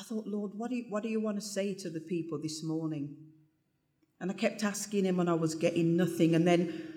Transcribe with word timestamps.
I 0.00 0.02
thought, 0.02 0.26
Lord, 0.26 0.52
what 0.54 0.70
do, 0.70 0.76
you, 0.76 0.86
what 0.88 1.02
do 1.02 1.10
you 1.10 1.20
want 1.20 1.36
to 1.36 1.46
say 1.46 1.74
to 1.74 1.90
the 1.90 2.00
people 2.00 2.38
this 2.38 2.62
morning? 2.62 3.16
And 4.18 4.30
I 4.30 4.34
kept 4.34 4.64
asking 4.64 5.04
him, 5.04 5.20
and 5.20 5.28
I 5.28 5.34
was 5.34 5.54
getting 5.54 5.94
nothing. 5.94 6.34
And 6.34 6.48
then 6.48 6.94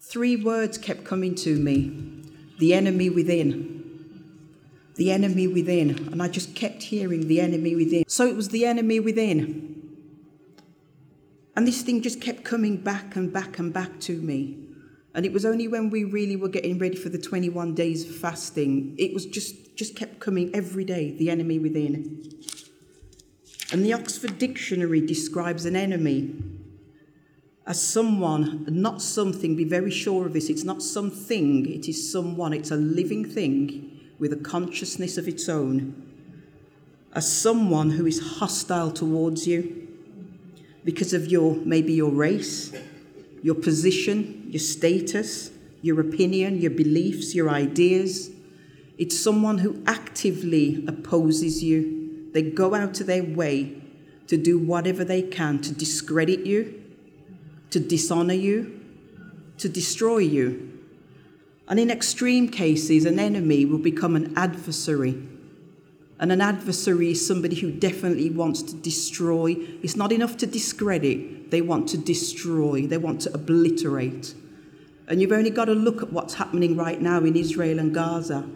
three 0.00 0.36
words 0.36 0.78
kept 0.78 1.02
coming 1.02 1.34
to 1.36 1.56
me 1.56 2.22
the 2.60 2.74
enemy 2.74 3.10
within. 3.10 3.82
The 4.94 5.10
enemy 5.10 5.48
within. 5.48 6.08
And 6.12 6.22
I 6.22 6.28
just 6.28 6.54
kept 6.54 6.84
hearing 6.84 7.26
the 7.26 7.40
enemy 7.40 7.74
within. 7.74 8.04
So 8.06 8.24
it 8.28 8.36
was 8.36 8.50
the 8.50 8.66
enemy 8.66 9.00
within. 9.00 9.98
And 11.56 11.66
this 11.66 11.82
thing 11.82 12.02
just 12.02 12.20
kept 12.20 12.44
coming 12.44 12.76
back 12.76 13.16
and 13.16 13.32
back 13.32 13.58
and 13.58 13.72
back 13.72 13.98
to 14.02 14.16
me. 14.16 14.65
And 15.16 15.24
it 15.24 15.32
was 15.32 15.46
only 15.46 15.66
when 15.66 15.88
we 15.88 16.04
really 16.04 16.36
were 16.36 16.50
getting 16.50 16.78
ready 16.78 16.94
for 16.94 17.08
the 17.08 17.16
21 17.16 17.74
days 17.74 18.08
of 18.08 18.14
fasting, 18.14 18.94
it 18.98 19.14
was 19.14 19.24
just, 19.24 19.74
just 19.74 19.96
kept 19.96 20.20
coming 20.20 20.54
every 20.54 20.84
day, 20.84 21.16
the 21.16 21.30
enemy 21.30 21.58
within. 21.58 22.34
And 23.72 23.82
the 23.82 23.94
Oxford 23.94 24.38
Dictionary 24.38 25.00
describes 25.00 25.64
an 25.64 25.74
enemy 25.74 26.36
as 27.66 27.82
someone, 27.82 28.66
not 28.68 29.00
something, 29.00 29.56
be 29.56 29.64
very 29.64 29.90
sure 29.90 30.26
of 30.26 30.34
this. 30.34 30.50
It's 30.50 30.64
not 30.64 30.82
something, 30.82 31.66
it 31.66 31.88
is 31.88 32.12
someone. 32.12 32.52
It's 32.52 32.70
a 32.70 32.76
living 32.76 33.24
thing 33.24 33.98
with 34.18 34.34
a 34.34 34.36
consciousness 34.36 35.16
of 35.16 35.26
its 35.26 35.48
own. 35.48 36.02
As 37.14 37.26
someone 37.30 37.90
who 37.90 38.04
is 38.04 38.20
hostile 38.38 38.92
towards 38.92 39.48
you 39.48 39.88
because 40.84 41.14
of 41.14 41.26
your, 41.26 41.56
maybe 41.56 41.94
your 41.94 42.10
race, 42.10 42.72
your 43.42 43.54
position, 43.54 44.46
your 44.48 44.60
status, 44.60 45.50
your 45.82 46.00
opinion, 46.00 46.60
your 46.60 46.70
beliefs, 46.70 47.34
your 47.34 47.50
ideas. 47.50 48.30
It's 48.98 49.18
someone 49.18 49.58
who 49.58 49.82
actively 49.86 50.84
opposes 50.88 51.62
you. 51.62 52.30
They 52.32 52.42
go 52.42 52.74
out 52.74 53.00
of 53.00 53.06
their 53.06 53.22
way 53.22 53.82
to 54.26 54.36
do 54.36 54.58
whatever 54.58 55.04
they 55.04 55.22
can 55.22 55.60
to 55.60 55.72
discredit 55.72 56.40
you, 56.40 56.82
to 57.70 57.78
dishonor 57.78 58.34
you, 58.34 58.80
to 59.58 59.68
destroy 59.68 60.18
you. 60.18 60.80
And 61.68 61.80
in 61.80 61.90
extreme 61.90 62.48
cases, 62.48 63.04
an 63.04 63.18
enemy 63.18 63.64
will 63.64 63.78
become 63.78 64.16
an 64.16 64.32
adversary. 64.36 65.20
And 66.18 66.32
an 66.32 66.40
adversary 66.40 67.10
is 67.10 67.26
somebody 67.26 67.56
who 67.56 67.70
definitely 67.70 68.30
wants 68.30 68.62
to 68.62 68.74
destroy. 68.76 69.56
It's 69.82 69.96
not 69.96 70.12
enough 70.12 70.36
to 70.38 70.46
discredit, 70.46 71.50
they 71.50 71.60
want 71.60 71.88
to 71.90 71.98
destroy, 71.98 72.86
they 72.86 72.96
want 72.96 73.20
to 73.22 73.34
obliterate. 73.34 74.34
And 75.08 75.20
you've 75.20 75.32
only 75.32 75.50
got 75.50 75.66
to 75.66 75.74
look 75.74 76.02
at 76.02 76.12
what's 76.12 76.34
happening 76.34 76.76
right 76.76 77.00
now 77.00 77.18
in 77.18 77.36
Israel 77.36 77.78
and 77.78 77.94
Gaza 77.94 78.48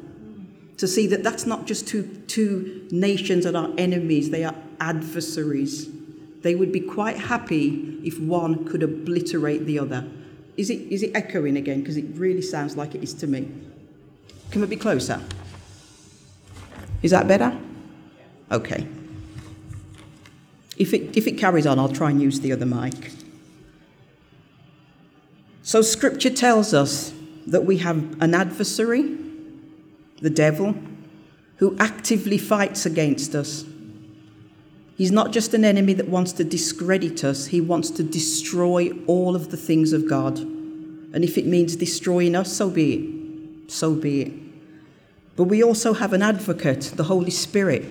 to 0.78 0.88
see 0.88 1.06
that 1.08 1.22
that's 1.22 1.44
not 1.44 1.66
just 1.66 1.86
two, 1.86 2.04
two 2.26 2.88
nations 2.90 3.44
that 3.44 3.54
are 3.54 3.68
enemies, 3.76 4.30
they 4.30 4.44
are 4.44 4.54
adversaries. 4.80 5.90
They 6.40 6.54
would 6.54 6.72
be 6.72 6.80
quite 6.80 7.18
happy 7.18 8.00
if 8.02 8.18
one 8.18 8.64
could 8.64 8.82
obliterate 8.82 9.66
the 9.66 9.78
other. 9.78 10.08
Is 10.56 10.70
it, 10.70 10.80
is 10.90 11.02
it 11.02 11.14
echoing 11.14 11.58
again? 11.58 11.80
Because 11.80 11.98
it 11.98 12.06
really 12.14 12.40
sounds 12.40 12.78
like 12.78 12.94
it 12.94 13.02
is 13.02 13.12
to 13.14 13.26
me. 13.26 13.50
Can 14.50 14.62
we 14.62 14.66
be 14.66 14.76
closer. 14.76 15.20
Is 17.02 17.10
that 17.12 17.26
better? 17.26 17.58
Okay. 18.50 18.86
If 20.76 20.94
it, 20.94 21.16
if 21.16 21.26
it 21.26 21.32
carries 21.32 21.66
on, 21.66 21.78
I'll 21.78 21.88
try 21.88 22.10
and 22.10 22.20
use 22.20 22.40
the 22.40 22.52
other 22.52 22.66
mic. 22.66 23.12
So, 25.62 25.82
Scripture 25.82 26.30
tells 26.30 26.74
us 26.74 27.12
that 27.46 27.64
we 27.64 27.78
have 27.78 28.20
an 28.20 28.34
adversary, 28.34 29.16
the 30.20 30.30
devil, 30.30 30.74
who 31.56 31.76
actively 31.78 32.38
fights 32.38 32.86
against 32.86 33.34
us. 33.34 33.64
He's 34.96 35.12
not 35.12 35.32
just 35.32 35.54
an 35.54 35.64
enemy 35.64 35.92
that 35.94 36.08
wants 36.08 36.32
to 36.34 36.44
discredit 36.44 37.24
us, 37.24 37.46
he 37.46 37.60
wants 37.60 37.90
to 37.92 38.02
destroy 38.02 38.90
all 39.06 39.36
of 39.36 39.50
the 39.50 39.56
things 39.56 39.92
of 39.92 40.08
God. 40.08 40.38
And 40.38 41.24
if 41.24 41.36
it 41.36 41.46
means 41.46 41.76
destroying 41.76 42.34
us, 42.34 42.52
so 42.52 42.70
be 42.70 42.94
it. 42.94 43.70
So 43.70 43.94
be 43.94 44.22
it. 44.22 44.32
But 45.40 45.48
we 45.48 45.62
also 45.62 45.94
have 45.94 46.12
an 46.12 46.20
advocate, 46.20 46.92
the 46.96 47.04
Holy 47.04 47.30
Spirit, 47.30 47.90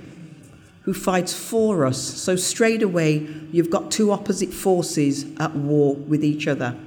who 0.84 0.94
fights 0.94 1.34
for 1.34 1.84
us. 1.84 1.98
So 2.00 2.36
straight 2.36 2.84
away, 2.84 3.28
you've 3.52 3.72
got 3.72 3.90
two 3.90 4.12
opposite 4.12 4.54
forces 4.54 5.26
at 5.40 5.56
war 5.56 5.96
with 5.96 6.24
each 6.24 6.48
other. 6.48 6.78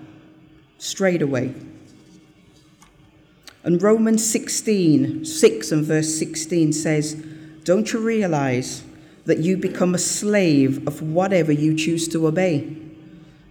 Straight 0.79 1.21
away. 1.21 1.53
And 3.65 3.83
Romans 3.83 4.25
16, 4.25 5.25
6 5.25 5.73
and 5.73 5.85
verse 5.85 6.17
16 6.17 6.73
says, 6.75 7.15
Don't 7.65 7.93
you 7.93 7.99
realize 7.99 8.85
that 9.25 9.39
you 9.39 9.57
become 9.57 9.97
a 9.97 9.99
slave 9.99 10.87
of 10.87 11.03
whatever 11.03 11.51
you 11.51 11.75
choose 11.75 12.07
to 12.07 12.29
obey? 12.29 12.73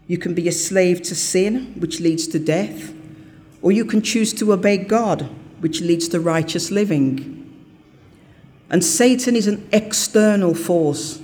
You 0.07 0.17
can 0.17 0.33
be 0.33 0.47
a 0.47 0.53
slave 0.53 1.01
to 1.01 1.15
sin, 1.15 1.73
which 1.77 1.99
leads 1.99 2.25
to 2.27 2.39
death, 2.39 2.93
or 3.61 3.73
you 3.73 3.83
can 3.83 4.01
choose 4.01 4.31
to 4.35 4.53
obey 4.53 4.77
God, 4.77 5.29
which 5.61 5.79
leads 5.79 6.07
to 6.09 6.19
righteous 6.19 6.71
living. 6.71 7.37
And 8.69 8.83
Satan 8.83 9.35
is 9.35 9.47
an 9.47 9.67
external 9.71 10.53
force. 10.53 11.21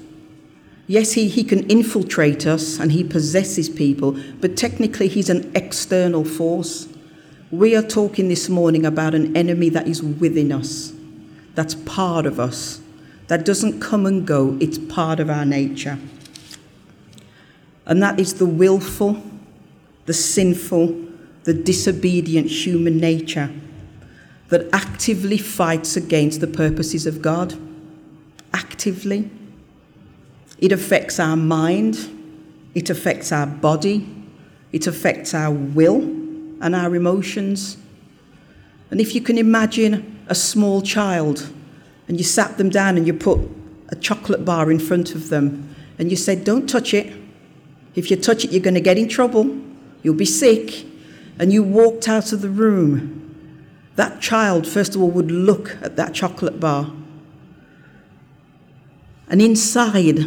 Yes, 0.85 1.13
he, 1.13 1.27
he 1.27 1.43
can 1.43 1.69
infiltrate 1.69 2.45
us 2.45 2.79
and 2.79 2.91
he 2.91 3.03
possesses 3.03 3.67
people, 3.67 4.17
but 4.39 4.55
technically 4.55 5.07
he's 5.07 5.29
an 5.29 5.51
external 5.55 6.23
force. 6.23 6.87
We 7.51 7.75
are 7.75 7.81
talking 7.81 8.29
this 8.29 8.47
morning 8.47 8.85
about 8.85 9.15
an 9.15 9.35
enemy 9.35 9.69
that 9.69 9.87
is 9.87 10.03
within 10.03 10.51
us, 10.51 10.93
that's 11.55 11.75
part 11.75 12.25
of 12.25 12.39
us, 12.39 12.79
that 13.27 13.43
doesn't 13.43 13.79
come 13.79 14.05
and 14.05 14.25
go, 14.25 14.57
it's 14.61 14.77
part 14.77 15.19
of 15.19 15.29
our 15.29 15.45
nature. 15.45 15.97
And 17.85 18.03
that 18.03 18.19
is 18.19 18.35
the 18.35 18.45
willful, 18.45 19.21
the 20.05 20.13
sinful, 20.13 21.05
the 21.43 21.53
disobedient 21.53 22.47
human 22.47 22.97
nature 22.97 23.49
that 24.49 24.67
actively 24.73 25.37
fights 25.37 25.97
against 25.97 26.41
the 26.41 26.47
purposes 26.47 27.05
of 27.05 27.21
God. 27.21 27.55
Actively. 28.53 29.29
It 30.59 30.71
affects 30.71 31.19
our 31.19 31.35
mind, 31.35 31.97
it 32.73 32.89
affects 32.89 33.31
our 33.31 33.45
body, 33.45 34.07
it 34.71 34.87
affects 34.87 35.33
our 35.33 35.51
will 35.51 36.01
and 36.61 36.75
our 36.75 36.95
emotions. 36.95 37.77
And 38.89 38.99
if 38.99 39.13
you 39.13 39.21
can 39.21 39.37
imagine 39.37 40.19
a 40.27 40.35
small 40.35 40.81
child 40.81 41.49
and 42.07 42.17
you 42.17 42.23
sat 42.23 42.57
them 42.57 42.69
down 42.69 42.97
and 42.97 43.05
you 43.05 43.13
put 43.13 43.39
a 43.89 43.95
chocolate 43.95 44.45
bar 44.45 44.71
in 44.71 44.79
front 44.79 45.13
of 45.13 45.29
them 45.29 45.75
and 45.99 46.09
you 46.09 46.17
said, 46.17 46.43
Don't 46.43 46.67
touch 46.67 46.93
it. 46.93 47.13
If 47.95 48.09
you 48.09 48.17
touch 48.17 48.43
it, 48.45 48.51
you're 48.51 48.61
going 48.61 48.73
to 48.75 48.81
get 48.81 48.97
in 48.97 49.07
trouble. 49.07 49.59
You'll 50.03 50.15
be 50.15 50.25
sick. 50.25 50.85
And 51.39 51.53
you 51.53 51.63
walked 51.63 52.07
out 52.07 52.31
of 52.31 52.41
the 52.41 52.49
room 52.49 53.16
that 53.97 54.21
child, 54.21 54.67
first 54.67 54.95
of 54.95 55.01
all, 55.01 55.09
would 55.09 55.31
look 55.31 55.75
at 55.81 55.95
that 55.95 56.13
chocolate 56.13 56.59
bar. 56.59 56.91
And 59.27 59.41
inside 59.41 60.17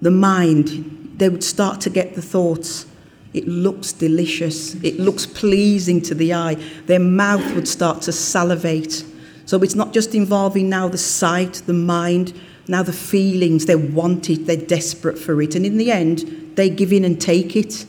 the 0.00 0.10
mind, 0.10 1.14
they 1.16 1.28
would 1.28 1.44
start 1.44 1.80
to 1.82 1.90
get 1.90 2.14
the 2.14 2.22
thoughts. 2.22 2.86
It 3.34 3.48
looks 3.48 3.92
delicious. 3.92 4.74
It 4.76 4.98
looks 4.98 5.26
pleasing 5.26 6.00
to 6.02 6.14
the 6.14 6.32
eye. 6.32 6.54
Their 6.86 7.00
mouth 7.00 7.54
would 7.54 7.66
start 7.66 8.02
to 8.02 8.12
salivate. 8.12 9.04
So 9.44 9.60
it's 9.62 9.74
not 9.74 9.92
just 9.92 10.14
involving 10.14 10.68
now 10.68 10.88
the 10.88 10.96
sight, 10.96 11.62
the 11.66 11.72
mind, 11.72 12.32
now 12.68 12.84
the 12.84 12.92
feelings. 12.92 13.66
They 13.66 13.74
want 13.74 14.30
it, 14.30 14.46
they're 14.46 14.56
desperate 14.56 15.18
for 15.18 15.42
it. 15.42 15.56
And 15.56 15.66
in 15.66 15.78
the 15.78 15.90
end, 15.90 16.52
they 16.54 16.70
give 16.70 16.92
in 16.92 17.04
and 17.04 17.20
take 17.20 17.56
it. 17.56 17.86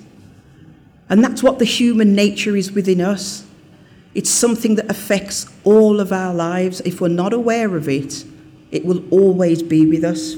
And 1.09 1.23
that's 1.23 1.43
what 1.43 1.59
the 1.59 1.65
human 1.65 2.15
nature 2.15 2.55
is 2.55 2.71
within 2.71 3.01
us. 3.01 3.45
It's 4.13 4.29
something 4.29 4.75
that 4.75 4.89
affects 4.89 5.47
all 5.63 5.99
of 5.99 6.11
our 6.11 6.33
lives. 6.33 6.81
If 6.81 6.99
we're 6.99 7.07
not 7.07 7.33
aware 7.33 7.75
of 7.75 7.87
it, 7.87 8.25
it 8.71 8.85
will 8.85 9.07
always 9.09 9.63
be 9.63 9.85
with 9.85 10.03
us. 10.03 10.35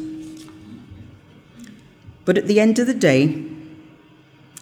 But 2.26 2.38
at 2.38 2.48
the 2.48 2.60
end 2.60 2.80
of 2.80 2.88
the 2.88 2.94
day, 2.94 3.46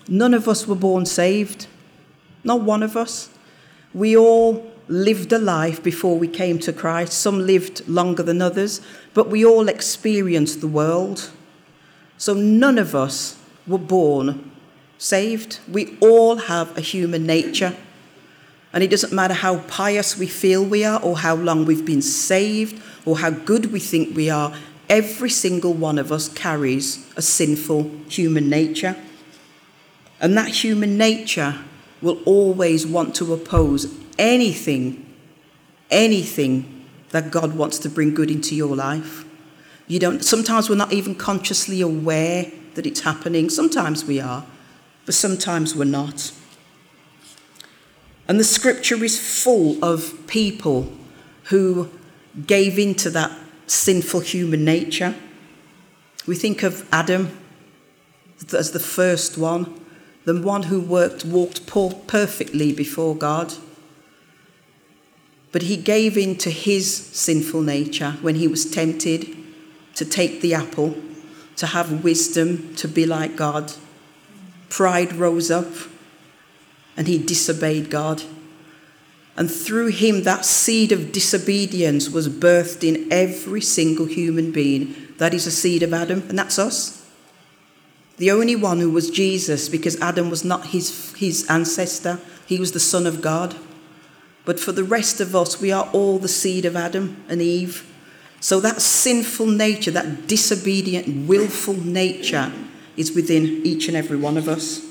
none 0.07 0.33
of 0.33 0.47
us 0.47 0.67
were 0.67 0.75
born 0.75 1.05
saved. 1.05 1.67
Not 2.43 2.61
one 2.61 2.83
of 2.83 2.97
us. 2.97 3.29
We 3.93 4.15
all 4.15 4.71
lived 4.87 5.31
a 5.31 5.39
life 5.39 5.83
before 5.83 6.17
we 6.17 6.27
came 6.27 6.59
to 6.59 6.73
Christ. 6.73 7.13
Some 7.13 7.45
lived 7.45 7.87
longer 7.87 8.23
than 8.23 8.41
others, 8.41 8.81
but 9.13 9.29
we 9.29 9.45
all 9.45 9.67
experienced 9.67 10.61
the 10.61 10.67
world. 10.67 11.29
So 12.17 12.33
none 12.33 12.77
of 12.77 12.95
us 12.95 13.37
were 13.67 13.77
born 13.77 14.51
saved. 14.97 15.59
We 15.67 15.97
all 16.01 16.37
have 16.37 16.77
a 16.77 16.81
human 16.81 17.25
nature. 17.25 17.75
And 18.73 18.83
it 18.83 18.89
doesn't 18.89 19.11
matter 19.11 19.33
how 19.33 19.59
pious 19.59 20.17
we 20.17 20.27
feel 20.27 20.63
we 20.63 20.85
are, 20.85 21.01
or 21.01 21.17
how 21.17 21.35
long 21.35 21.65
we've 21.65 21.85
been 21.85 22.01
saved, 22.01 22.81
or 23.05 23.19
how 23.19 23.29
good 23.29 23.71
we 23.71 23.79
think 23.79 24.15
we 24.15 24.29
are, 24.29 24.53
every 24.89 25.29
single 25.29 25.73
one 25.73 25.97
of 25.97 26.11
us 26.11 26.27
carries 26.29 27.09
a 27.15 27.21
sinful 27.21 27.91
human 28.07 28.49
nature. 28.49 28.95
And 30.19 30.37
that 30.37 30.49
human 30.49 30.97
nature 30.97 31.55
will 32.01 32.21
always 32.25 32.85
want 32.85 33.15
to 33.15 33.33
oppose 33.33 33.93
anything, 34.17 35.05
anything 35.89 36.85
that 37.09 37.31
God 37.31 37.55
wants 37.55 37.79
to 37.79 37.89
bring 37.89 38.13
good 38.13 38.31
into 38.31 38.55
your 38.55 38.75
life. 38.75 39.25
You 39.87 39.99
don't, 39.99 40.23
sometimes 40.23 40.69
we're 40.69 40.75
not 40.75 40.93
even 40.93 41.15
consciously 41.15 41.81
aware 41.81 42.49
that 42.75 42.85
it's 42.85 43.01
happening. 43.01 43.49
Sometimes 43.49 44.05
we 44.05 44.21
are, 44.21 44.45
but 45.05 45.15
sometimes 45.15 45.75
we're 45.75 45.83
not. 45.83 46.31
And 48.27 48.39
the 48.39 48.43
scripture 48.43 49.03
is 49.03 49.43
full 49.43 49.83
of 49.83 50.27
people 50.27 50.91
who 51.45 51.89
gave 52.47 52.79
into 52.79 53.09
that 53.09 53.31
sinful 53.67 54.21
human 54.21 54.63
nature. 54.63 55.15
We 56.25 56.35
think 56.35 56.63
of 56.63 56.87
Adam 56.93 57.37
as 58.53 58.71
the 58.71 58.79
first 58.79 59.37
one, 59.37 59.79
the 60.25 60.39
one 60.39 60.63
who 60.63 60.79
worked, 60.79 61.25
walked 61.25 61.67
perfectly 61.67 62.73
before 62.73 63.15
God. 63.15 63.53
But 65.51 65.63
he 65.63 65.77
gave 65.77 66.17
in 66.17 66.37
to 66.37 66.49
his 66.49 66.93
sinful 66.93 67.61
nature 67.61 68.11
when 68.21 68.35
he 68.35 68.47
was 68.47 68.69
tempted 68.69 69.35
to 69.95 70.05
take 70.05 70.41
the 70.41 70.53
apple, 70.53 70.95
to 71.57 71.67
have 71.67 72.03
wisdom, 72.03 72.73
to 72.75 72.87
be 72.87 73.05
like 73.05 73.35
God. 73.35 73.73
Pride 74.69 75.13
rose 75.13 75.51
up 75.51 75.67
and 77.01 77.07
he 77.07 77.17
disobeyed 77.17 77.89
God. 77.89 78.21
And 79.35 79.49
through 79.49 79.87
him, 79.87 80.21
that 80.21 80.45
seed 80.45 80.91
of 80.91 81.11
disobedience 81.11 82.11
was 82.11 82.29
birthed 82.29 82.87
in 82.87 83.11
every 83.11 83.61
single 83.61 84.05
human 84.05 84.51
being. 84.51 84.93
That 85.17 85.33
is 85.33 85.47
a 85.47 85.51
seed 85.51 85.81
of 85.81 85.95
Adam, 85.95 86.21
and 86.29 86.37
that's 86.37 86.59
us. 86.59 87.03
The 88.17 88.29
only 88.29 88.55
one 88.55 88.79
who 88.79 88.91
was 88.91 89.09
Jesus, 89.09 89.67
because 89.67 89.99
Adam 89.99 90.29
was 90.29 90.45
not 90.45 90.67
his, 90.67 91.11
his 91.13 91.49
ancestor, 91.49 92.19
he 92.45 92.59
was 92.59 92.71
the 92.71 92.79
Son 92.79 93.07
of 93.07 93.19
God. 93.19 93.55
But 94.45 94.59
for 94.59 94.71
the 94.71 94.83
rest 94.83 95.19
of 95.19 95.35
us, 95.35 95.59
we 95.59 95.71
are 95.71 95.89
all 95.93 96.19
the 96.19 96.27
seed 96.27 96.65
of 96.65 96.75
Adam 96.75 97.23
and 97.27 97.41
Eve. 97.41 97.91
So 98.41 98.59
that 98.59 98.79
sinful 98.79 99.47
nature, 99.47 99.89
that 99.89 100.27
disobedient, 100.27 101.27
willful 101.27 101.83
nature, 101.83 102.51
is 102.95 103.15
within 103.15 103.65
each 103.65 103.87
and 103.87 103.97
every 103.97 104.17
one 104.17 104.37
of 104.37 104.47
us. 104.47 104.90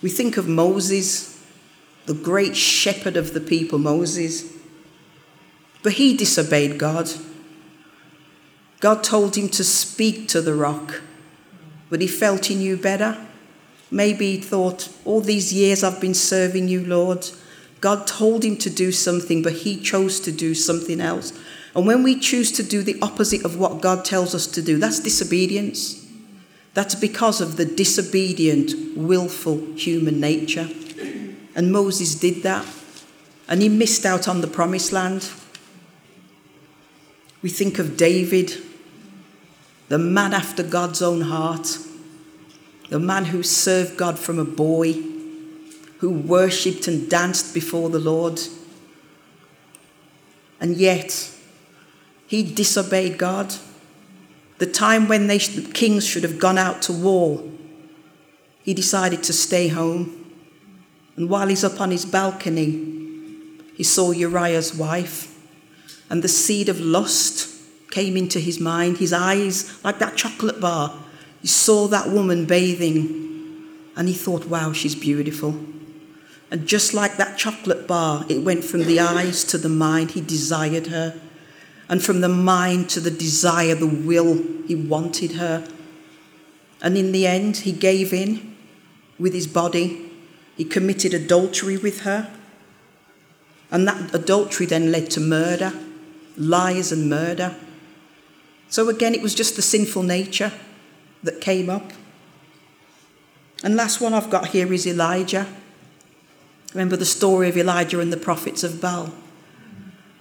We 0.00 0.10
think 0.10 0.36
of 0.36 0.46
Moses, 0.48 1.42
the 2.06 2.14
great 2.14 2.56
shepherd 2.56 3.16
of 3.16 3.34
the 3.34 3.40
people, 3.40 3.78
Moses. 3.78 4.52
But 5.82 5.94
he 5.94 6.16
disobeyed 6.16 6.78
God. 6.78 7.10
God 8.80 9.02
told 9.02 9.36
him 9.36 9.48
to 9.50 9.64
speak 9.64 10.28
to 10.28 10.40
the 10.40 10.54
rock, 10.54 11.02
but 11.90 12.00
he 12.00 12.06
felt 12.06 12.46
he 12.46 12.54
knew 12.54 12.76
better. 12.76 13.18
Maybe 13.90 14.36
he 14.36 14.40
thought, 14.40 14.88
All 15.04 15.20
these 15.20 15.52
years 15.52 15.82
I've 15.82 16.00
been 16.00 16.14
serving 16.14 16.68
you, 16.68 16.84
Lord. 16.84 17.28
God 17.80 18.06
told 18.06 18.44
him 18.44 18.56
to 18.58 18.70
do 18.70 18.92
something, 18.92 19.42
but 19.42 19.52
he 19.52 19.80
chose 19.80 20.20
to 20.20 20.32
do 20.32 20.54
something 20.54 21.00
else. 21.00 21.32
And 21.74 21.86
when 21.86 22.02
we 22.02 22.18
choose 22.18 22.50
to 22.52 22.62
do 22.62 22.82
the 22.82 22.98
opposite 23.00 23.44
of 23.44 23.58
what 23.58 23.80
God 23.80 24.04
tells 24.04 24.34
us 24.34 24.46
to 24.48 24.62
do, 24.62 24.78
that's 24.78 25.00
disobedience. 25.00 26.07
That's 26.78 26.94
because 26.94 27.40
of 27.40 27.56
the 27.56 27.64
disobedient, 27.64 28.96
willful 28.96 29.58
human 29.74 30.20
nature. 30.20 30.68
And 31.56 31.72
Moses 31.72 32.14
did 32.14 32.44
that. 32.44 32.64
And 33.48 33.60
he 33.60 33.68
missed 33.68 34.06
out 34.06 34.28
on 34.28 34.42
the 34.42 34.46
promised 34.46 34.92
land. 34.92 35.28
We 37.42 37.50
think 37.50 37.80
of 37.80 37.96
David, 37.96 38.58
the 39.88 39.98
man 39.98 40.32
after 40.32 40.62
God's 40.62 41.02
own 41.02 41.22
heart, 41.22 41.78
the 42.90 43.00
man 43.00 43.24
who 43.24 43.42
served 43.42 43.96
God 43.96 44.16
from 44.16 44.38
a 44.38 44.44
boy, 44.44 44.92
who 45.98 46.10
worshipped 46.10 46.86
and 46.86 47.10
danced 47.10 47.54
before 47.54 47.90
the 47.90 47.98
Lord. 47.98 48.40
And 50.60 50.76
yet, 50.76 51.28
he 52.28 52.44
disobeyed 52.44 53.18
God. 53.18 53.52
The 54.58 54.66
time 54.66 55.08
when 55.08 55.28
they, 55.28 55.38
the 55.38 55.70
kings 55.72 56.06
should 56.06 56.24
have 56.24 56.38
gone 56.38 56.58
out 56.58 56.82
to 56.82 56.92
war, 56.92 57.42
he 58.62 58.74
decided 58.74 59.22
to 59.24 59.32
stay 59.32 59.68
home. 59.68 60.14
And 61.16 61.30
while 61.30 61.48
he's 61.48 61.64
up 61.64 61.80
on 61.80 61.90
his 61.90 62.04
balcony, 62.04 62.96
he 63.76 63.84
saw 63.84 64.10
Uriah's 64.10 64.74
wife, 64.74 65.38
and 66.10 66.22
the 66.22 66.28
seed 66.28 66.68
of 66.68 66.80
lust 66.80 67.54
came 67.90 68.16
into 68.16 68.40
his 68.40 68.58
mind. 68.58 68.98
His 68.98 69.12
eyes, 69.12 69.82
like 69.84 70.00
that 70.00 70.16
chocolate 70.16 70.60
bar, 70.60 70.94
he 71.40 71.48
saw 71.48 71.86
that 71.88 72.08
woman 72.08 72.44
bathing, 72.44 73.64
and 73.96 74.08
he 74.08 74.14
thought, 74.14 74.46
wow, 74.46 74.72
she's 74.72 74.94
beautiful. 74.94 75.58
And 76.50 76.66
just 76.66 76.94
like 76.94 77.16
that 77.16 77.38
chocolate 77.38 77.86
bar, 77.86 78.24
it 78.28 78.42
went 78.42 78.64
from 78.64 78.84
the 78.84 79.00
eyes 79.00 79.44
to 79.44 79.58
the 79.58 79.68
mind. 79.68 80.12
He 80.12 80.20
desired 80.20 80.88
her 80.88 81.20
and 81.88 82.02
from 82.02 82.20
the 82.20 82.28
mind 82.28 82.90
to 82.90 83.00
the 83.00 83.10
desire, 83.10 83.74
the 83.74 83.86
will, 83.86 84.42
he 84.66 84.74
wanted 84.74 85.32
her. 85.32 85.66
And 86.82 86.96
in 86.98 87.12
the 87.12 87.26
end, 87.26 87.58
he 87.58 87.72
gave 87.72 88.12
in 88.12 88.56
with 89.18 89.32
his 89.32 89.46
body. 89.46 90.10
He 90.56 90.64
committed 90.64 91.14
adultery 91.14 91.78
with 91.78 92.00
her. 92.00 92.30
And 93.70 93.88
that 93.88 94.14
adultery 94.14 94.66
then 94.66 94.92
led 94.92 95.10
to 95.12 95.20
murder, 95.20 95.72
lies 96.36 96.92
and 96.92 97.08
murder. 97.08 97.56
So 98.68 98.88
again, 98.90 99.14
it 99.14 99.22
was 99.22 99.34
just 99.34 99.56
the 99.56 99.62
sinful 99.62 100.02
nature 100.02 100.52
that 101.22 101.40
came 101.40 101.70
up. 101.70 101.92
And 103.64 103.76
last 103.76 104.00
one 104.00 104.12
I've 104.12 104.30
got 104.30 104.48
here 104.48 104.72
is 104.72 104.86
Elijah. 104.86 105.46
Remember 106.74 106.96
the 106.96 107.06
story 107.06 107.48
of 107.48 107.56
Elijah 107.56 107.98
and 107.98 108.12
the 108.12 108.18
prophets 108.18 108.62
of 108.62 108.80
Baal? 108.80 109.12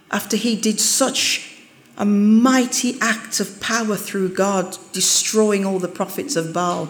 After 0.09 0.37
he 0.37 0.55
did 0.55 0.79
such 0.79 1.56
a 1.97 2.05
mighty 2.05 2.95
act 3.01 3.39
of 3.39 3.59
power 3.59 3.95
through 3.95 4.29
God, 4.29 4.77
destroying 4.93 5.65
all 5.65 5.79
the 5.79 5.87
prophets 5.87 6.35
of 6.35 6.53
Baal. 6.53 6.89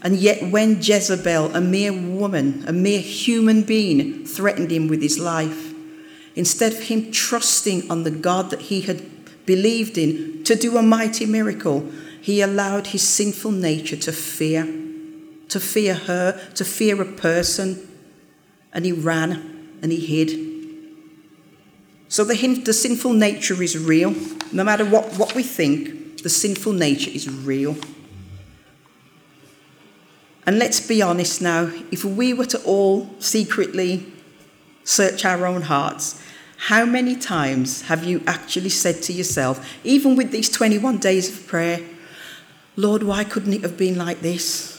And 0.00 0.16
yet, 0.16 0.50
when 0.50 0.80
Jezebel, 0.80 1.54
a 1.54 1.60
mere 1.60 1.92
woman, 1.92 2.64
a 2.66 2.72
mere 2.72 3.00
human 3.00 3.62
being, 3.62 4.24
threatened 4.24 4.70
him 4.70 4.88
with 4.88 5.02
his 5.02 5.18
life, 5.18 5.74
instead 6.34 6.72
of 6.72 6.84
him 6.84 7.10
trusting 7.10 7.90
on 7.90 8.04
the 8.04 8.10
God 8.10 8.50
that 8.50 8.62
he 8.62 8.82
had 8.82 9.04
believed 9.44 9.98
in 9.98 10.44
to 10.44 10.54
do 10.54 10.78
a 10.78 10.82
mighty 10.82 11.26
miracle, 11.26 11.90
he 12.20 12.40
allowed 12.40 12.88
his 12.88 13.06
sinful 13.06 13.50
nature 13.50 13.96
to 13.96 14.12
fear, 14.12 14.64
to 15.48 15.60
fear 15.60 15.94
her, 15.94 16.40
to 16.54 16.64
fear 16.64 17.00
a 17.02 17.04
person, 17.04 17.88
and 18.72 18.84
he 18.84 18.92
ran 18.92 19.78
and 19.82 19.92
he 19.92 19.98
hid. 19.98 20.57
So 22.08 22.24
the, 22.24 22.34
the 22.64 22.72
sinful 22.72 23.12
nature 23.12 23.62
is 23.62 23.76
real. 23.78 24.14
No 24.52 24.64
matter 24.64 24.84
what, 24.84 25.12
what 25.18 25.34
we 25.34 25.42
think, 25.42 26.22
the 26.22 26.30
sinful 26.30 26.72
nature 26.72 27.10
is 27.10 27.28
real. 27.28 27.76
And 30.46 30.58
let's 30.58 30.80
be 30.80 31.02
honest 31.02 31.42
now, 31.42 31.70
if 31.90 32.04
we 32.04 32.32
were 32.32 32.46
to 32.46 32.62
all 32.64 33.10
secretly 33.18 34.10
search 34.82 35.26
our 35.26 35.46
own 35.46 35.62
hearts, 35.62 36.22
how 36.56 36.86
many 36.86 37.14
times 37.14 37.82
have 37.82 38.04
you 38.04 38.22
actually 38.26 38.70
said 38.70 39.02
to 39.02 39.12
yourself, 39.12 39.64
even 39.84 40.16
with 40.16 40.30
these 40.30 40.48
21 40.48 40.98
days 40.98 41.28
of 41.28 41.46
prayer, 41.46 41.80
Lord, 42.76 43.02
why 43.02 43.24
couldn't 43.24 43.52
it 43.52 43.62
have 43.62 43.76
been 43.76 43.98
like 43.98 44.20
this? 44.20 44.77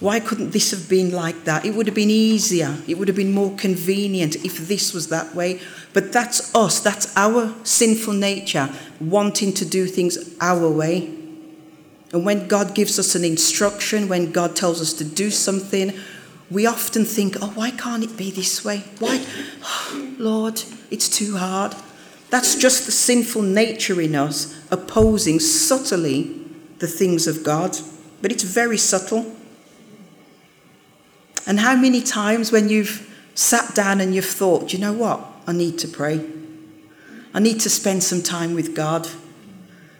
Why 0.00 0.18
couldn't 0.18 0.50
this 0.50 0.72
have 0.72 0.88
been 0.88 1.12
like 1.12 1.44
that? 1.44 1.64
It 1.64 1.74
would 1.74 1.86
have 1.86 1.94
been 1.94 2.10
easier. 2.10 2.76
It 2.88 2.98
would 2.98 3.08
have 3.08 3.16
been 3.16 3.32
more 3.32 3.54
convenient 3.56 4.36
if 4.44 4.68
this 4.68 4.92
was 4.92 5.08
that 5.08 5.34
way. 5.34 5.60
But 5.92 6.12
that's 6.12 6.54
us, 6.54 6.80
that's 6.80 7.16
our 7.16 7.54
sinful 7.64 8.14
nature 8.14 8.68
wanting 9.00 9.52
to 9.54 9.64
do 9.64 9.86
things 9.86 10.36
our 10.40 10.68
way. 10.68 11.06
And 12.12 12.24
when 12.24 12.48
God 12.48 12.74
gives 12.74 12.98
us 12.98 13.14
an 13.14 13.24
instruction, 13.24 14.08
when 14.08 14.32
God 14.32 14.56
tells 14.56 14.80
us 14.80 14.92
to 14.94 15.04
do 15.04 15.30
something, 15.30 15.92
we 16.50 16.66
often 16.66 17.04
think, 17.04 17.36
oh, 17.40 17.52
why 17.54 17.70
can't 17.70 18.04
it 18.04 18.16
be 18.16 18.30
this 18.30 18.64
way? 18.64 18.84
Why? 18.98 19.24
Oh, 19.62 20.14
Lord, 20.18 20.62
it's 20.90 21.08
too 21.08 21.36
hard. 21.36 21.74
That's 22.30 22.56
just 22.56 22.86
the 22.86 22.92
sinful 22.92 23.42
nature 23.42 24.00
in 24.00 24.14
us 24.14 24.60
opposing 24.70 25.40
subtly 25.40 26.40
the 26.78 26.86
things 26.86 27.26
of 27.26 27.44
God. 27.44 27.76
But 28.20 28.32
it's 28.32 28.42
very 28.42 28.78
subtle. 28.78 29.33
And 31.46 31.60
how 31.60 31.76
many 31.76 32.00
times 32.00 32.50
when 32.50 32.68
you've 32.68 33.10
sat 33.34 33.74
down 33.74 34.00
and 34.00 34.14
you've 34.14 34.24
thought, 34.24 34.72
you 34.72 34.78
know 34.78 34.92
what? 34.92 35.20
I 35.46 35.52
need 35.52 35.78
to 35.80 35.88
pray. 35.88 36.24
I 37.34 37.40
need 37.40 37.60
to 37.60 37.70
spend 37.70 38.02
some 38.02 38.22
time 38.22 38.54
with 38.54 38.74
God. 38.74 39.08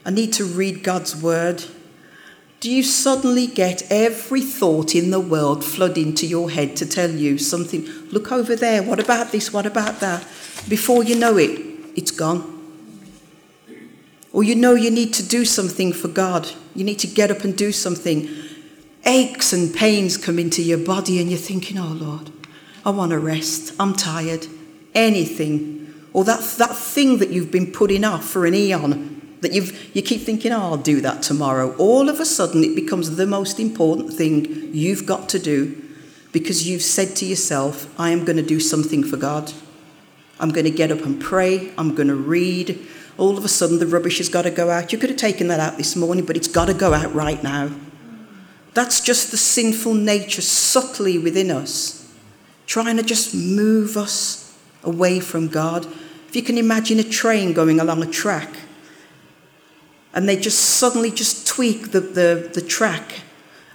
I 0.07 0.11
need 0.11 0.33
to 0.35 0.45
read 0.45 0.83
God's 0.83 1.21
word. 1.21 1.65
Do 2.61 2.71
you 2.71 2.83
suddenly 2.83 3.47
get 3.47 3.83
every 3.91 4.41
thought 4.41 4.95
in 4.95 5.11
the 5.11 5.21
world 5.21 5.65
flood 5.65 5.99
into 5.99 6.27
your 6.27 6.51
head 6.51 6.77
to 6.77 6.87
tell 6.87 7.11
you 7.11 7.37
something? 7.37 7.87
Look 8.11 8.33
over 8.33 8.57
there. 8.57 8.83
What 8.83 9.01
about 9.01 9.33
this? 9.33 9.53
What 9.53 9.67
about 9.67 10.01
that? 10.01 10.23
Before 10.69 11.05
you 11.05 11.17
know 11.17 11.37
it, 11.37 11.51
it's 11.95 12.11
gone. 12.11 12.53
Or 14.33 14.43
you 14.43 14.55
know 14.55 14.75
you 14.75 14.91
need 14.91 15.13
to 15.15 15.23
do 15.23 15.45
something 15.45 15.93
for 15.93 16.09
God. 16.09 16.51
You 16.75 16.85
need 16.85 16.99
to 17.01 17.07
get 17.07 17.31
up 17.31 17.45
and 17.45 17.57
do 17.57 17.71
something. 17.71 18.29
Aches 19.07 19.53
and 19.53 19.75
pains 19.75 20.17
come 20.17 20.39
into 20.39 20.63
your 20.63 20.79
body, 20.79 21.21
and 21.21 21.31
you're 21.31 21.39
thinking, 21.39 21.79
oh 21.79 21.93
Lord, 21.93 22.31
I 22.85 22.91
want 22.91 23.11
to 23.11 23.19
rest. 23.19 23.75
I'm 23.79 23.95
tired 23.95 24.47
anything, 24.95 25.93
or 26.13 26.25
that, 26.25 26.41
that 26.59 26.77
thing 26.77 27.19
that 27.19 27.31
you've 27.31 27.51
been 27.51 27.73
putting 27.73 28.05
off 28.05 28.25
for 28.25 28.47
an 28.47 28.55
eon 28.55 29.15
that 29.45 29.53
you've, 29.53 29.95
you 29.95 30.01
keep 30.01 30.23
thinking, 30.23 30.53
oh, 30.53 30.61
I'll 30.61 30.77
do 30.79 31.03
that 31.03 31.23
tomorrow. 31.23 31.77
All 31.77 32.09
of 32.09 32.19
a 32.19 32.25
sudden, 32.25 32.65
it 32.65 32.75
becomes 32.75 33.17
the 33.17 33.27
most 33.27 33.61
important 33.61 34.15
thing 34.15 34.75
you've 34.75 35.05
got 35.05 35.29
to 35.31 35.39
do 35.39 35.83
because 36.33 36.67
you've 36.67 36.83
said 36.83 37.15
to 37.17 37.27
yourself, 37.27 37.93
I 38.01 38.11
am 38.11 38.25
going 38.25 38.39
to 38.39 38.43
do 38.43 38.59
something 38.59 39.05
for 39.05 39.19
God. 39.19 39.53
I'm 40.41 40.51
going 40.51 40.65
to 40.65 40.71
get 40.71 40.91
up 40.91 41.03
and 41.03 41.21
pray. 41.21 41.73
I'm 41.77 41.95
going 41.95 42.09
to 42.09 42.15
read. 42.15 42.79
All 43.19 43.37
of 43.37 43.45
a 43.45 43.49
sudden, 43.49 43.79
the 43.79 43.87
rubbish 43.87 44.19
has 44.19 44.31
got 44.31 44.43
to 44.43 44.51
go 44.51 44.71
out. 44.71 44.93
You 44.93 44.99
could 44.99 45.11
have 45.11 45.19
taken 45.19 45.49
that 45.49 45.61
out 45.61 45.77
this 45.77 45.95
morning, 45.95 46.25
but 46.25 46.37
it's 46.37 46.49
got 46.49 46.65
to 46.67 46.75
go 46.75 46.95
out 46.95 47.15
right 47.15 47.43
now. 47.43 47.71
That's 48.75 49.01
just 49.01 49.31
the 49.31 49.37
sinful 49.37 49.95
nature 49.95 50.43
subtly 50.43 51.17
within 51.19 51.51
us, 51.51 52.13
trying 52.67 52.97
to 52.97 53.03
just 53.03 53.35
move 53.35 53.97
us 53.97 54.57
away 54.83 55.21
from 55.21 55.49
God. 55.49 55.87
If 56.29 56.37
you 56.37 56.43
can 56.43 56.59
imagine 56.59 56.99
a 56.99 57.05
train 57.05 57.53
going 57.53 57.81
along 57.81 58.03
a 58.03 58.11
track 58.11 58.51
and 60.13 60.29
they 60.29 60.37
just 60.37 60.59
suddenly 60.59 61.11
just 61.11 61.47
tweak 61.47 61.93
the, 61.93 62.01
the, 62.01 62.51
the 62.53 62.61
track 62.61 63.23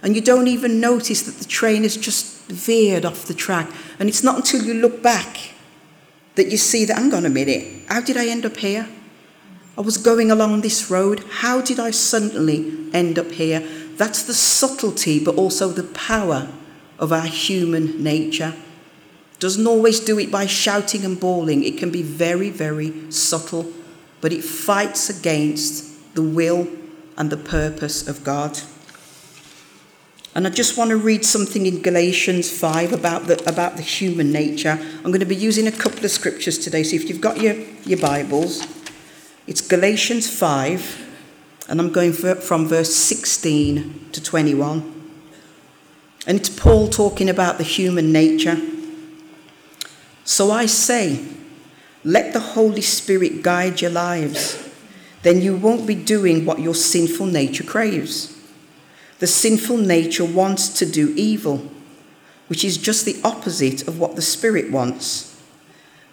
and 0.02 0.14
you 0.14 0.22
don't 0.22 0.48
even 0.48 0.80
notice 0.80 1.22
that 1.22 1.36
the 1.36 1.48
train 1.48 1.82
has 1.82 1.96
just 1.96 2.46
veered 2.50 3.04
off 3.04 3.26
the 3.26 3.34
track. 3.34 3.70
And 3.98 4.08
it's 4.08 4.22
not 4.22 4.36
until 4.36 4.62
you 4.62 4.74
look 4.74 5.02
back 5.02 5.52
that 6.36 6.50
you 6.50 6.56
see 6.56 6.84
that, 6.86 6.96
hang 6.96 7.12
on 7.12 7.26
a 7.26 7.30
minute, 7.30 7.84
how 7.88 8.00
did 8.00 8.16
I 8.16 8.28
end 8.28 8.46
up 8.46 8.56
here? 8.56 8.88
I 9.76 9.82
was 9.82 9.96
going 9.96 10.30
along 10.30 10.60
this 10.60 10.90
road. 10.90 11.24
How 11.30 11.60
did 11.60 11.78
I 11.78 11.90
suddenly 11.90 12.88
end 12.92 13.18
up 13.18 13.30
here? 13.30 13.66
That's 14.00 14.22
the 14.22 14.32
subtlety, 14.32 15.22
but 15.22 15.34
also 15.34 15.68
the 15.68 15.82
power 15.82 16.48
of 16.98 17.12
our 17.12 17.26
human 17.26 18.02
nature. 18.02 18.54
Doesn't 19.38 19.66
always 19.66 20.00
do 20.00 20.18
it 20.18 20.30
by 20.30 20.46
shouting 20.46 21.04
and 21.04 21.20
bawling. 21.20 21.62
It 21.64 21.76
can 21.76 21.90
be 21.90 22.02
very, 22.02 22.48
very 22.48 23.12
subtle, 23.12 23.70
but 24.22 24.32
it 24.32 24.42
fights 24.42 25.10
against 25.10 26.14
the 26.14 26.22
will 26.22 26.66
and 27.18 27.28
the 27.28 27.36
purpose 27.36 28.08
of 28.08 28.24
God. 28.24 28.60
And 30.34 30.46
I 30.46 30.50
just 30.50 30.78
want 30.78 30.88
to 30.88 30.96
read 30.96 31.22
something 31.22 31.66
in 31.66 31.82
Galatians 31.82 32.50
5 32.50 32.94
about 32.94 33.26
the, 33.26 33.46
about 33.46 33.76
the 33.76 33.82
human 33.82 34.32
nature. 34.32 34.78
I'm 34.80 35.10
going 35.10 35.20
to 35.20 35.26
be 35.26 35.36
using 35.36 35.66
a 35.66 35.72
couple 35.72 36.06
of 36.06 36.10
scriptures 36.10 36.56
today. 36.56 36.84
So 36.84 36.96
if 36.96 37.06
you've 37.06 37.20
got 37.20 37.38
your, 37.38 37.56
your 37.84 37.98
Bibles, 37.98 38.66
it's 39.46 39.60
Galatians 39.60 40.26
5, 40.26 41.09
and 41.70 41.80
I'm 41.80 41.90
going 41.92 42.12
from 42.12 42.66
verse 42.66 42.94
16 42.94 44.10
to 44.12 44.22
21. 44.22 45.12
And 46.26 46.38
it's 46.38 46.50
Paul 46.50 46.88
talking 46.88 47.30
about 47.30 47.56
the 47.56 47.64
human 47.64 48.12
nature. 48.12 48.60
So 50.24 50.50
I 50.50 50.66
say, 50.66 51.24
let 52.04 52.34
the 52.34 52.40
Holy 52.40 52.82
Spirit 52.82 53.42
guide 53.42 53.80
your 53.80 53.90
lives 53.90 54.66
then 55.22 55.42
you 55.42 55.56
won't 55.56 55.86
be 55.86 55.94
doing 55.94 56.44
what 56.44 56.60
your 56.60 56.74
sinful 56.74 57.26
nature 57.26 57.64
craves. 57.64 58.36
The 59.18 59.26
sinful 59.26 59.76
nature 59.76 60.24
wants 60.24 60.68
to 60.78 60.86
do 60.86 61.12
evil, 61.14 61.70
which 62.48 62.64
is 62.64 62.78
just 62.78 63.04
the 63.04 63.20
opposite 63.22 63.86
of 63.86 63.98
what 63.98 64.16
the 64.16 64.22
Spirit 64.22 64.70
wants. 64.70 65.26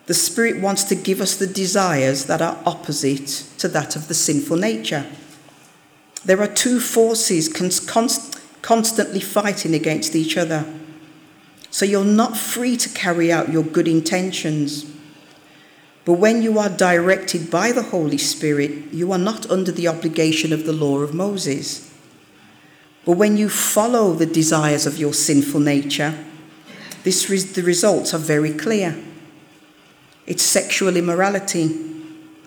The 0.07 0.13
Spirit 0.13 0.61
wants 0.61 0.83
to 0.85 0.95
give 0.95 1.21
us 1.21 1.35
the 1.35 1.47
desires 1.47 2.25
that 2.25 2.41
are 2.41 2.61
opposite 2.65 3.27
to 3.59 3.67
that 3.69 3.95
of 3.95 4.07
the 4.07 4.13
sinful 4.13 4.57
nature. 4.57 5.05
There 6.27 6.41
are 6.41 6.47
two 6.47 6.81
forces 6.81 7.47
const- 7.47 8.37
constantly 8.61 9.21
fighting 9.21 9.73
against 9.73 10.13
each 10.13 10.35
other. 10.35 10.65
So 11.71 11.85
you're 11.85 12.03
not 12.03 12.35
free 12.37 12.75
to 12.75 12.89
carry 12.89 13.31
out 13.31 13.49
your 13.49 13.63
good 13.63 13.87
intentions. 13.87 14.85
But 16.03 16.13
when 16.13 16.41
you 16.41 16.59
are 16.59 16.67
directed 16.67 17.49
by 17.49 17.71
the 17.71 17.83
Holy 17.83 18.17
Spirit, 18.17 18.91
you 18.91 19.13
are 19.13 19.17
not 19.17 19.49
under 19.49 19.71
the 19.71 19.87
obligation 19.87 20.51
of 20.51 20.65
the 20.65 20.73
law 20.73 20.99
of 20.99 21.13
Moses. 21.13 21.89
But 23.05 23.13
when 23.13 23.37
you 23.37 23.47
follow 23.47 24.11
the 24.11 24.25
desires 24.25 24.85
of 24.85 24.97
your 24.97 25.13
sinful 25.13 25.61
nature, 25.61 26.25
this 27.03 27.25
the 27.53 27.63
results 27.63 28.13
are 28.13 28.17
very 28.17 28.51
clear. 28.51 29.01
It's 30.25 30.43
sexual 30.43 30.97
immorality, 30.97 31.73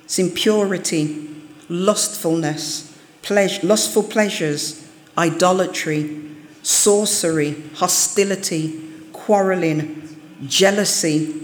it's 0.05 0.19
impurity, 0.19 1.31
lustfulness, 1.71 2.90
pleasure, 3.23 3.67
lustful 3.67 4.03
pleasures, 4.03 4.89
idolatry, 5.17 6.21
sorcery, 6.63 7.63
hostility, 7.75 8.81
quarreling, 9.13 10.19
jealousy, 10.47 11.37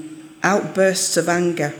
outbursts 0.42 1.16
of 1.16 1.28
anger 1.28 1.74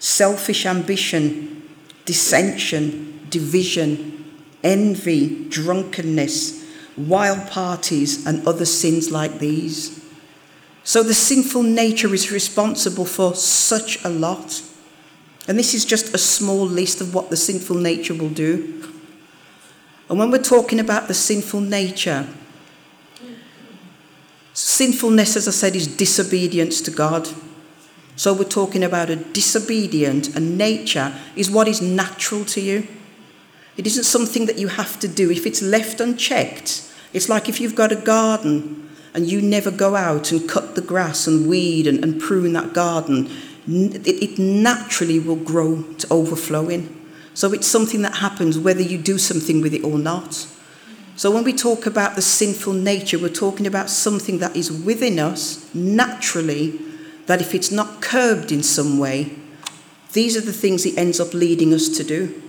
selfish 0.00 0.64
ambition, 0.64 1.62
dissension, 2.06 3.20
division, 3.28 4.42
envy, 4.64 5.48
drunkenness, 5.48 6.66
wild 6.96 7.48
parties, 7.50 8.26
and 8.26 8.46
other 8.48 8.64
sins 8.64 9.10
like 9.10 9.38
these. 9.38 10.02
So 10.82 11.02
the 11.02 11.14
sinful 11.14 11.62
nature 11.62 12.12
is 12.14 12.32
responsible 12.32 13.04
for 13.04 13.34
such 13.34 14.02
a 14.02 14.08
lot. 14.08 14.62
And 15.46 15.58
this 15.58 15.74
is 15.74 15.84
just 15.84 16.14
a 16.14 16.18
small 16.18 16.66
list 16.66 17.00
of 17.00 17.14
what 17.14 17.30
the 17.30 17.36
sinful 17.36 17.76
nature 17.76 18.14
will 18.14 18.30
do. 18.30 18.89
And 20.10 20.18
when 20.18 20.32
we're 20.32 20.42
talking 20.42 20.80
about 20.80 21.06
the 21.06 21.14
sinful 21.14 21.60
nature, 21.60 22.26
sinfulness, 24.52 25.36
as 25.36 25.46
I 25.46 25.52
said, 25.52 25.76
is 25.76 25.86
disobedience 25.86 26.80
to 26.80 26.90
God. 26.90 27.28
So 28.16 28.34
we're 28.34 28.42
talking 28.42 28.82
about 28.82 29.08
a 29.08 29.14
disobedient, 29.14 30.34
and 30.34 30.58
nature 30.58 31.14
is 31.36 31.48
what 31.48 31.68
is 31.68 31.80
natural 31.80 32.44
to 32.46 32.60
you. 32.60 32.88
It 33.76 33.86
isn't 33.86 34.02
something 34.02 34.46
that 34.46 34.58
you 34.58 34.66
have 34.66 34.98
to 34.98 35.06
do. 35.06 35.30
If 35.30 35.46
it's 35.46 35.62
left 35.62 36.00
unchecked, 36.00 36.92
it's 37.12 37.28
like 37.28 37.48
if 37.48 37.60
you've 37.60 37.76
got 37.76 37.92
a 37.92 37.96
garden 37.96 38.90
and 39.14 39.30
you 39.30 39.40
never 39.40 39.70
go 39.70 39.94
out 39.94 40.32
and 40.32 40.48
cut 40.48 40.74
the 40.74 40.82
grass 40.82 41.28
and 41.28 41.48
weed 41.48 41.86
and, 41.86 42.02
and 42.02 42.20
prune 42.20 42.52
that 42.54 42.72
garden, 42.72 43.30
it, 43.68 44.06
it 44.08 44.38
naturally 44.40 45.20
will 45.20 45.36
grow 45.36 45.84
to 45.98 46.12
overflowing. 46.12 46.99
So 47.34 47.52
it's 47.52 47.66
something 47.66 48.02
that 48.02 48.16
happens 48.16 48.58
whether 48.58 48.82
you 48.82 48.98
do 48.98 49.18
something 49.18 49.60
with 49.60 49.74
it 49.74 49.84
or 49.84 49.98
not. 49.98 50.46
So 51.16 51.30
when 51.30 51.44
we 51.44 51.52
talk 51.52 51.86
about 51.86 52.16
the 52.16 52.22
sinful 52.22 52.72
nature, 52.72 53.18
we're 53.18 53.28
talking 53.28 53.66
about 53.66 53.90
something 53.90 54.38
that 54.38 54.56
is 54.56 54.72
within 54.72 55.18
us 55.18 55.72
naturally 55.74 56.80
that 57.26 57.40
if 57.40 57.54
it's 57.54 57.70
not 57.70 58.00
curbed 58.00 58.50
in 58.50 58.62
some 58.62 58.98
way, 58.98 59.36
these 60.12 60.36
are 60.36 60.40
the 60.40 60.52
things 60.52 60.84
it 60.86 60.98
ends 60.98 61.20
up 61.20 61.34
leading 61.34 61.72
us 61.72 61.88
to 61.90 62.04
do. 62.04 62.42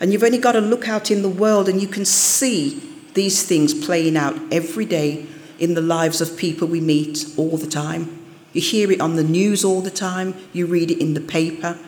And 0.00 0.12
you've 0.12 0.24
only 0.24 0.38
got 0.38 0.52
to 0.52 0.60
look 0.60 0.88
out 0.88 1.10
in 1.10 1.22
the 1.22 1.28
world 1.28 1.68
and 1.68 1.80
you 1.80 1.88
can 1.88 2.04
see 2.04 2.82
these 3.14 3.42
things 3.44 3.72
playing 3.72 4.16
out 4.16 4.36
every 4.52 4.84
day 4.84 5.26
in 5.58 5.74
the 5.74 5.80
lives 5.80 6.20
of 6.20 6.36
people 6.36 6.68
we 6.68 6.80
meet 6.80 7.26
all 7.36 7.56
the 7.56 7.66
time. 7.66 8.24
You 8.52 8.60
hear 8.60 8.90
it 8.90 9.00
on 9.00 9.16
the 9.16 9.24
news 9.24 9.64
all 9.64 9.80
the 9.80 9.90
time, 9.90 10.34
you 10.52 10.66
read 10.66 10.90
it 10.90 11.00
in 11.00 11.14
the 11.14 11.20
paper. 11.20 11.78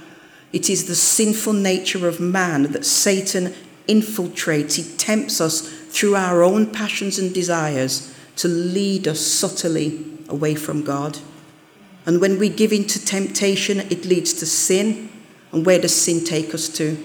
It 0.52 0.70
is 0.70 0.86
the 0.86 0.94
sinful 0.94 1.52
nature 1.52 2.08
of 2.08 2.20
man 2.20 2.72
that 2.72 2.86
Satan 2.86 3.54
infiltrates, 3.86 4.76
he 4.76 4.96
tempts 4.96 5.40
us 5.40 5.62
through 5.88 6.14
our 6.14 6.42
own 6.42 6.66
passions 6.66 7.18
and 7.18 7.32
desires 7.32 8.14
to 8.36 8.48
lead 8.48 9.08
us 9.08 9.20
subtly 9.20 10.04
away 10.28 10.54
from 10.54 10.84
God. 10.84 11.18
And 12.06 12.20
when 12.20 12.38
we 12.38 12.48
give 12.48 12.72
in 12.72 12.86
to 12.86 13.04
temptation, 13.04 13.80
it 13.80 14.04
leads 14.04 14.32
to 14.34 14.46
sin. 14.46 15.10
And 15.52 15.66
where 15.66 15.78
does 15.78 15.94
sin 15.94 16.24
take 16.24 16.54
us 16.54 16.68
to? 16.70 16.96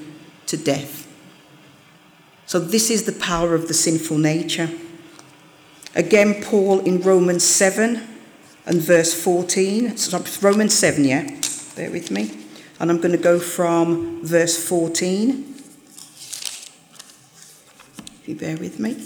To 0.48 0.58
death. 0.58 1.08
So, 2.46 2.60
this 2.60 2.90
is 2.90 3.04
the 3.04 3.14
power 3.14 3.56
of 3.56 3.68
the 3.68 3.74
sinful 3.74 4.18
nature. 4.18 4.70
Again, 5.96 6.44
Paul 6.44 6.80
in 6.82 7.02
Romans 7.02 7.44
7 7.44 8.02
and 8.66 8.82
verse 8.82 9.14
14. 9.14 9.96
Romans 10.42 10.74
7, 10.74 11.04
yeah? 11.06 11.40
Bear 11.76 11.90
with 11.90 12.12
me. 12.12 12.43
And 12.84 12.92
I'm 12.92 12.98
going 12.98 13.14
to 13.14 13.18
go 13.18 13.40
from 13.40 14.26
verse 14.26 14.62
14. 14.68 15.56
If 18.20 18.24
you 18.26 18.36
bear 18.36 18.58
with 18.58 18.78
me. 18.78 19.02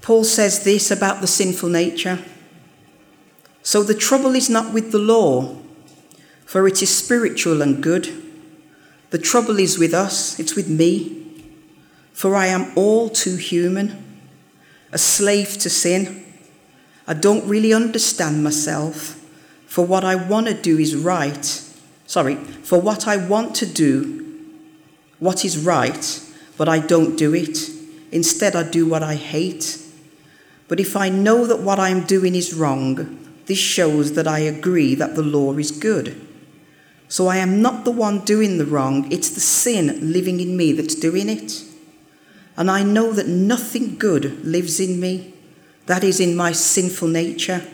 Paul 0.00 0.24
says 0.24 0.64
this 0.64 0.90
about 0.90 1.20
the 1.20 1.26
sinful 1.26 1.68
nature. 1.68 2.24
So 3.62 3.82
the 3.82 3.92
trouble 3.92 4.34
is 4.34 4.48
not 4.48 4.72
with 4.72 4.90
the 4.90 4.98
law, 4.98 5.58
for 6.46 6.66
it 6.66 6.82
is 6.82 6.96
spiritual 6.96 7.60
and 7.60 7.82
good. 7.82 8.08
The 9.10 9.18
trouble 9.18 9.58
is 9.58 9.78
with 9.78 9.92
us, 9.92 10.40
it's 10.40 10.56
with 10.56 10.70
me, 10.70 11.44
for 12.14 12.34
I 12.34 12.46
am 12.46 12.72
all 12.74 13.10
too 13.10 13.36
human, 13.36 14.02
a 14.92 14.96
slave 14.96 15.58
to 15.58 15.68
sin. 15.68 16.24
I 17.10 17.14
don't 17.14 17.44
really 17.48 17.72
understand 17.72 18.44
myself, 18.44 19.20
for 19.66 19.84
what 19.84 20.04
I 20.04 20.14
want 20.14 20.46
to 20.46 20.54
do 20.54 20.78
is 20.78 20.94
right. 20.94 21.44
Sorry, 22.06 22.36
for 22.36 22.80
what 22.80 23.08
I 23.08 23.16
want 23.16 23.56
to 23.56 23.66
do, 23.66 24.46
what 25.18 25.44
is 25.44 25.58
right, 25.58 26.22
but 26.56 26.68
I 26.68 26.78
don't 26.78 27.16
do 27.16 27.34
it. 27.34 27.68
Instead, 28.12 28.54
I 28.54 28.62
do 28.62 28.86
what 28.86 29.02
I 29.02 29.16
hate. 29.16 29.84
But 30.68 30.78
if 30.78 30.96
I 30.96 31.08
know 31.08 31.46
that 31.46 31.58
what 31.58 31.80
I 31.80 31.88
am 31.88 32.04
doing 32.06 32.36
is 32.36 32.54
wrong, 32.54 33.18
this 33.46 33.58
shows 33.58 34.12
that 34.12 34.28
I 34.28 34.38
agree 34.38 34.94
that 34.94 35.16
the 35.16 35.24
law 35.24 35.54
is 35.54 35.72
good. 35.72 36.14
So 37.08 37.26
I 37.26 37.38
am 37.38 37.60
not 37.60 37.84
the 37.84 37.90
one 37.90 38.20
doing 38.20 38.58
the 38.58 38.66
wrong, 38.66 39.10
it's 39.10 39.30
the 39.30 39.40
sin 39.40 40.12
living 40.12 40.38
in 40.38 40.56
me 40.56 40.70
that's 40.70 40.94
doing 40.94 41.28
it. 41.28 41.64
And 42.56 42.70
I 42.70 42.84
know 42.84 43.12
that 43.12 43.26
nothing 43.26 43.96
good 43.96 44.44
lives 44.44 44.78
in 44.78 45.00
me, 45.00 45.34
that 45.90 46.04
is, 46.04 46.20
in 46.20 46.36
my 46.36 46.52
sinful 46.52 47.08
nature. 47.08 47.66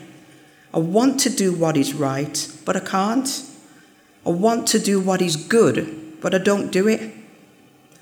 I 0.73 0.79
want 0.79 1.19
to 1.21 1.29
do 1.29 1.53
what 1.53 1.77
is 1.77 1.93
right, 1.93 2.51
but 2.65 2.75
I 2.75 2.79
can't. 2.79 3.43
I 4.25 4.31
want 4.31 4.67
to 4.69 4.79
do 4.79 4.99
what 4.99 5.21
is 5.21 5.35
good, 5.35 6.19
but 6.19 6.33
I 6.33 6.39
don't 6.39 6.71
do 6.71 6.87
it. 6.87 7.13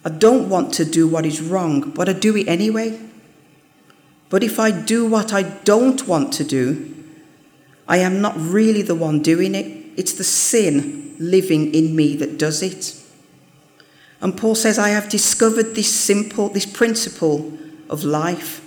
I 0.05 0.10
don't 0.10 0.50
want 0.50 0.74
to 0.75 0.86
do 0.86 1.07
what 1.07 1.25
is 1.25 1.41
wrong, 1.41 1.91
but 1.91 2.07
I 2.07 2.13
do 2.13 2.36
it 2.38 2.48
anyway. 2.48 3.00
But 4.29 4.43
if 4.43 4.60
I 4.60 4.72
do 4.72 5.05
what 5.05 5.34
I 5.34 5.43
don't 5.43 6.07
want 6.07 6.34
to 6.34 6.43
do, 6.43 6.93
I 7.88 7.98
am 7.98 8.22
not 8.22 8.36
really 8.38 8.81
the 8.81 8.95
one 8.95 9.22
doing 9.22 9.53
it. 9.53 9.67
It's 9.98 10.13
the 10.13 10.24
sin 10.24 11.15
living 11.19 11.74
in 11.74 11.95
me 11.95 12.15
that 12.15 12.39
does 12.39 12.63
it. 12.63 13.00
And 14.22 14.36
Paul 14.36 14.55
says, 14.55 14.79
I 14.79 14.89
have 14.89 15.10
discovered 15.10 15.75
this 15.75 15.93
simple, 15.93 16.50
this 16.50 16.65
principle 16.65 17.57
of 17.89 18.03
life 18.03 18.64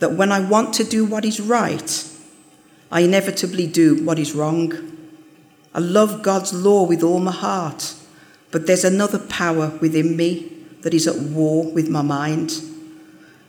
that 0.00 0.12
when 0.12 0.32
I 0.32 0.40
want 0.40 0.74
to 0.74 0.84
do 0.84 1.04
what 1.04 1.24
is 1.24 1.40
right, 1.40 2.06
I 2.90 3.00
inevitably 3.00 3.66
do 3.66 4.04
what 4.04 4.18
is 4.18 4.34
wrong. 4.34 4.72
I 5.72 5.78
love 5.78 6.22
God's 6.22 6.52
law 6.52 6.84
with 6.84 7.02
all 7.02 7.20
my 7.20 7.32
heart, 7.32 7.94
but 8.50 8.66
there's 8.66 8.84
another 8.84 9.18
power 9.18 9.68
within 9.80 10.16
me 10.16 10.52
that 10.82 10.92
is 10.92 11.06
at 11.06 11.16
war 11.16 11.70
with 11.70 11.88
my 11.88 12.02
mind. 12.02 12.60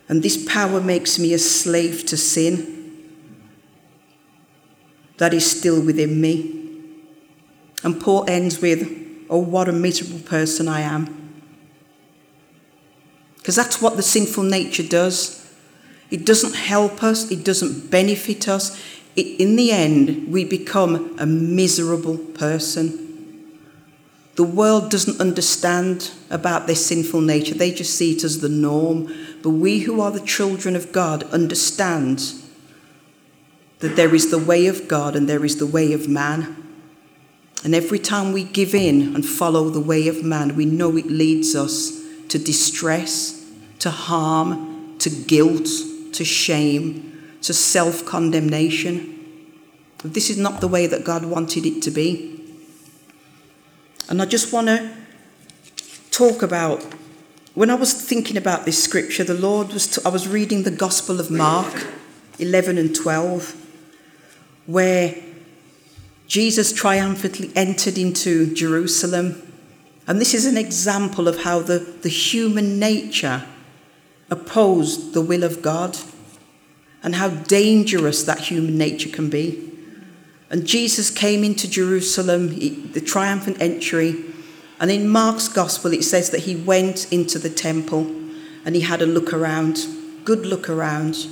And 0.08 0.22
this 0.22 0.46
power 0.46 0.82
makes 0.82 1.18
me 1.18 1.34
a 1.34 1.40
slave 1.40 2.06
to 2.08 2.18
sin 2.18 2.78
that 5.18 5.34
is 5.34 5.50
still 5.50 5.82
within 5.82 6.20
me. 6.20 6.58
And 7.84 8.00
Paul 8.00 8.26
ends 8.28 8.62
with, 8.62 8.98
Oh, 9.30 9.38
what 9.38 9.70
a 9.70 9.72
miserable 9.72 10.20
person 10.20 10.68
I 10.68 10.82
am. 10.82 11.32
Because 13.38 13.56
that's 13.56 13.82
what 13.82 13.96
the 13.96 14.04
sinful 14.04 14.44
nature 14.44 14.84
does. 14.84 15.41
It 16.12 16.26
doesn't 16.26 16.56
help 16.56 17.02
us, 17.02 17.32
it 17.32 17.46
doesn't 17.46 17.90
benefit 17.90 18.50
us. 18.50 18.80
It, 19.16 19.40
in 19.40 19.56
the 19.56 19.72
end, 19.72 20.32
we 20.32 20.44
become 20.44 21.18
a 21.18 21.26
miserable 21.26 22.18
person. 22.18 23.08
The 24.36 24.44
world 24.44 24.92
doesn't 24.92 25.20
understand 25.20 26.12
about 26.30 26.68
this 26.68 26.86
sinful 26.86 27.22
nature, 27.22 27.54
they 27.54 27.72
just 27.72 27.98
see 27.98 28.14
it 28.14 28.24
as 28.24 28.42
the 28.42 28.50
norm. 28.50 29.14
But 29.42 29.52
we 29.52 29.80
who 29.80 30.02
are 30.02 30.12
the 30.12 30.20
children 30.26 30.76
of 30.76 30.92
God 30.92 31.24
understand 31.32 32.34
that 33.80 33.96
there 33.96 34.14
is 34.14 34.30
the 34.30 34.38
way 34.38 34.68
of 34.68 34.88
God 34.88 35.16
and 35.16 35.28
there 35.28 35.44
is 35.44 35.58
the 35.58 35.66
way 35.66 35.94
of 35.94 36.08
man. 36.08 36.58
And 37.64 37.74
every 37.76 38.00
time 38.00 38.32
we 38.32 38.44
give 38.44 38.74
in 38.74 39.16
and 39.16 39.26
follow 39.26 39.70
the 39.70 39.80
way 39.80 40.08
of 40.08 40.24
man, 40.24 40.56
we 40.56 40.66
know 40.66 40.98
it 40.98 41.08
leads 41.08 41.56
us 41.56 42.02
to 42.30 42.40
distress, 42.40 43.46
to 43.80 43.92
harm, 43.92 44.98
to 45.00 45.10
guilt, 45.10 45.68
to 46.14 46.26
shame, 46.26 47.38
to 47.42 47.54
self 47.54 48.06
condemnation. 48.06 49.18
This 50.04 50.30
is 50.30 50.38
not 50.38 50.62
the 50.62 50.68
way 50.68 50.88
that 50.88 51.04
God 51.04 51.26
wanted 51.26 51.66
it 51.66 51.82
to 51.84 51.92
be. 51.92 52.44
And 54.10 54.22
I 54.22 54.26
just 54.26 54.52
want 54.52 54.68
to 54.68 54.92
talk 56.10 56.42
about 56.42 56.84
when 57.54 57.70
I 57.70 57.76
was 57.76 57.94
thinking 57.94 58.38
about 58.38 58.66
this 58.66 58.82
scripture, 58.82 59.24
the 59.24 59.34
Lord 59.34 59.74
was, 59.74 59.88
t- 59.88 60.02
I 60.06 60.10
was 60.10 60.28
reading 60.28 60.64
the 60.64 60.72
Gospel 60.72 61.20
of 61.20 61.30
Mark 61.30 61.86
11 62.40 62.78
and 62.78 62.96
12, 62.96 63.56
where 64.68 65.16
Jesus 66.28 66.72
triumphantly 66.72 67.52
entered 67.56 67.98
into 67.98 68.54
Jerusalem. 68.54 69.52
And 70.08 70.20
this 70.22 70.34
is 70.34 70.46
an 70.46 70.56
example 70.56 71.28
of 71.28 71.44
how 71.44 71.60
the, 71.60 71.80
the 71.80 72.10
human 72.10 72.80
nature 72.80 73.46
opposed 74.32 75.14
the 75.14 75.22
will 75.22 75.44
of 75.44 75.62
God 75.62 75.98
and 77.04 77.16
how 77.16 77.30
dangerous 77.30 78.24
that 78.24 78.40
human 78.40 78.78
nature 78.78 79.10
can 79.10 79.30
be. 79.30 79.70
And 80.50 80.66
Jesus 80.66 81.10
came 81.10 81.44
into 81.44 81.70
Jerusalem, 81.70 82.92
the 82.92 83.02
triumphant 83.02 83.62
entry. 83.62 84.24
And 84.80 84.90
in 84.90 85.08
Mark's 85.08 85.48
gospel, 85.48 85.94
it 85.94 86.04
says 86.04 86.30
that 86.32 86.42
he 86.42 86.56
went 86.56 87.12
into 87.12 87.38
the 87.38 87.50
temple 87.50 88.02
and 88.66 88.76
he 88.76 88.82
had 88.82 89.02
a 89.02 89.06
look 89.06 89.34
around, 89.34 89.86
good 90.24 90.46
look 90.46 90.70
around. 90.70 91.28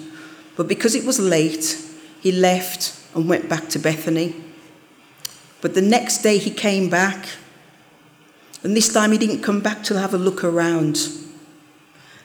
But 0.56 0.68
because 0.68 0.96
it 0.96 1.06
was 1.06 1.20
late, 1.20 1.82
he 2.22 2.32
left 2.32 2.96
and 3.16 3.28
went 3.28 3.50
back 3.50 3.70
to 3.70 3.80
Bethany. 3.80 4.36
But 5.62 5.74
the 5.74 5.82
next 5.82 6.20
day 6.20 6.38
he 6.38 6.52
came 6.52 6.90
back, 6.90 7.28
and 8.64 8.76
this 8.76 8.92
time 8.92 9.12
he 9.12 9.18
didn't 9.18 9.42
come 9.42 9.62
back 9.62 9.84
to 9.84 10.00
have 10.00 10.14
a 10.14 10.18
look 10.18 10.44
around. 10.44 10.98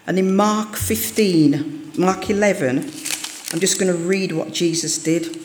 And 0.06 0.18
in 0.18 0.36
Mark 0.36 0.76
15, 0.76 1.92
Mark 1.96 2.28
11, 2.28 2.78
I'm 2.78 3.60
just 3.60 3.78
going 3.78 3.92
to 3.92 3.98
read 3.98 4.32
what 4.32 4.52
Jesus 4.52 5.02
did. 5.02 5.36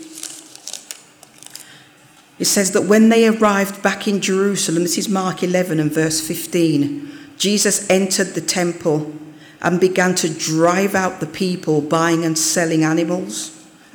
It 2.40 2.46
says 2.46 2.72
that 2.72 2.84
when 2.84 3.10
they 3.10 3.28
arrived 3.28 3.84
back 3.84 4.08
in 4.08 4.22
Jerusalem, 4.22 4.84
this 4.84 4.98
is 4.98 5.10
Mark 5.10 5.44
11 5.44 5.80
and 5.80 5.92
verse 5.92 6.26
15, 6.26 7.10
Jesus 7.38 7.90
entered 7.90 8.34
the 8.34 8.42
temple 8.42 9.14
and 9.62 9.80
began 9.80 10.16
to 10.16 10.30
drive 10.30 10.96
out 10.96 11.20
the 11.20 11.26
people 11.26 11.82
buying 11.82 12.24
and 12.24 12.38
selling 12.38 12.84
animals 12.84 13.50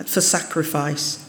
for 0.07 0.21
sacrifice. 0.21 1.21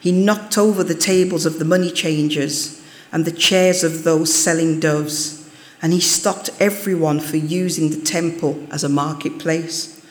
He 0.00 0.12
knocked 0.12 0.56
over 0.56 0.82
the 0.82 0.94
tables 0.94 1.44
of 1.44 1.58
the 1.58 1.64
money 1.64 1.90
changers 1.90 2.82
and 3.12 3.24
the 3.24 3.32
chairs 3.32 3.82
of 3.84 4.04
those 4.04 4.32
selling 4.32 4.80
doves, 4.80 5.39
and 5.82 5.92
he 5.92 6.00
stopped 6.00 6.50
everyone 6.60 7.20
for 7.20 7.36
using 7.36 7.90
the 7.90 8.00
temple 8.00 8.66
as 8.70 8.84
a 8.84 8.88
marketplace. 8.88 10.04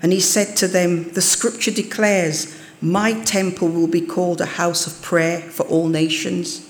And 0.00 0.12
he 0.12 0.20
said 0.20 0.56
to 0.56 0.68
them, 0.68 1.10
The 1.12 1.22
scripture 1.22 1.72
declares, 1.72 2.56
My 2.80 3.20
temple 3.24 3.68
will 3.68 3.88
be 3.88 4.00
called 4.00 4.40
a 4.40 4.46
house 4.46 4.86
of 4.86 5.02
prayer 5.02 5.40
for 5.40 5.64
all 5.64 5.88
nations, 5.88 6.68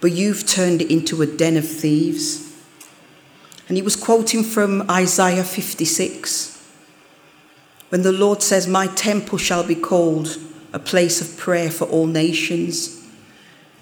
but 0.00 0.10
you've 0.10 0.46
turned 0.46 0.82
it 0.82 0.90
into 0.90 1.22
a 1.22 1.26
den 1.26 1.56
of 1.56 1.68
thieves. 1.68 2.44
And 3.68 3.76
he 3.76 3.82
was 3.82 3.96
quoting 3.96 4.42
from 4.42 4.90
Isaiah 4.90 5.44
56 5.44 6.56
when 7.90 8.02
the 8.02 8.12
Lord 8.12 8.42
says, 8.42 8.66
My 8.66 8.88
temple 8.88 9.38
shall 9.38 9.64
be 9.64 9.74
called 9.74 10.36
a 10.72 10.78
place 10.78 11.20
of 11.20 11.38
prayer 11.38 11.70
for 11.70 11.84
all 11.86 12.06
nations. 12.06 13.06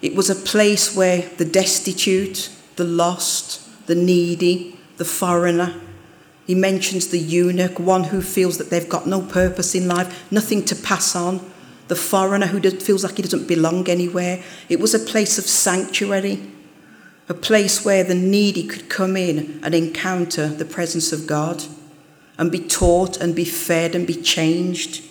It 0.02 0.14
was 0.14 0.28
a 0.28 0.34
place 0.34 0.94
where 0.94 1.28
the 1.36 1.44
destitute, 1.44 2.50
the 2.76 2.84
lost, 2.84 3.65
the 3.86 3.94
needy, 3.94 4.78
the 4.96 5.04
foreigner, 5.04 5.74
he 6.46 6.54
mentions 6.54 7.08
the 7.08 7.18
eunuch, 7.18 7.80
one 7.80 8.04
who 8.04 8.22
feels 8.22 8.56
that 8.58 8.70
they've 8.70 8.88
got 8.88 9.06
no 9.06 9.20
purpose 9.20 9.74
in 9.74 9.88
life, 9.88 10.30
nothing 10.30 10.64
to 10.66 10.76
pass 10.76 11.16
on, 11.16 11.40
the 11.88 11.96
foreigner 11.96 12.46
who 12.46 12.60
feels 12.70 13.02
like 13.02 13.16
he 13.16 13.22
doesn't 13.22 13.48
belong 13.48 13.88
anywhere. 13.88 14.42
It 14.68 14.78
was 14.78 14.94
a 14.94 15.00
place 15.00 15.38
of 15.38 15.46
sanctuary, 15.46 16.40
a 17.28 17.34
place 17.34 17.84
where 17.84 18.04
the 18.04 18.14
needy 18.14 18.64
could 18.64 18.88
come 18.88 19.16
in 19.16 19.58
and 19.64 19.74
encounter 19.74 20.46
the 20.46 20.64
presence 20.64 21.12
of 21.12 21.26
God 21.26 21.64
and 22.38 22.52
be 22.52 22.60
taught 22.60 23.16
and 23.16 23.34
be 23.34 23.44
fed 23.44 23.96
and 23.96 24.06
be 24.06 24.14
changed. 24.14 25.02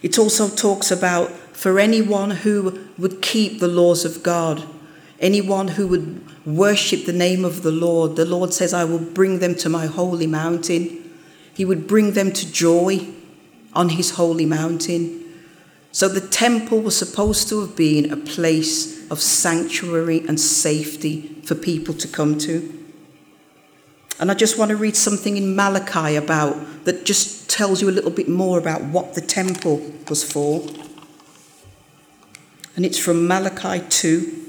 It 0.00 0.18
also 0.18 0.48
talks 0.48 0.90
about 0.90 1.30
for 1.52 1.78
anyone 1.78 2.30
who 2.30 2.88
would 2.96 3.20
keep 3.20 3.60
the 3.60 3.68
laws 3.68 4.06
of 4.06 4.22
God, 4.22 4.66
anyone 5.20 5.68
who 5.68 5.86
would 5.88 6.24
worship 6.44 7.04
the 7.04 7.12
name 7.12 7.44
of 7.44 7.62
the 7.62 7.70
Lord, 7.70 8.16
the 8.16 8.24
Lord 8.24 8.52
says, 8.52 8.74
I 8.74 8.84
will 8.84 8.98
bring 8.98 9.38
them 9.38 9.54
to 9.56 9.68
my 9.68 9.86
holy 9.86 10.26
mountain. 10.26 11.10
He 11.54 11.64
would 11.64 11.86
bring 11.86 12.12
them 12.12 12.32
to 12.32 12.50
joy 12.50 13.06
on 13.74 13.90
his 13.90 14.12
holy 14.12 14.46
mountain. 14.46 15.20
So 15.92 16.08
the 16.08 16.26
temple 16.26 16.80
was 16.80 16.96
supposed 16.96 17.48
to 17.50 17.60
have 17.60 17.76
been 17.76 18.12
a 18.12 18.16
place 18.16 19.10
of 19.10 19.20
sanctuary 19.20 20.26
and 20.26 20.40
safety 20.40 21.40
for 21.44 21.54
people 21.54 21.94
to 21.94 22.08
come 22.08 22.38
to. 22.38 22.78
And 24.18 24.30
I 24.30 24.34
just 24.34 24.58
want 24.58 24.70
to 24.70 24.76
read 24.76 24.96
something 24.96 25.36
in 25.36 25.54
Malachi 25.54 26.16
about 26.16 26.84
that 26.84 27.04
just 27.04 27.50
tells 27.50 27.82
you 27.82 27.90
a 27.90 27.92
little 27.92 28.10
bit 28.10 28.28
more 28.28 28.58
about 28.58 28.82
what 28.82 29.14
the 29.14 29.20
temple 29.20 29.82
was 30.08 30.24
for. 30.24 30.66
And 32.74 32.86
it's 32.86 32.98
from 32.98 33.26
Malachi 33.26 33.84
2, 33.88 34.41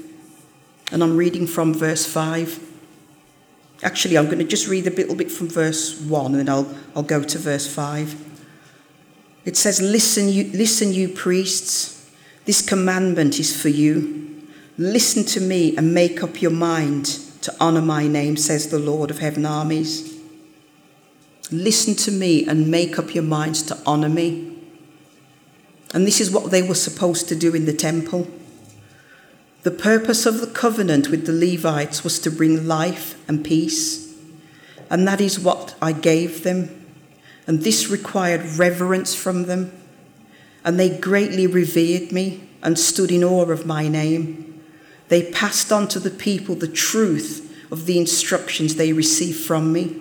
and 0.94 1.02
I'm 1.02 1.16
reading 1.16 1.48
from 1.48 1.74
verse 1.74 2.06
5. 2.06 2.60
Actually, 3.82 4.16
I'm 4.16 4.26
going 4.26 4.38
to 4.38 4.44
just 4.44 4.68
read 4.68 4.86
a 4.86 4.90
little 4.90 5.16
bit 5.16 5.28
from 5.28 5.48
verse 5.48 6.00
1, 6.00 6.26
and 6.26 6.34
then 6.36 6.48
I'll, 6.48 6.72
I'll 6.94 7.02
go 7.02 7.20
to 7.20 7.36
verse 7.36 7.66
5. 7.66 8.14
It 9.44 9.56
says, 9.56 9.82
Listen, 9.82 10.28
you, 10.28 10.44
listen, 10.52 10.92
you 10.92 11.08
priests, 11.08 12.08
this 12.44 12.62
commandment 12.62 13.40
is 13.40 13.60
for 13.60 13.70
you. 13.70 14.46
Listen 14.78 15.24
to 15.24 15.40
me 15.40 15.76
and 15.76 15.92
make 15.92 16.22
up 16.22 16.40
your 16.40 16.52
mind 16.52 17.06
to 17.42 17.52
honour 17.60 17.82
my 17.82 18.06
name, 18.06 18.36
says 18.36 18.68
the 18.68 18.78
Lord 18.78 19.10
of 19.10 19.18
heaven 19.18 19.44
armies. 19.44 20.16
Listen 21.50 21.96
to 21.96 22.12
me 22.12 22.46
and 22.46 22.70
make 22.70 23.00
up 23.00 23.16
your 23.16 23.24
minds 23.24 23.64
to 23.64 23.78
honour 23.84 24.08
me. 24.08 24.56
And 25.92 26.06
this 26.06 26.20
is 26.20 26.30
what 26.30 26.52
they 26.52 26.62
were 26.62 26.76
supposed 26.76 27.28
to 27.30 27.34
do 27.34 27.52
in 27.52 27.66
the 27.66 27.72
temple. 27.72 28.28
The 29.64 29.70
purpose 29.70 30.26
of 30.26 30.42
the 30.42 30.46
covenant 30.46 31.08
with 31.08 31.24
the 31.24 31.32
Levites 31.32 32.04
was 32.04 32.18
to 32.18 32.30
bring 32.30 32.68
life 32.68 33.16
and 33.26 33.42
peace. 33.42 34.14
And 34.90 35.08
that 35.08 35.22
is 35.22 35.40
what 35.40 35.74
I 35.80 35.92
gave 35.92 36.44
them. 36.44 36.84
And 37.46 37.62
this 37.62 37.88
required 37.88 38.44
reverence 38.58 39.14
from 39.14 39.46
them. 39.46 39.72
And 40.66 40.78
they 40.78 40.90
greatly 40.90 41.46
revered 41.46 42.12
me 42.12 42.46
and 42.62 42.78
stood 42.78 43.10
in 43.10 43.24
awe 43.24 43.46
of 43.46 43.64
my 43.64 43.88
name. 43.88 44.62
They 45.08 45.32
passed 45.32 45.72
on 45.72 45.88
to 45.88 45.98
the 45.98 46.10
people 46.10 46.54
the 46.54 46.68
truth 46.68 47.50
of 47.72 47.86
the 47.86 47.98
instructions 47.98 48.74
they 48.74 48.92
received 48.92 49.46
from 49.46 49.72
me. 49.72 49.98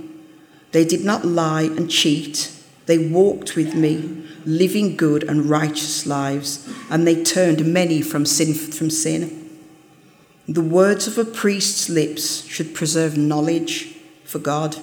They 0.73 0.83
did 0.83 1.05
not 1.05 1.23
lie 1.23 1.63
and 1.63 1.89
cheat. 1.89 2.51
They 2.85 2.97
walked 2.97 3.55
with 3.55 3.75
me, 3.75 4.27
living 4.43 4.97
good 4.97 5.23
and 5.23 5.45
righteous 5.45 6.05
lives, 6.05 6.69
and 6.89 7.07
they 7.07 7.23
turned 7.23 7.65
many 7.65 8.01
from 8.01 8.25
sin. 8.25 8.53
From 8.53 8.89
sin. 8.89 9.42
The 10.47 10.61
words 10.61 11.07
of 11.07 11.17
a 11.17 11.23
priest's 11.23 11.89
lips 11.89 12.45
should 12.45 12.75
preserve 12.75 13.17
knowledge 13.17 13.95
for 14.25 14.39
God, 14.39 14.77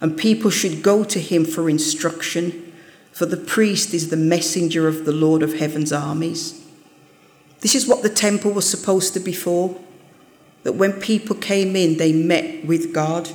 and 0.00 0.16
people 0.16 0.50
should 0.50 0.82
go 0.82 1.02
to 1.02 1.18
him 1.18 1.44
for 1.44 1.68
instruction, 1.68 2.72
for 3.10 3.26
the 3.26 3.36
priest 3.36 3.92
is 3.92 4.10
the 4.10 4.16
messenger 4.16 4.86
of 4.86 5.04
the 5.04 5.12
Lord 5.12 5.42
of 5.42 5.54
heaven's 5.54 5.92
armies. 5.92 6.64
This 7.60 7.74
is 7.74 7.88
what 7.88 8.02
the 8.02 8.08
temple 8.08 8.52
was 8.52 8.70
supposed 8.70 9.14
to 9.14 9.20
be 9.20 9.32
for 9.32 9.76
that 10.62 10.74
when 10.74 10.92
people 10.92 11.34
came 11.34 11.74
in, 11.74 11.96
they 11.96 12.12
met 12.12 12.64
with 12.64 12.92
God. 12.92 13.30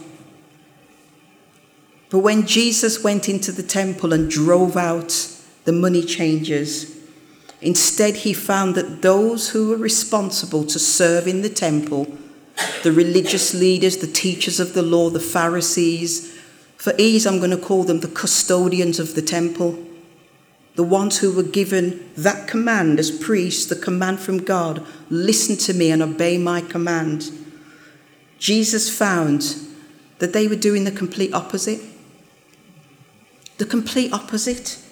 But 2.10 2.19
when 2.19 2.45
Jesus 2.45 3.03
went 3.03 3.27
into 3.27 3.51
the 3.51 3.63
temple 3.63 4.13
and 4.13 4.29
drove 4.29 4.77
out 4.77 5.29
the 5.63 5.71
money 5.71 6.03
changers, 6.03 6.95
instead 7.63 8.17
he 8.17 8.34
found 8.34 8.76
that 8.76 9.02
those 9.02 9.49
who 9.49 9.69
were 9.69 9.78
responsible 9.78 10.65
to 10.65 10.80
serve 10.80 11.28
in 11.28 11.41
the 11.41 11.49
temple, 11.49 12.17
the 12.84 12.91
religious 12.91 13.54
leaders, 13.54 13.97
the 13.97 14.08
teachers 14.08 14.60
of 14.60 14.73
the 14.73 14.84
law, 14.84 15.10
the 15.10 15.19
Pharisees, 15.19 16.32
for 16.78 16.93
ease, 16.97 17.26
I'm 17.26 17.39
going 17.39 17.52
to 17.52 17.58
call 17.58 17.84
them 17.84 18.02
the 18.02 18.10
custodians 18.10 18.99
of 18.99 19.15
the 19.15 19.21
temple 19.21 19.84
the 20.76 20.84
ones 20.84 21.19
who 21.19 21.32
were 21.32 21.43
given 21.43 22.10
that 22.15 22.47
command 22.47 22.99
as 22.99 23.12
priests, 23.12 23.65
the 23.65 23.76
command 23.76 24.19
from 24.19 24.39
God 24.39 24.86
listen 25.10 25.56
to 25.58 25.73
me 25.73 25.91
and 25.91 26.02
obey 26.02 26.38
my 26.38 26.62
command. 26.62 27.32
Jesus 28.39 28.95
found 28.95 29.56
that 30.19 30.34
they 30.34 30.47
were 30.47 30.56
doing 30.56 30.84
the 30.84 30.91
complete 30.91 31.34
opposite. 31.34 31.80
The 33.58 33.65
complete 33.65 34.12
opposite. 34.12 34.82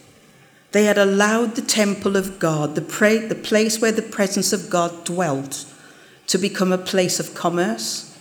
They 0.72 0.86
had 0.86 0.98
allowed 0.98 1.56
the 1.56 1.62
temple 1.62 2.16
of 2.16 2.40
God, 2.40 2.76
the, 2.76 2.82
pra- 2.82 3.28
the 3.28 3.36
place 3.36 3.82
where 3.82 3.92
the 3.92 4.02
presence 4.02 4.54
of 4.54 4.70
God 4.70 5.04
dwelt, 5.04 5.66
to 6.28 6.38
become 6.38 6.72
a 6.72 6.78
place 6.78 7.20
of 7.20 7.36
commerce, 7.36 8.18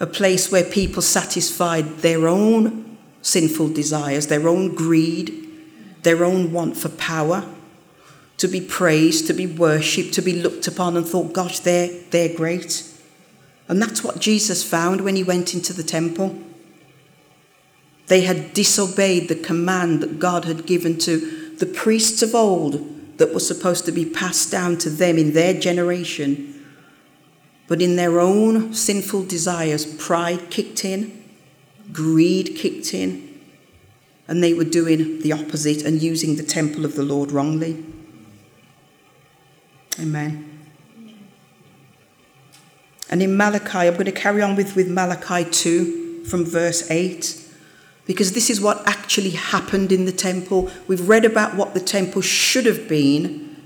a 0.00 0.06
place 0.06 0.50
where 0.50 0.64
people 0.64 1.02
satisfied 1.02 1.98
their 1.98 2.26
own 2.26 2.98
sinful 3.22 3.68
desires, 3.68 4.26
their 4.26 4.48
own 4.48 4.74
greed, 4.74 5.46
their 6.02 6.24
own 6.24 6.52
want 6.52 6.76
for 6.76 6.88
power, 6.88 7.44
to 8.38 8.48
be 8.48 8.60
praised, 8.60 9.26
to 9.26 9.34
be 9.34 9.46
worshipped, 9.46 10.14
to 10.14 10.22
be 10.22 10.42
looked 10.42 10.66
upon 10.66 10.96
and 10.96 11.06
thought, 11.06 11.32
gosh, 11.32 11.60
they're, 11.60 11.90
they're 12.10 12.34
great. 12.34 12.82
And 13.68 13.80
that's 13.80 14.02
what 14.02 14.18
Jesus 14.18 14.64
found 14.64 15.02
when 15.02 15.14
he 15.14 15.22
went 15.22 15.54
into 15.54 15.72
the 15.72 15.82
temple. 15.82 16.36
They 18.06 18.22
had 18.22 18.54
disobeyed 18.54 19.28
the 19.28 19.36
command 19.36 20.00
that 20.00 20.18
God 20.18 20.46
had 20.46 20.66
given 20.66 20.98
to 21.00 21.39
the 21.60 21.66
priests 21.66 22.22
of 22.22 22.34
old 22.34 23.18
that 23.18 23.34
were 23.34 23.40
supposed 23.40 23.84
to 23.84 23.92
be 23.92 24.04
passed 24.04 24.50
down 24.50 24.78
to 24.78 24.90
them 24.90 25.18
in 25.18 25.34
their 25.34 25.52
generation. 25.52 26.56
But 27.68 27.82
in 27.82 27.96
their 27.96 28.18
own 28.18 28.72
sinful 28.74 29.26
desires, 29.26 29.86
pride 29.86 30.50
kicked 30.50 30.84
in, 30.84 31.22
greed 31.92 32.56
kicked 32.56 32.94
in, 32.94 33.40
and 34.26 34.42
they 34.42 34.54
were 34.54 34.64
doing 34.64 35.20
the 35.20 35.32
opposite 35.32 35.82
and 35.82 36.02
using 36.02 36.36
the 36.36 36.42
temple 36.42 36.84
of 36.84 36.96
the 36.96 37.02
Lord 37.02 37.30
wrongly. 37.30 37.84
Amen. 40.00 40.58
And 43.10 43.22
in 43.22 43.36
Malachi, 43.36 43.78
I'm 43.78 43.94
going 43.94 44.06
to 44.06 44.12
carry 44.12 44.40
on 44.40 44.56
with, 44.56 44.76
with 44.76 44.88
Malachi 44.88 45.48
2 45.50 46.24
from 46.24 46.46
verse 46.46 46.90
8, 46.90 47.39
because 48.10 48.32
this 48.32 48.50
is 48.50 48.60
what 48.60 48.82
actually 48.88 49.30
happened 49.30 49.92
in 49.92 50.04
the 50.04 50.12
temple. 50.12 50.68
We've 50.88 51.08
read 51.08 51.24
about 51.24 51.54
what 51.54 51.74
the 51.74 51.80
temple 51.80 52.22
should 52.22 52.66
have 52.66 52.88
been. 52.88 53.56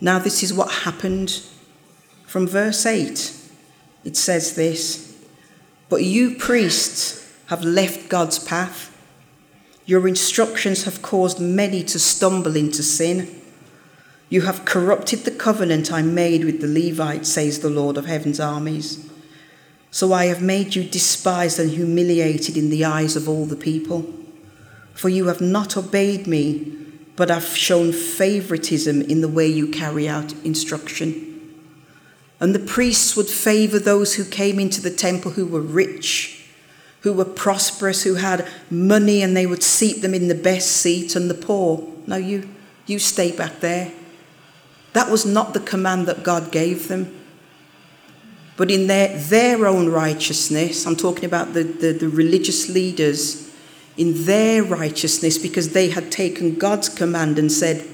Now, 0.00 0.18
this 0.18 0.42
is 0.42 0.54
what 0.54 0.70
happened. 0.70 1.42
From 2.26 2.46
verse 2.46 2.86
8, 2.86 3.34
it 4.04 4.16
says 4.16 4.54
this 4.54 5.14
But 5.90 6.02
you 6.02 6.36
priests 6.36 7.30
have 7.48 7.62
left 7.62 8.08
God's 8.08 8.38
path 8.38 8.90
your 9.90 10.06
instructions 10.06 10.84
have 10.84 11.02
caused 11.02 11.40
many 11.40 11.82
to 11.82 11.98
stumble 11.98 12.54
into 12.54 12.80
sin. 12.80 13.42
You 14.28 14.42
have 14.42 14.64
corrupted 14.64 15.24
the 15.24 15.32
covenant 15.32 15.92
I 15.92 16.00
made 16.00 16.44
with 16.44 16.60
the 16.60 16.68
Levites, 16.68 17.28
says 17.28 17.58
the 17.58 17.70
Lord 17.70 17.96
of 17.96 18.06
heaven's 18.06 18.38
armies. 18.38 19.09
So 19.90 20.12
I 20.12 20.26
have 20.26 20.42
made 20.42 20.74
you 20.74 20.84
despised 20.84 21.58
and 21.58 21.70
humiliated 21.70 22.56
in 22.56 22.70
the 22.70 22.84
eyes 22.84 23.16
of 23.16 23.28
all 23.28 23.46
the 23.46 23.56
people. 23.56 24.08
For 24.94 25.08
you 25.08 25.26
have 25.26 25.40
not 25.40 25.76
obeyed 25.76 26.26
me, 26.26 26.76
but 27.16 27.30
have 27.30 27.44
shown 27.44 27.92
favoritism 27.92 29.02
in 29.02 29.20
the 29.20 29.28
way 29.28 29.46
you 29.46 29.68
carry 29.68 30.08
out 30.08 30.32
instruction. 30.44 31.26
And 32.38 32.54
the 32.54 32.58
priests 32.58 33.16
would 33.16 33.28
favor 33.28 33.78
those 33.78 34.14
who 34.14 34.24
came 34.24 34.58
into 34.58 34.80
the 34.80 34.90
temple 34.90 35.32
who 35.32 35.46
were 35.46 35.60
rich 35.60 36.40
who 37.00 37.12
were 37.12 37.24
prosperous, 37.24 38.04
who 38.04 38.14
had 38.14 38.46
money, 38.70 39.22
and 39.22 39.36
they 39.36 39.46
would 39.46 39.62
seat 39.62 40.02
them 40.02 40.14
in 40.14 40.28
the 40.28 40.34
best 40.34 40.68
seat, 40.68 41.16
and 41.16 41.30
the 41.30 41.34
poor, 41.34 41.86
no, 42.06 42.16
you, 42.16 42.48
you 42.86 42.98
stay 42.98 43.32
back 43.32 43.60
there. 43.60 43.92
That 44.92 45.10
was 45.10 45.24
not 45.24 45.54
the 45.54 45.60
command 45.60 46.06
that 46.06 46.22
God 46.22 46.52
gave 46.52 46.88
them. 46.88 47.16
But 48.60 48.70
in 48.70 48.88
their, 48.88 49.16
their 49.16 49.66
own 49.66 49.88
righteousness, 49.88 50.86
I'm 50.86 50.94
talking 50.94 51.24
about 51.24 51.54
the, 51.54 51.62
the, 51.62 51.92
the 51.92 52.10
religious 52.10 52.68
leaders, 52.68 53.50
in 53.96 54.26
their 54.26 54.62
righteousness, 54.62 55.38
because 55.38 55.70
they 55.70 55.88
had 55.88 56.12
taken 56.12 56.56
God's 56.56 56.90
command 56.90 57.38
and 57.38 57.50
said, 57.50 57.88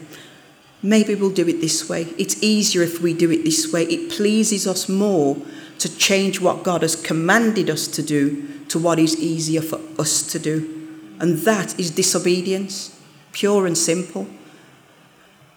maybe 0.83 1.15
we'll 1.15 1.31
do 1.31 1.47
it 1.47 1.61
this 1.61 1.89
way. 1.89 2.09
It's 2.19 2.43
easier 2.43 2.83
if 2.83 3.01
we 3.01 3.15
do 3.15 3.31
it 3.31 3.45
this 3.45 3.73
way. 3.73 3.85
It 3.85 4.11
pleases 4.11 4.67
us 4.67 4.89
more 4.89 5.37
to 5.79 5.99
change 5.99 6.41
what 6.41 6.65
God 6.65 6.83
has 6.83 6.97
commanded 6.97 7.71
us 7.71 7.87
to 7.87 8.03
do 8.03 8.65
to 8.67 8.81
what 8.81 8.99
is 8.99 9.17
easier 9.21 9.63
for 9.63 9.79
us 10.01 10.21
to 10.33 10.41
do. 10.41 11.15
And 11.21 11.39
that 11.43 11.79
is 11.79 11.93
disobedience, 11.93 13.01
pure 13.31 13.69
and 13.69 13.79
simple. 13.79 14.27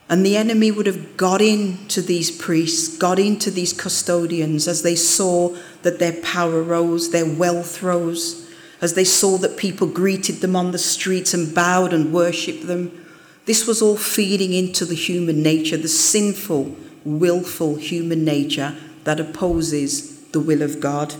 And 0.09 0.25
the 0.25 0.37
enemy 0.37 0.71
would 0.71 0.87
have 0.87 1.17
got 1.17 1.39
into 1.39 2.01
these 2.01 2.31
priests, 2.31 2.97
got 2.97 3.19
into 3.19 3.51
these 3.51 3.71
custodians 3.71 4.67
as 4.67 4.81
they 4.81 4.95
saw 4.95 5.55
that 5.83 5.99
their 5.99 6.19
power 6.23 6.63
rose, 6.63 7.11
their 7.11 7.31
wealth 7.31 7.83
rose, 7.83 8.49
as 8.81 8.95
they 8.95 9.03
saw 9.03 9.37
that 9.37 9.55
people 9.55 9.85
greeted 9.85 10.37
them 10.37 10.55
on 10.55 10.71
the 10.71 10.79
streets 10.79 11.35
and 11.35 11.53
bowed 11.53 11.93
and 11.93 12.11
worshipped 12.11 12.65
them. 12.65 13.05
This 13.45 13.67
was 13.67 13.83
all 13.83 13.97
feeding 13.97 14.51
into 14.51 14.83
the 14.83 14.95
human 14.95 15.43
nature, 15.43 15.77
the 15.77 15.87
sinful, 15.87 16.75
willful 17.05 17.75
human 17.75 18.25
nature 18.25 18.75
that 19.03 19.19
opposes 19.19 20.21
the 20.29 20.39
will 20.39 20.63
of 20.63 20.79
God. 20.79 21.13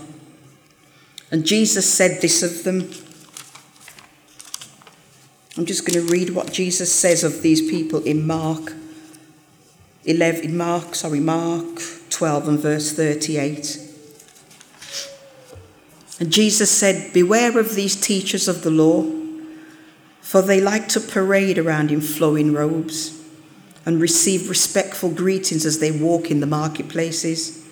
And 1.32 1.46
Jesus 1.46 1.92
said 1.92 2.22
this 2.22 2.42
of 2.42 2.64
them. 2.64 2.90
I'm 5.58 5.66
just 5.66 5.86
going 5.86 6.06
to 6.06 6.12
read 6.12 6.32
what 6.32 6.52
Jesus 6.52 6.92
says 6.92 7.24
of 7.24 7.44
these 7.44 7.62
people 7.62 8.02
in 8.04 8.26
Mark 8.26 8.74
11 10.10 10.44
in 10.44 10.58
Mark, 10.58 10.96
sorry, 10.96 11.20
Mark 11.20 11.80
12 12.10 12.48
and 12.48 12.60
verse 12.60 12.92
38. 12.94 13.78
And 16.20 16.32
Jesus 16.34 16.72
said, 16.72 17.14
Beware 17.14 17.60
of 17.60 17.76
these 17.76 17.96
teachers 17.96 18.48
of 18.48 18.64
the 18.64 18.72
law, 18.72 19.06
for 20.22 20.42
they 20.42 20.60
like 20.60 20.88
to 20.90 21.00
parade 21.00 21.60
around 21.60 21.92
in 21.92 22.02
flowing 22.02 22.54
robes 22.54 23.24
and 23.86 24.02
receive 24.02 24.50
respectful 24.50 25.12
greetings 25.12 25.64
as 25.64 25.78
they 25.78 25.92
walk 25.92 26.32
in 26.32 26.40
the 26.40 26.48
marketplaces 26.48 27.64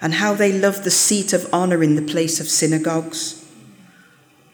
and 0.00 0.14
how 0.14 0.32
they 0.32 0.52
love 0.52 0.82
the 0.82 0.90
seat 0.90 1.34
of 1.34 1.46
honor 1.52 1.82
in 1.82 1.94
the 1.94 2.10
place 2.10 2.40
of 2.40 2.48
synagogues 2.48 3.46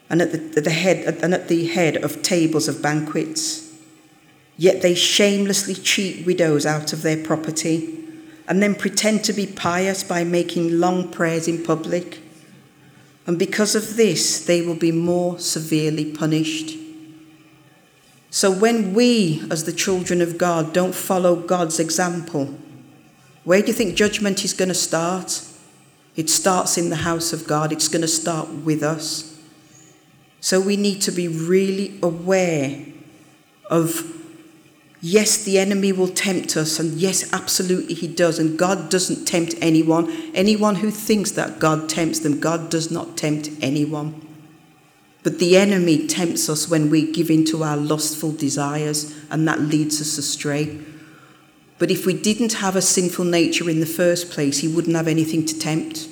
and 0.09 0.21
at 0.21 0.33
the, 0.33 0.61
the 0.61 0.69
head 0.69 1.21
and 1.23 1.33
at 1.33 1.47
the 1.47 1.67
head 1.67 1.95
of 1.97 2.21
tables 2.21 2.67
of 2.67 2.81
banquets. 2.81 3.66
Yet 4.57 4.81
they 4.81 4.95
shamelessly 4.95 5.75
cheat 5.75 6.25
widows 6.25 6.65
out 6.65 6.91
of 6.91 7.03
their 7.03 7.23
property 7.23 7.93
and 8.47 8.61
then 8.63 8.75
pretend 8.75 9.23
to 9.25 9.33
be 9.33 9.45
pious 9.45 10.03
by 10.03 10.23
making 10.23 10.79
long 10.79 11.09
prayers 11.09 11.47
in 11.47 11.63
public. 11.63 12.19
And 13.27 13.37
because 13.37 13.75
of 13.75 13.97
this, 13.97 14.45
they 14.45 14.61
will 14.61 14.75
be 14.75 14.91
more 14.91 15.37
severely 15.37 16.11
punished. 16.11 16.77
So 18.29 18.51
when 18.51 18.93
we, 18.93 19.43
as 19.51 19.65
the 19.65 19.73
children 19.73 20.21
of 20.21 20.37
God, 20.37 20.73
don't 20.73 20.95
follow 20.95 21.35
God's 21.35 21.79
example, 21.79 22.57
where 23.43 23.61
do 23.61 23.67
you 23.67 23.73
think 23.73 23.95
judgment 23.95 24.43
is 24.43 24.53
going 24.53 24.69
to 24.69 24.75
start? 24.75 25.41
It 26.15 26.29
starts 26.29 26.77
in 26.77 26.89
the 26.89 26.97
house 26.97 27.31
of 27.31 27.47
God, 27.47 27.71
it's 27.71 27.87
going 27.87 28.01
to 28.01 28.07
start 28.07 28.49
with 28.49 28.81
us. 28.81 29.39
So 30.39 30.59
we 30.59 30.77
need 30.77 31.01
to 31.01 31.11
be 31.11 31.27
really 31.27 31.99
aware 32.01 32.85
of 33.69 34.13
yes, 35.01 35.43
the 35.43 35.59
enemy 35.59 35.91
will 35.91 36.07
tempt 36.07 36.57
us, 36.57 36.79
and 36.79 36.93
yes, 36.93 37.31
absolutely 37.33 37.93
he 37.93 38.07
does. 38.07 38.39
And 38.39 38.57
God 38.57 38.89
doesn't 38.89 39.25
tempt 39.25 39.55
anyone. 39.61 40.11
Anyone 40.33 40.75
who 40.75 40.91
thinks 40.91 41.31
that 41.31 41.59
God 41.59 41.89
tempts 41.89 42.19
them, 42.19 42.39
God 42.39 42.69
does 42.69 42.91
not 42.91 43.17
tempt 43.17 43.49
anyone. 43.61 44.23
But 45.23 45.39
the 45.39 45.57
enemy 45.57 46.07
tempts 46.07 46.47
us 46.47 46.69
when 46.69 46.89
we 46.89 47.11
give 47.11 47.29
in 47.29 47.43
to 47.45 47.63
our 47.63 47.77
lustful 47.77 48.31
desires, 48.31 49.13
and 49.29 49.47
that 49.47 49.59
leads 49.59 49.99
us 49.99 50.17
astray. 50.17 50.79
But 51.79 51.91
if 51.91 52.05
we 52.05 52.13
didn't 52.13 52.53
have 52.53 52.75
a 52.75 52.81
sinful 52.81 53.25
nature 53.25 53.69
in 53.69 53.79
the 53.79 53.85
first 53.85 54.31
place, 54.31 54.59
he 54.59 54.67
wouldn't 54.67 54.95
have 54.95 55.07
anything 55.07 55.45
to 55.45 55.59
tempt. 55.59 56.07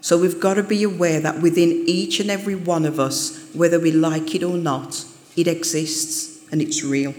So 0.00 0.18
we've 0.18 0.40
got 0.40 0.54
to 0.54 0.62
be 0.62 0.82
aware 0.82 1.20
that 1.20 1.40
within 1.40 1.84
each 1.86 2.20
and 2.20 2.30
every 2.30 2.54
one 2.54 2.84
of 2.84 3.00
us, 3.00 3.48
whether 3.54 3.80
we 3.80 3.90
like 3.90 4.34
it 4.34 4.42
or 4.42 4.56
not, 4.56 5.04
it 5.36 5.48
exists 5.48 6.40
and 6.52 6.60
it's 6.60 6.84
real. 6.84 7.14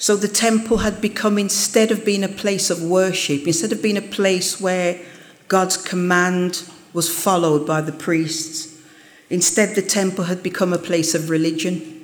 So 0.00 0.16
the 0.16 0.28
temple 0.28 0.78
had 0.78 1.02
become, 1.02 1.36
instead 1.36 1.90
of 1.90 2.06
being 2.06 2.24
a 2.24 2.28
place 2.28 2.70
of 2.70 2.82
worship, 2.82 3.46
instead 3.46 3.70
of 3.70 3.82
being 3.82 3.98
a 3.98 4.02
place 4.02 4.58
where 4.58 4.98
God's 5.46 5.76
command 5.76 6.64
was 6.94 7.14
followed 7.14 7.66
by 7.66 7.82
the 7.82 7.92
priests, 7.92 8.80
instead 9.28 9.74
the 9.76 9.82
temple 9.82 10.24
had 10.24 10.42
become 10.42 10.72
a 10.72 10.78
place 10.78 11.14
of 11.14 11.28
religion 11.28 11.98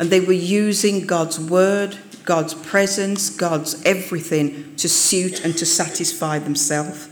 and 0.00 0.10
they 0.10 0.18
were 0.18 0.32
using 0.32 1.06
God's 1.06 1.38
word, 1.38 1.96
God's 2.24 2.54
presence, 2.54 3.30
God's 3.30 3.80
everything 3.84 4.74
to 4.74 4.88
suit 4.88 5.44
and 5.44 5.56
to 5.58 5.66
satisfy 5.66 6.40
themselves. 6.40 7.08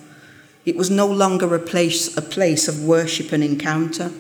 It 0.65 0.75
was 0.75 0.91
no 0.91 1.07
longer 1.07 1.55
a 1.55 1.61
place, 1.61 2.17
a 2.17 2.23
place 2.23 2.67
of 2.67 2.83
worship 2.83 3.31
and 3.31 3.45
encounter. 3.45 4.11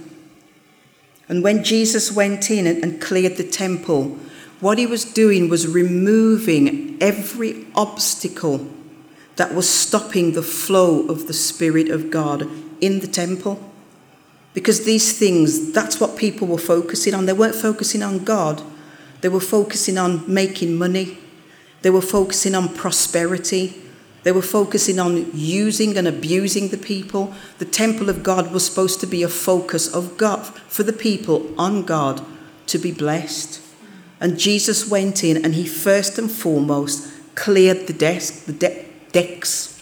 And 1.29 1.42
when 1.42 1.64
Jesus 1.64 2.12
went 2.12 2.49
in 2.49 2.66
and, 2.68 3.01
cleared 3.03 3.38
the 3.38 3.49
temple, 3.49 4.18
what 4.61 4.79
he 4.79 4.87
was 4.87 5.05
doing 5.05 5.49
was 5.49 5.66
removing 5.66 6.97
every 7.01 7.66
obstacle 7.75 8.66
that 9.37 9.55
was 9.55 9.68
stopping 9.68 10.33
the 10.33 10.42
flow 10.42 11.07
of 11.09 11.29
the 11.29 11.33
Spirit 11.33 11.88
of 11.90 12.11
God 12.11 12.49
in 12.81 13.01
the 13.01 13.07
temple. 13.07 13.71
Because 14.53 14.85
these 14.85 15.16
things, 15.16 15.73
that's 15.73 16.01
what 16.01 16.16
people 16.16 16.49
were 16.49 16.59
focusing 16.59 17.14
on. 17.14 17.27
They 17.27 17.33
weren't 17.33 17.55
focusing 17.55 18.03
on 18.03 18.25
God, 18.25 18.62
they 19.21 19.29
were 19.29 19.40
focusing 19.40 19.97
on 19.97 20.23
making 20.33 20.77
money, 20.77 21.18
they 21.83 21.90
were 21.90 22.01
focusing 22.03 22.57
on 22.57 22.75
prosperity, 22.75 23.81
they 24.25 24.33
were 24.33 24.42
focusing 24.42 24.99
on 24.99 25.31
using 25.33 25.97
and 25.97 26.09
abusing 26.09 26.68
the 26.68 26.77
people. 26.77 27.33
The 27.59 27.64
temple 27.64 28.11
of 28.11 28.25
God 28.25 28.53
was 28.53 28.66
supposed 28.66 28.99
to 29.01 29.07
be 29.07 29.23
a 29.23 29.29
focus 29.29 29.92
of 29.94 30.18
God 30.18 30.44
for 30.44 30.83
the 30.83 30.92
people 30.92 31.55
on 31.57 31.85
God 31.85 32.25
to 32.66 32.79
be 32.79 32.90
blessed. 32.90 33.67
And 34.20 34.38
Jesus 34.38 34.88
went 34.88 35.22
in 35.22 35.44
and 35.44 35.54
he 35.54 35.66
first 35.66 36.18
and 36.18 36.31
foremost 36.31 37.12
cleared 37.35 37.87
the 37.87 37.92
desk, 37.92 38.46
the 38.46 38.52
de- 38.52 38.85
decks 39.12 39.78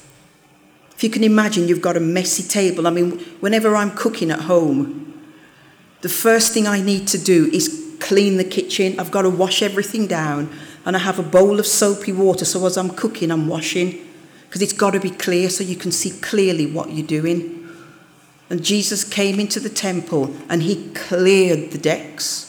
if 0.96 1.04
you 1.04 1.10
can 1.10 1.24
imagine, 1.24 1.68
you've 1.68 1.82
got 1.82 1.98
a 1.98 2.00
messy 2.00 2.42
table. 2.42 2.86
I 2.86 2.90
mean, 2.90 3.18
whenever 3.40 3.76
I'm 3.76 3.90
cooking 3.90 4.30
at 4.30 4.40
home, 4.40 5.22
the 6.00 6.08
first 6.08 6.54
thing 6.54 6.66
I 6.66 6.80
need 6.80 7.06
to 7.08 7.18
do 7.18 7.50
is 7.52 7.98
clean 8.00 8.38
the 8.38 8.44
kitchen. 8.44 8.98
I've 8.98 9.10
got 9.10 9.22
to 9.22 9.30
wash 9.30 9.60
everything 9.60 10.06
down, 10.06 10.48
and 10.86 10.96
I 10.96 11.00
have 11.00 11.18
a 11.18 11.22
bowl 11.22 11.58
of 11.60 11.66
soapy 11.66 12.12
water. 12.12 12.46
So 12.46 12.64
as 12.64 12.78
I'm 12.78 12.88
cooking, 12.88 13.30
I'm 13.30 13.46
washing 13.46 14.08
because 14.46 14.62
it's 14.62 14.72
got 14.72 14.92
to 14.92 15.00
be 15.00 15.10
clear 15.10 15.50
so 15.50 15.64
you 15.64 15.76
can 15.76 15.92
see 15.92 16.18
clearly 16.20 16.64
what 16.64 16.90
you're 16.90 17.06
doing. 17.06 17.68
And 18.48 18.64
Jesus 18.64 19.04
came 19.04 19.38
into 19.38 19.60
the 19.60 19.68
temple 19.68 20.34
and 20.48 20.62
he 20.62 20.90
cleared 20.94 21.72
the 21.72 21.78
decks. 21.78 22.45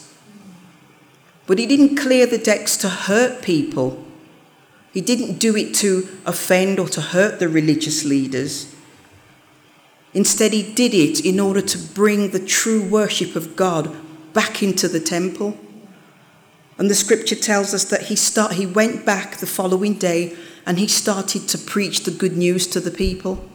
But 1.48 1.58
he 1.58 1.66
didn't 1.66 1.96
clear 1.96 2.26
the 2.26 2.36
decks 2.36 2.76
to 2.76 2.90
hurt 2.90 3.40
people. 3.40 4.04
He 4.92 5.00
didn't 5.00 5.38
do 5.38 5.56
it 5.56 5.74
to 5.76 6.06
offend 6.26 6.78
or 6.78 6.88
to 6.90 7.00
hurt 7.00 7.38
the 7.40 7.48
religious 7.48 8.04
leaders. 8.04 8.74
Instead, 10.12 10.52
he 10.52 10.74
did 10.74 10.92
it 10.92 11.24
in 11.24 11.40
order 11.40 11.62
to 11.62 11.78
bring 11.78 12.30
the 12.30 12.38
true 12.38 12.82
worship 12.82 13.34
of 13.34 13.56
God 13.56 13.96
back 14.34 14.62
into 14.62 14.88
the 14.88 15.00
temple. 15.00 15.56
And 16.76 16.90
the 16.90 16.94
scripture 16.94 17.34
tells 17.34 17.72
us 17.72 17.84
that 17.86 18.02
he, 18.02 18.16
start, 18.16 18.52
he 18.52 18.66
went 18.66 19.06
back 19.06 19.38
the 19.38 19.46
following 19.46 19.94
day 19.94 20.36
and 20.66 20.78
he 20.78 20.86
started 20.86 21.48
to 21.48 21.56
preach 21.56 22.04
the 22.04 22.10
good 22.10 22.36
news 22.36 22.66
to 22.68 22.80
the 22.80 22.90
people. 22.90 23.48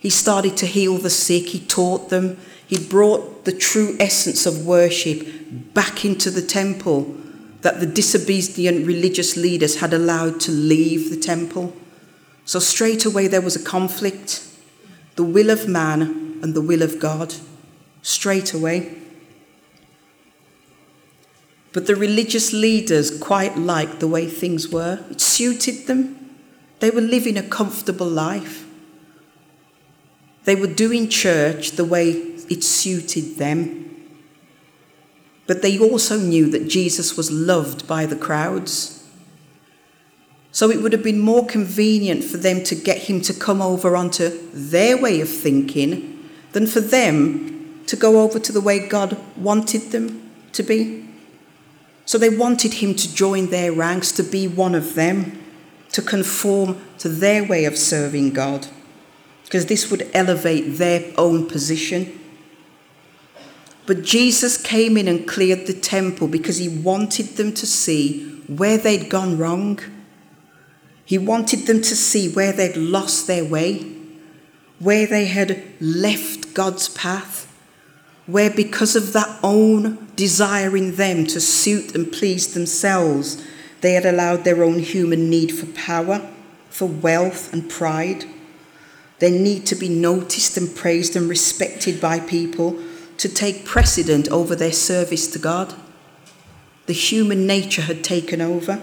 He 0.00 0.10
started 0.10 0.56
to 0.56 0.66
heal 0.66 0.98
the 0.98 1.08
sick, 1.08 1.50
he 1.50 1.60
taught 1.60 2.08
them, 2.08 2.36
he 2.70 2.78
brought 2.78 3.46
the 3.46 3.52
true 3.52 3.96
essence 3.98 4.46
of 4.46 4.64
worship 4.64 5.26
back 5.74 6.04
into 6.04 6.30
the 6.30 6.40
temple 6.40 7.16
that 7.62 7.80
the 7.80 7.86
disobedient 7.86 8.86
religious 8.86 9.36
leaders 9.36 9.80
had 9.80 9.92
allowed 9.92 10.38
to 10.42 10.52
leave 10.52 11.10
the 11.10 11.16
temple. 11.16 11.74
So 12.44 12.60
straight 12.60 13.04
away 13.04 13.26
there 13.26 13.40
was 13.40 13.56
a 13.56 13.64
conflict 13.64 14.46
the 15.16 15.24
will 15.24 15.50
of 15.50 15.66
man 15.66 16.38
and 16.44 16.54
the 16.54 16.60
will 16.60 16.82
of 16.82 17.00
God. 17.00 17.34
Straight 18.02 18.54
away. 18.54 18.96
But 21.72 21.88
the 21.88 21.96
religious 21.96 22.52
leaders 22.52 23.18
quite 23.18 23.58
liked 23.58 23.98
the 23.98 24.06
way 24.06 24.28
things 24.28 24.68
were. 24.68 25.04
It 25.10 25.20
suited 25.20 25.88
them. 25.88 26.38
They 26.78 26.90
were 26.90 27.00
living 27.00 27.36
a 27.36 27.42
comfortable 27.42 28.06
life. 28.06 28.64
They 30.44 30.54
were 30.54 30.68
doing 30.68 31.08
church 31.08 31.72
the 31.72 31.84
way 31.84 32.30
it 32.50 32.62
suited 32.62 33.36
them. 33.36 33.86
But 35.46 35.62
they 35.62 35.78
also 35.78 36.18
knew 36.18 36.50
that 36.50 36.68
Jesus 36.68 37.16
was 37.16 37.30
loved 37.30 37.88
by 37.88 38.04
the 38.04 38.16
crowds. 38.16 39.08
So 40.52 40.70
it 40.70 40.82
would 40.82 40.92
have 40.92 41.02
been 41.02 41.20
more 41.20 41.46
convenient 41.46 42.24
for 42.24 42.36
them 42.36 42.62
to 42.64 42.74
get 42.74 42.98
him 42.98 43.20
to 43.22 43.32
come 43.32 43.62
over 43.62 43.96
onto 43.96 44.30
their 44.52 45.00
way 45.00 45.20
of 45.20 45.28
thinking 45.28 46.28
than 46.52 46.66
for 46.66 46.80
them 46.80 47.82
to 47.86 47.96
go 47.96 48.20
over 48.22 48.38
to 48.38 48.52
the 48.52 48.60
way 48.60 48.86
God 48.86 49.16
wanted 49.36 49.90
them 49.92 50.30
to 50.52 50.62
be. 50.62 51.08
So 52.04 52.18
they 52.18 52.28
wanted 52.28 52.74
him 52.74 52.94
to 52.94 53.14
join 53.14 53.50
their 53.50 53.72
ranks, 53.72 54.12
to 54.12 54.22
be 54.22 54.48
one 54.48 54.74
of 54.74 54.94
them, 54.94 55.40
to 55.92 56.02
conform 56.02 56.80
to 56.98 57.08
their 57.08 57.44
way 57.44 57.64
of 57.64 57.78
serving 57.78 58.32
God, 58.32 58.66
because 59.44 59.66
this 59.66 59.90
would 59.90 60.08
elevate 60.14 60.78
their 60.78 61.12
own 61.16 61.46
position. 61.48 62.19
But 63.86 64.02
Jesus 64.02 64.60
came 64.60 64.96
in 64.96 65.08
and 65.08 65.26
cleared 65.26 65.66
the 65.66 65.74
temple 65.74 66.28
because 66.28 66.58
he 66.58 66.68
wanted 66.68 67.36
them 67.36 67.52
to 67.54 67.66
see 67.66 68.42
where 68.46 68.78
they'd 68.78 69.08
gone 69.08 69.38
wrong. 69.38 69.80
He 71.04 71.18
wanted 71.18 71.66
them 71.66 71.80
to 71.82 71.96
see 71.96 72.28
where 72.28 72.52
they'd 72.52 72.76
lost 72.76 73.26
their 73.26 73.44
way, 73.44 73.78
where 74.78 75.06
they 75.06 75.26
had 75.26 75.62
left 75.80 76.54
God's 76.54 76.88
path, 76.88 77.52
where 78.26 78.50
because 78.50 78.94
of 78.94 79.12
that 79.12 79.38
own 79.42 80.08
desire 80.14 80.76
in 80.76 80.96
them 80.96 81.26
to 81.26 81.40
suit 81.40 81.94
and 81.94 82.12
please 82.12 82.54
themselves, 82.54 83.42
they 83.80 83.94
had 83.94 84.06
allowed 84.06 84.44
their 84.44 84.62
own 84.62 84.78
human 84.78 85.30
need 85.30 85.52
for 85.52 85.66
power, 85.66 86.30
for 86.68 86.86
wealth 86.86 87.52
and 87.52 87.68
pride, 87.68 88.24
their 89.18 89.30
need 89.30 89.66
to 89.66 89.74
be 89.74 89.88
noticed 89.88 90.56
and 90.56 90.74
praised 90.74 91.16
and 91.16 91.28
respected 91.28 92.00
by 92.00 92.20
people 92.20 92.78
to 93.20 93.28
take 93.28 93.66
precedent 93.66 94.28
over 94.28 94.56
their 94.56 94.72
service 94.72 95.26
to 95.26 95.38
God. 95.38 95.74
The 96.86 96.94
human 96.94 97.46
nature 97.46 97.82
had 97.82 98.02
taken 98.02 98.40
over. 98.40 98.80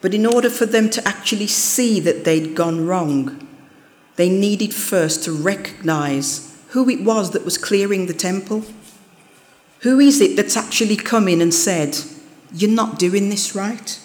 But 0.00 0.14
in 0.14 0.24
order 0.24 0.48
for 0.48 0.64
them 0.64 0.88
to 0.90 1.06
actually 1.06 1.48
see 1.48 1.98
that 1.98 2.24
they'd 2.24 2.54
gone 2.54 2.86
wrong, 2.86 3.48
they 4.14 4.28
needed 4.28 4.72
first 4.72 5.24
to 5.24 5.32
recognize 5.32 6.56
who 6.68 6.88
it 6.88 7.02
was 7.02 7.32
that 7.32 7.44
was 7.44 7.58
clearing 7.58 8.06
the 8.06 8.14
temple. 8.14 8.64
Who 9.80 9.98
is 9.98 10.20
it 10.20 10.36
that's 10.36 10.56
actually 10.56 10.94
come 10.94 11.26
in 11.26 11.40
and 11.40 11.52
said, 11.52 11.98
You're 12.52 12.70
not 12.70 12.96
doing 12.96 13.28
this 13.28 13.56
right? 13.56 13.98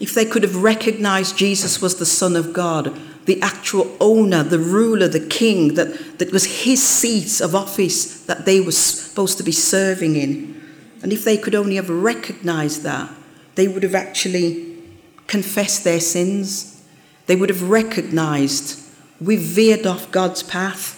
If 0.00 0.14
they 0.14 0.24
could 0.24 0.44
have 0.44 0.62
recognized 0.62 1.36
Jesus 1.36 1.82
was 1.82 1.98
the 1.98 2.06
Son 2.06 2.36
of 2.36 2.54
God, 2.54 2.98
the 3.28 3.40
actual 3.42 3.94
owner, 4.00 4.42
the 4.42 4.58
ruler, 4.58 5.06
the 5.06 5.20
king, 5.20 5.74
that, 5.74 6.18
that 6.18 6.32
was 6.32 6.64
his 6.64 6.82
seat 6.82 7.42
of 7.42 7.54
office 7.54 8.24
that 8.24 8.46
they 8.46 8.58
were 8.58 8.72
supposed 8.72 9.36
to 9.36 9.44
be 9.44 9.52
serving 9.52 10.16
in. 10.16 10.58
And 11.02 11.12
if 11.12 11.24
they 11.24 11.36
could 11.36 11.54
only 11.54 11.76
have 11.76 11.90
recognized 11.90 12.82
that, 12.84 13.10
they 13.54 13.68
would 13.68 13.82
have 13.82 13.94
actually 13.94 14.78
confessed 15.26 15.84
their 15.84 16.00
sins. 16.00 16.82
They 17.26 17.36
would 17.36 17.50
have 17.50 17.68
recognized 17.68 18.82
we've 19.20 19.40
veered 19.40 19.86
off 19.86 20.10
God's 20.10 20.42
path. 20.42 20.94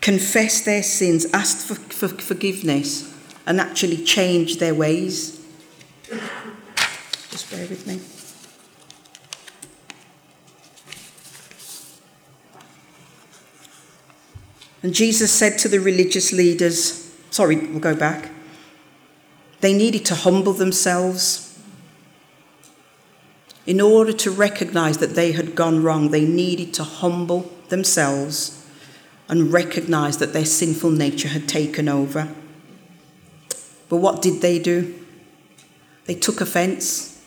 confessed 0.00 0.64
their 0.64 0.82
sins, 0.82 1.26
asked 1.34 1.66
for, 1.66 1.74
for 1.74 2.08
forgiveness, 2.08 3.14
and 3.46 3.60
actually 3.60 4.02
changed 4.04 4.58
their 4.58 4.74
ways. 4.74 5.44
Just 7.30 7.50
bear 7.50 7.66
with 7.66 7.86
me. 7.86 8.00
And 14.82 14.94
Jesus 14.94 15.32
said 15.32 15.58
to 15.58 15.68
the 15.68 15.80
religious 15.80 16.32
leaders, 16.32 17.12
sorry, 17.30 17.56
we'll 17.56 17.80
go 17.80 17.96
back. 17.96 18.30
They 19.60 19.72
needed 19.72 20.04
to 20.06 20.14
humble 20.14 20.52
themselves. 20.52 21.58
In 23.66 23.80
order 23.80 24.12
to 24.12 24.30
recognize 24.30 24.98
that 24.98 25.14
they 25.14 25.32
had 25.32 25.54
gone 25.54 25.82
wrong, 25.82 26.10
they 26.10 26.24
needed 26.24 26.72
to 26.74 26.84
humble 26.84 27.52
themselves 27.68 28.66
and 29.28 29.52
recognize 29.52 30.18
that 30.18 30.32
their 30.32 30.44
sinful 30.44 30.90
nature 30.90 31.28
had 31.28 31.48
taken 31.48 31.88
over. 31.88 32.28
But 33.88 33.96
what 33.96 34.22
did 34.22 34.40
they 34.40 34.58
do? 34.58 34.94
They 36.06 36.14
took 36.14 36.40
offense. 36.40 37.22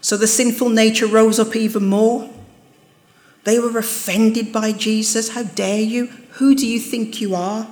So 0.00 0.16
the 0.16 0.26
sinful 0.26 0.70
nature 0.70 1.06
rose 1.06 1.38
up 1.38 1.54
even 1.54 1.86
more. 1.86 2.28
They 3.46 3.60
were 3.60 3.78
offended 3.78 4.52
by 4.52 4.72
Jesus. 4.72 5.28
How 5.28 5.44
dare 5.44 5.80
you? 5.80 6.06
Who 6.38 6.56
do 6.56 6.66
you 6.66 6.80
think 6.80 7.20
you 7.20 7.36
are? 7.36 7.68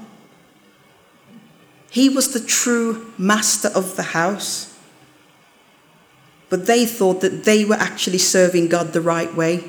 He 1.91 2.09
was 2.09 2.33
the 2.33 2.39
true 2.39 3.13
master 3.19 3.69
of 3.75 3.97
the 3.97 4.15
house. 4.15 4.79
But 6.49 6.67
they 6.67 6.87
thought 6.87 7.23
that 7.23 7.43
they 7.43 7.65
were 7.65 7.75
actually 7.75 8.19
serving 8.19 8.69
God 8.69 8.93
the 8.93 9.01
right 9.01 9.35
way, 9.35 9.65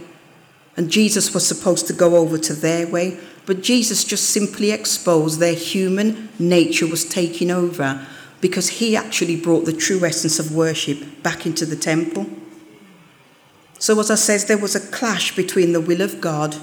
and 0.78 0.91
Jesus 0.91 1.34
was 1.34 1.48
supposed 1.48 1.88
to 1.88 1.94
go 1.94 2.18
over 2.18 2.38
to 2.38 2.54
their 2.54 2.86
way. 2.86 3.20
But 3.48 3.63
Jesus 3.63 4.04
just 4.04 4.30
simply 4.30 4.70
exposed 4.70 5.39
their 5.39 5.56
human 5.56 6.30
nature 6.38 6.86
was 6.86 7.04
taking 7.04 7.50
over 7.50 8.06
because 8.41 8.70
he 8.70 8.96
actually 8.96 9.41
brought 9.41 9.65
the 9.65 9.74
true 9.74 10.06
essence 10.06 10.38
of 10.38 10.54
worship 10.54 11.24
back 11.24 11.48
into 11.48 11.65
the 11.65 11.76
temple. 11.76 12.28
So, 13.86 14.00
as 14.00 14.10
I 14.10 14.15
says, 14.15 14.45
there 14.45 14.58
was 14.58 14.74
a 14.76 14.80
clash 14.80 15.36
between 15.36 15.71
the 15.71 15.80
will 15.80 16.02
of 16.02 16.19
God 16.19 16.56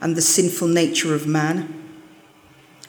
and 0.00 0.16
the 0.16 0.22
sinful 0.22 0.68
nature 0.68 1.14
of 1.14 1.26
man. 1.26 1.68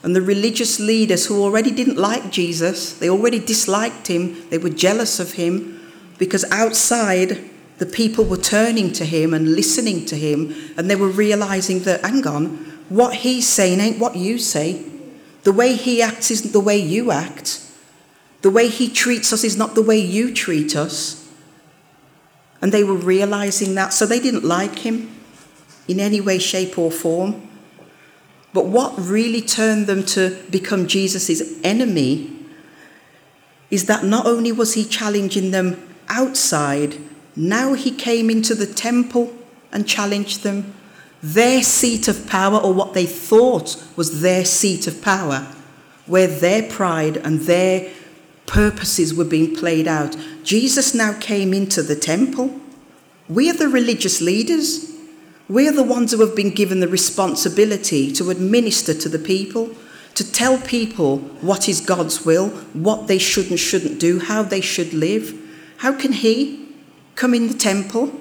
And 0.02 0.16
the 0.16 0.22
religious 0.22 0.80
leaders 0.80 1.26
who 1.26 1.44
already 1.44 1.70
didn't 1.70 1.98
like 1.98 2.32
Jesus, 2.32 2.98
they 2.98 3.10
already 3.10 3.40
disliked 3.40 4.08
him, 4.08 4.48
they 4.50 4.58
were 4.58 4.70
jealous 4.70 5.20
of 5.20 5.34
him, 5.34 5.82
because 6.18 6.50
outside 6.50 7.44
the 7.78 7.86
people 7.86 8.24
were 8.24 8.38
turning 8.38 8.94
to 8.94 9.04
him 9.04 9.34
and 9.34 9.54
listening 9.54 10.06
to 10.06 10.16
him, 10.16 10.56
and 10.78 10.90
they 10.90 10.96
were 10.96 11.10
realizing 11.10 11.82
that, 11.82 12.06
hang 12.06 12.26
on, 12.26 12.56
what 12.88 13.16
he's 13.16 13.50
saying 13.50 13.82
ain't 13.82 14.00
what 14.00 14.16
you 14.16 14.38
say. 14.38 14.82
The 15.44 15.52
way 15.52 15.76
he 15.76 16.02
acts 16.02 16.32
isn't 16.32 16.54
the 16.54 16.62
way 16.62 16.78
you 16.78 17.12
act. 17.12 17.60
The 18.44 18.50
way 18.50 18.70
he 18.70 18.88
treats 18.88 19.34
us 19.34 19.44
is 19.44 19.58
not 19.58 19.76
the 19.76 19.84
way 19.84 19.98
you 20.00 20.34
treat 20.34 20.74
us. 20.74 21.23
And 22.64 22.72
they 22.72 22.86
were 22.86 22.96
realizing 22.96 23.76
that, 23.76 23.92
so 23.92 24.06
they 24.06 24.22
didn't 24.22 24.46
like 24.46 24.80
him 24.80 25.14
in 25.90 26.00
any 26.00 26.22
way, 26.22 26.40
shape, 26.40 26.80
or 26.80 26.90
form. 26.90 27.50
But 28.54 28.68
what 28.68 28.94
really 28.98 29.42
turned 29.42 29.86
them 29.86 30.06
to 30.06 30.42
become 30.50 30.88
Jesus' 30.88 31.60
enemy 31.62 32.32
is 33.70 33.88
that 33.88 34.06
not 34.06 34.26
only 34.26 34.54
was 34.54 34.76
he 34.76 34.86
challenging 34.86 35.52
them 35.52 35.94
outside, 36.08 36.98
now 37.36 37.74
he 37.74 37.92
came 37.92 38.30
into 38.30 38.56
the 38.56 38.68
temple 38.68 39.34
and 39.74 39.86
challenged 39.86 40.44
them. 40.44 40.74
Their 41.22 41.64
seat 41.64 42.08
of 42.08 42.28
power, 42.28 42.60
or 42.60 42.74
what 42.74 42.94
they 42.94 43.06
thought 43.06 43.76
was 43.98 44.22
their 44.22 44.46
seat 44.46 44.88
of 44.88 45.02
power, 45.02 45.48
where 46.06 46.28
their 46.28 46.64
pride 46.64 47.18
and 47.18 47.42
their 47.42 47.92
purposes 48.46 49.14
were 49.14 49.26
being 49.26 49.56
played 49.56 49.88
out. 49.88 50.16
Jesus 50.44 50.94
now 50.94 51.18
came 51.20 51.54
into 51.54 51.82
the 51.82 51.96
temple. 51.96 52.60
We 53.30 53.50
are 53.50 53.54
the 53.54 53.70
religious 53.70 54.22
leaders. 54.22 54.92
We 55.48 55.68
are 55.68 55.74
the 55.74 55.84
ones 55.84 56.12
who 56.12 56.22
have 56.22 56.36
been 56.36 56.52
given 56.52 56.80
the 56.80 56.88
responsibility 56.88 58.12
to 58.14 58.30
administer 58.30 58.94
to 58.94 59.10
the 59.10 59.20
people, 59.20 59.72
to 60.16 60.32
tell 60.32 60.58
people 60.58 61.18
what 61.42 61.68
is 61.68 61.82
God's 61.82 62.26
will, 62.26 62.50
what 62.74 63.08
they 63.08 63.18
should 63.18 63.50
and 63.50 63.60
shouldn't 63.60 64.00
do, 64.00 64.20
how 64.20 64.44
they 64.44 64.62
should 64.62 64.94
live. 64.94 65.40
How 65.78 65.94
can 65.98 66.12
He 66.14 66.68
come 67.16 67.34
in 67.34 67.48
the 67.48 67.54
temple 67.54 68.12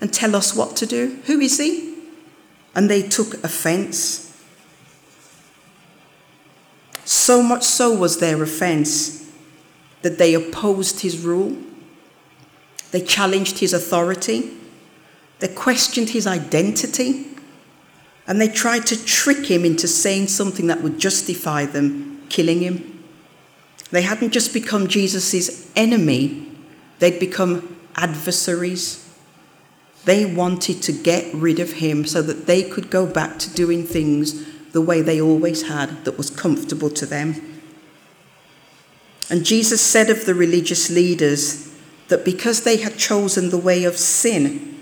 and 0.00 0.12
tell 0.12 0.34
us 0.34 0.54
what 0.54 0.76
to 0.76 0.86
do? 0.86 1.18
Who 1.26 1.40
is 1.40 1.58
He? 1.58 1.94
And 2.74 2.90
they 2.90 3.02
took 3.02 3.34
offence. 3.44 4.22
So 7.04 7.42
much 7.42 7.62
so 7.62 7.94
was 7.94 8.18
their 8.18 8.42
offence 8.42 9.25
that 10.02 10.18
they 10.18 10.34
opposed 10.34 11.00
his 11.00 11.18
rule, 11.24 11.56
they 12.90 13.00
challenged 13.00 13.58
his 13.58 13.72
authority, 13.72 14.52
they 15.38 15.48
questioned 15.48 16.10
his 16.10 16.26
identity, 16.26 17.26
and 18.26 18.40
they 18.40 18.48
tried 18.48 18.86
to 18.86 19.04
trick 19.04 19.46
him 19.46 19.64
into 19.64 19.86
saying 19.86 20.28
something 20.28 20.66
that 20.66 20.82
would 20.82 20.98
justify 20.98 21.64
them 21.64 22.22
killing 22.28 22.60
him. 22.60 23.04
They 23.90 24.02
hadn't 24.02 24.32
just 24.32 24.52
become 24.52 24.88
Jesus' 24.88 25.70
enemy, 25.76 26.48
they'd 26.98 27.20
become 27.20 27.76
adversaries. 27.94 29.02
They 30.04 30.24
wanted 30.24 30.82
to 30.82 30.92
get 30.92 31.34
rid 31.34 31.58
of 31.58 31.74
him 31.74 32.06
so 32.06 32.22
that 32.22 32.46
they 32.46 32.62
could 32.62 32.90
go 32.90 33.06
back 33.06 33.40
to 33.40 33.50
doing 33.52 33.84
things 33.84 34.46
the 34.70 34.80
way 34.80 35.02
they 35.02 35.20
always 35.20 35.62
had 35.68 36.04
that 36.04 36.16
was 36.16 36.30
comfortable 36.30 36.90
to 36.90 37.06
them. 37.06 37.55
And 39.28 39.44
Jesus 39.44 39.80
said 39.80 40.08
of 40.08 40.24
the 40.24 40.34
religious 40.34 40.88
leaders 40.90 41.68
that 42.08 42.24
because 42.24 42.62
they 42.62 42.76
had 42.76 42.96
chosen 42.96 43.50
the 43.50 43.58
way 43.58 43.84
of 43.84 43.96
sin, 43.96 44.76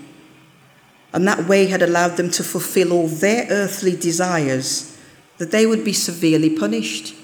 and 1.13 1.27
that 1.27 1.47
way 1.47 1.67
had 1.67 1.81
allowed 1.81 2.17
them 2.17 2.29
to 2.31 2.43
fulfill 2.43 2.93
all 2.93 3.07
their 3.07 3.47
earthly 3.49 3.95
desires, 3.95 4.97
that 5.37 5.51
they 5.51 5.65
would 5.65 5.83
be 5.83 5.93
severely 5.93 6.49
punished. 6.49 7.15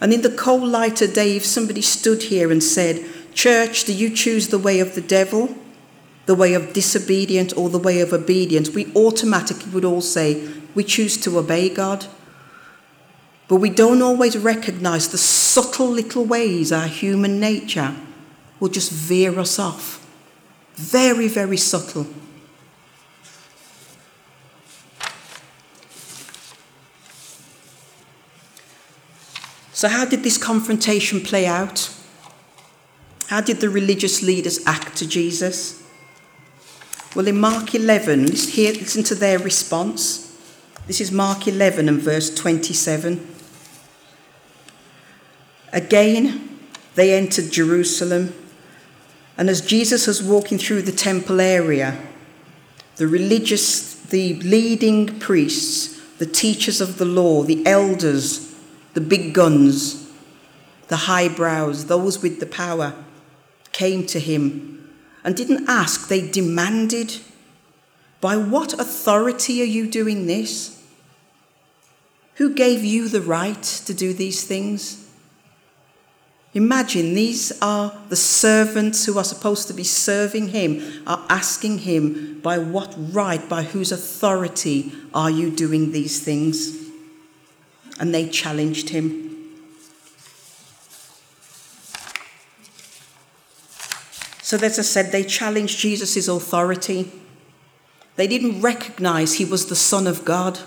And 0.00 0.12
in 0.12 0.22
the 0.22 0.30
cold 0.30 0.64
light 0.64 1.02
of 1.02 1.12
day, 1.12 1.36
if 1.36 1.44
somebody 1.44 1.82
stood 1.82 2.24
here 2.24 2.50
and 2.50 2.62
said, 2.62 3.04
Church, 3.34 3.84
do 3.84 3.92
you 3.92 4.10
choose 4.10 4.48
the 4.48 4.58
way 4.58 4.80
of 4.80 4.94
the 4.94 5.00
devil, 5.00 5.54
the 6.26 6.34
way 6.34 6.54
of 6.54 6.72
disobedience, 6.72 7.52
or 7.52 7.68
the 7.68 7.78
way 7.78 8.00
of 8.00 8.12
obedience? 8.12 8.70
We 8.70 8.92
automatically 8.94 9.70
would 9.72 9.84
all 9.84 10.00
say, 10.00 10.48
We 10.74 10.84
choose 10.84 11.16
to 11.18 11.38
obey 11.38 11.68
God. 11.68 12.06
But 13.50 13.56
we 13.56 13.68
don't 13.68 14.00
always 14.00 14.38
recognize 14.38 15.08
the 15.08 15.18
subtle 15.18 15.88
little 15.88 16.24
ways 16.24 16.70
our 16.70 16.86
human 16.86 17.40
nature 17.40 17.96
will 18.60 18.68
just 18.68 18.92
veer 18.92 19.36
us 19.40 19.58
off. 19.58 20.06
Very, 20.76 21.26
very 21.26 21.56
subtle. 21.56 22.06
So, 29.72 29.88
how 29.88 30.04
did 30.04 30.22
this 30.22 30.38
confrontation 30.38 31.20
play 31.20 31.44
out? 31.44 31.92
How 33.26 33.40
did 33.40 33.58
the 33.58 33.68
religious 33.68 34.22
leaders 34.22 34.64
act 34.64 34.96
to 34.98 35.08
Jesus? 35.08 35.82
Well, 37.16 37.26
in 37.26 37.40
Mark 37.40 37.74
11, 37.74 38.30
here, 38.30 38.74
listen 38.74 39.02
to 39.02 39.16
their 39.16 39.40
response. 39.40 40.38
This 40.86 41.00
is 41.00 41.10
Mark 41.10 41.48
11 41.48 41.88
and 41.88 42.00
verse 42.00 42.32
27. 42.32 43.38
Again, 45.72 46.58
they 46.94 47.14
entered 47.14 47.50
Jerusalem, 47.50 48.34
and 49.36 49.48
as 49.48 49.60
Jesus 49.60 50.06
was 50.06 50.22
walking 50.22 50.58
through 50.58 50.82
the 50.82 50.92
temple 50.92 51.40
area, 51.40 52.00
the 52.96 53.06
religious, 53.06 53.94
the 53.94 54.34
leading 54.40 55.18
priests, 55.18 55.98
the 56.18 56.26
teachers 56.26 56.80
of 56.80 56.98
the 56.98 57.04
law, 57.04 57.42
the 57.44 57.64
elders, 57.66 58.54
the 58.94 59.00
big 59.00 59.32
guns, 59.32 60.10
the 60.88 60.96
highbrows, 60.96 61.86
those 61.86 62.20
with 62.22 62.40
the 62.40 62.46
power, 62.46 62.94
came 63.72 64.04
to 64.06 64.18
him 64.18 64.92
and 65.24 65.36
didn't 65.36 65.68
ask, 65.68 66.08
they 66.08 66.28
demanded, 66.28 67.18
By 68.20 68.36
what 68.36 68.78
authority 68.78 69.62
are 69.62 69.66
you 69.66 69.88
doing 69.88 70.26
this? 70.26 70.82
Who 72.34 72.54
gave 72.54 72.84
you 72.84 73.08
the 73.08 73.20
right 73.20 73.62
to 73.62 73.94
do 73.94 74.12
these 74.12 74.44
things? 74.44 74.99
Imagine 76.52 77.14
these 77.14 77.52
are 77.62 77.92
the 78.08 78.16
servants 78.16 79.06
who 79.06 79.16
are 79.18 79.24
supposed 79.24 79.68
to 79.68 79.74
be 79.74 79.84
serving 79.84 80.48
him, 80.48 81.04
are 81.06 81.24
asking 81.28 81.78
him, 81.78 82.40
by 82.40 82.58
what 82.58 82.94
right, 82.96 83.48
by 83.48 83.62
whose 83.62 83.92
authority 83.92 84.92
are 85.14 85.30
you 85.30 85.50
doing 85.50 85.92
these 85.92 86.20
things? 86.20 86.76
And 88.00 88.12
they 88.12 88.28
challenged 88.28 88.88
him. 88.88 89.28
So, 94.42 94.56
as 94.56 94.78
I 94.78 94.82
said, 94.82 95.12
they 95.12 95.22
challenged 95.22 95.78
Jesus' 95.78 96.26
authority. 96.26 97.12
They 98.16 98.26
didn't 98.26 98.60
recognize 98.60 99.34
he 99.34 99.44
was 99.44 99.66
the 99.66 99.76
Son 99.76 100.08
of 100.08 100.24
God. 100.24 100.58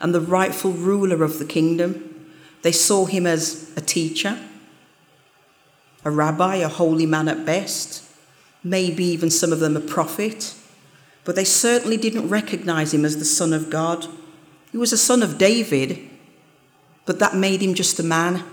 and 0.00 0.14
the 0.14 0.20
rightful 0.20 0.72
ruler 0.72 1.24
of 1.24 1.38
the 1.38 1.44
kingdom. 1.46 2.26
They 2.60 2.72
saw 2.72 3.06
him 3.06 3.26
as 3.26 3.72
a 3.74 3.80
teacher, 3.80 4.38
a 6.04 6.10
rabbi, 6.10 6.56
a 6.56 6.68
holy 6.68 7.06
man 7.06 7.28
at 7.28 7.44
best, 7.44 8.04
maybe 8.62 9.04
even 9.04 9.30
some 9.30 9.52
of 9.52 9.60
them 9.60 9.76
a 9.76 9.80
prophet, 9.80 10.54
but 11.24 11.36
they 11.36 11.44
certainly 11.44 11.96
didn't 11.96 12.28
recognize 12.28 12.92
him 12.92 13.04
as 13.04 13.18
the 13.18 13.24
Son 13.24 13.52
of 13.52 13.70
God. 13.70 14.06
He 14.72 14.78
was 14.78 14.92
a 14.92 14.98
son 14.98 15.22
of 15.22 15.38
David, 15.38 15.98
but 17.06 17.18
that 17.18 17.34
made 17.34 17.62
him 17.62 17.74
just 17.74 17.98
a 18.00 18.02
man, 18.02 18.44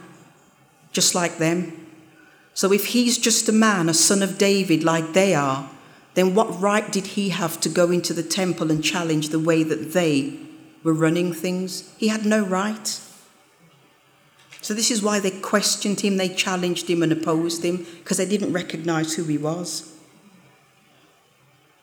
just 0.92 1.16
like 1.16 1.38
them. 1.38 1.78
So 2.54 2.72
if 2.72 2.88
he's 2.88 3.18
just 3.18 3.50
a 3.50 3.54
man, 3.54 3.90
a 3.90 3.94
son 3.94 4.22
of 4.22 4.38
David, 4.38 4.84
like 4.84 5.14
they 5.14 5.34
are, 5.34 5.70
then 6.14 6.36
what 6.36 6.62
right 6.62 6.92
did 6.92 7.08
he 7.08 7.30
have 7.30 7.60
to 7.62 7.70
go 7.70 7.90
into 7.92 8.14
the 8.14 8.24
temple 8.24 8.70
and 8.70 8.84
challenge 8.84 9.30
the 9.30 9.40
way 9.40 9.64
that 9.64 9.94
they 9.94 10.38
were 10.84 10.94
running 10.94 11.34
things? 11.34 11.94
He 11.98 12.10
had 12.10 12.26
no 12.26 12.44
right. 12.44 13.00
So, 14.62 14.74
this 14.76 14.92
is 14.92 15.02
why 15.02 15.20
they 15.20 15.32
questioned 15.32 16.02
him, 16.02 16.18
they 16.18 16.30
challenged 16.30 16.88
him 16.90 17.02
and 17.02 17.12
opposed 17.12 17.64
him, 17.66 17.86
because 18.00 18.18
they 18.18 18.28
didn't 18.28 18.54
recognize 18.54 19.16
who 19.16 19.24
he 19.24 19.38
was. 19.38 19.92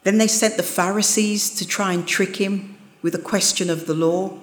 Then 0.05 0.19
they 0.19 0.29
sent 0.29 0.57
the 0.57 0.63
Pharisees 0.63 1.51
to 1.57 1.67
try 1.67 1.93
and 1.93 2.07
trick 2.07 2.37
him 2.37 2.79
with 3.03 3.15
a 3.15 3.19
question 3.19 3.69
of 3.69 3.87
the 3.87 3.95
law. 3.95 4.39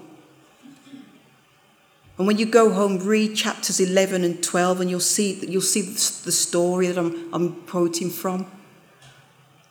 And 2.18 2.28
when 2.28 2.38
you 2.38 2.46
go 2.46 2.72
home, 2.72 3.00
read 3.00 3.36
chapters 3.36 3.80
11 3.80 4.24
and 4.24 4.44
12, 4.44 4.82
and 4.82 4.90
you'll 4.90 5.00
see, 5.00 5.46
you'll 5.46 5.62
see 5.62 5.82
the 5.82 6.32
story 6.32 6.88
that 6.88 6.98
I'm, 6.98 7.34
I'm 7.34 7.62
quoting 7.64 8.10
from. 8.10 8.46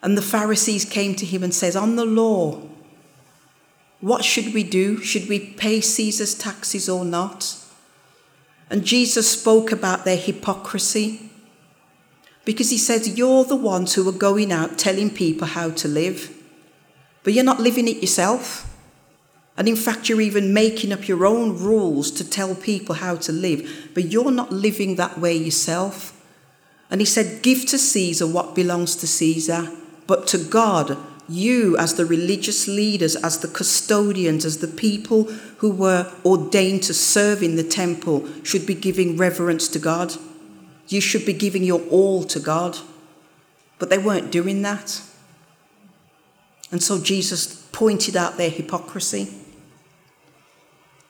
And 0.03 0.19
the 0.19 0.23
Pharisees 0.23 0.85
came 0.85 1.15
to 1.17 1.25
him 1.25 1.43
and 1.43 1.55
says, 1.55 1.77
On 1.77 1.97
the 1.97 2.05
law, 2.05 2.63
what 4.01 4.23
should 4.23 4.53
we 4.53 4.63
do? 4.63 4.99
Should 5.03 5.29
we 5.31 5.39
pay 5.39 5.81
Caesar's 5.81 6.35
taxes 6.35 6.89
or 6.91 7.07
not? 7.07 7.57
And 8.71 8.85
Jesus 8.85 9.31
spoke 9.31 9.73
about 9.73 10.05
their 10.05 10.17
hypocrisy 10.17 11.31
because 12.45 12.71
he 12.71 12.79
says, 12.79 13.17
You're 13.19 13.45
the 13.45 13.57
ones 13.57 13.95
who 13.95 14.09
are 14.09 14.13
going 14.13 14.53
out 14.53 14.79
telling 14.79 15.11
people 15.11 15.49
how 15.49 15.71
to 15.71 15.89
live, 15.89 16.31
but 17.23 17.33
you're 17.33 17.45
not 17.45 17.61
living 17.61 17.89
it 17.89 18.01
yourself. 18.01 18.71
And 19.57 19.69
in 19.69 19.77
fact, 19.77 20.09
you're 20.09 20.21
even 20.21 20.53
making 20.53 20.93
up 20.93 21.07
your 21.07 21.25
own 21.25 21.57
rules 21.57 22.11
to 22.13 22.29
tell 22.29 22.57
people 22.57 22.97
how 22.97 23.17
to 23.17 23.33
live, 23.33 23.91
but 23.95 24.07
you're 24.11 24.33
not 24.33 24.51
living 24.51 24.97
that 24.97 25.19
way 25.19 25.37
yourself. 25.37 26.11
And 26.91 27.01
he 27.01 27.05
said, 27.05 27.43
Give 27.43 27.65
to 27.67 27.79
Caesar 27.79 28.27
what 28.27 28.55
belongs 28.55 28.97
to 28.97 29.07
Caesar, 29.07 29.71
but 30.07 30.27
to 30.29 30.39
God, 30.39 30.97
you, 31.29 31.77
as 31.79 31.95
the 31.95 32.05
religious 32.05 32.69
leaders, 32.69 33.17
as 33.17 33.39
the 33.39 33.49
custodians, 33.49 34.45
as 34.45 34.59
the 34.59 34.69
people 34.69 35.25
who 35.59 35.71
were 35.71 36.13
ordained 36.25 36.83
to 36.85 36.95
serve 36.95 37.43
in 37.43 37.57
the 37.57 37.65
temple, 37.65 38.29
should 38.43 38.67
be 38.67 38.75
giving 38.75 39.17
reverence 39.17 39.69
to 39.69 39.79
God. 39.79 40.15
You 40.89 41.01
should 41.01 41.25
be 41.25 41.33
giving 41.33 41.65
your 41.65 41.81
all 41.89 42.25
to 42.25 42.39
God. 42.39 42.79
But 43.79 43.91
they 43.91 43.99
weren't 43.99 44.31
doing 44.31 44.63
that. 44.63 45.01
And 46.71 46.83
so 46.83 47.01
Jesus 47.01 47.67
pointed 47.73 48.17
out 48.17 48.37
their 48.37 48.51
hypocrisy. 48.51 49.33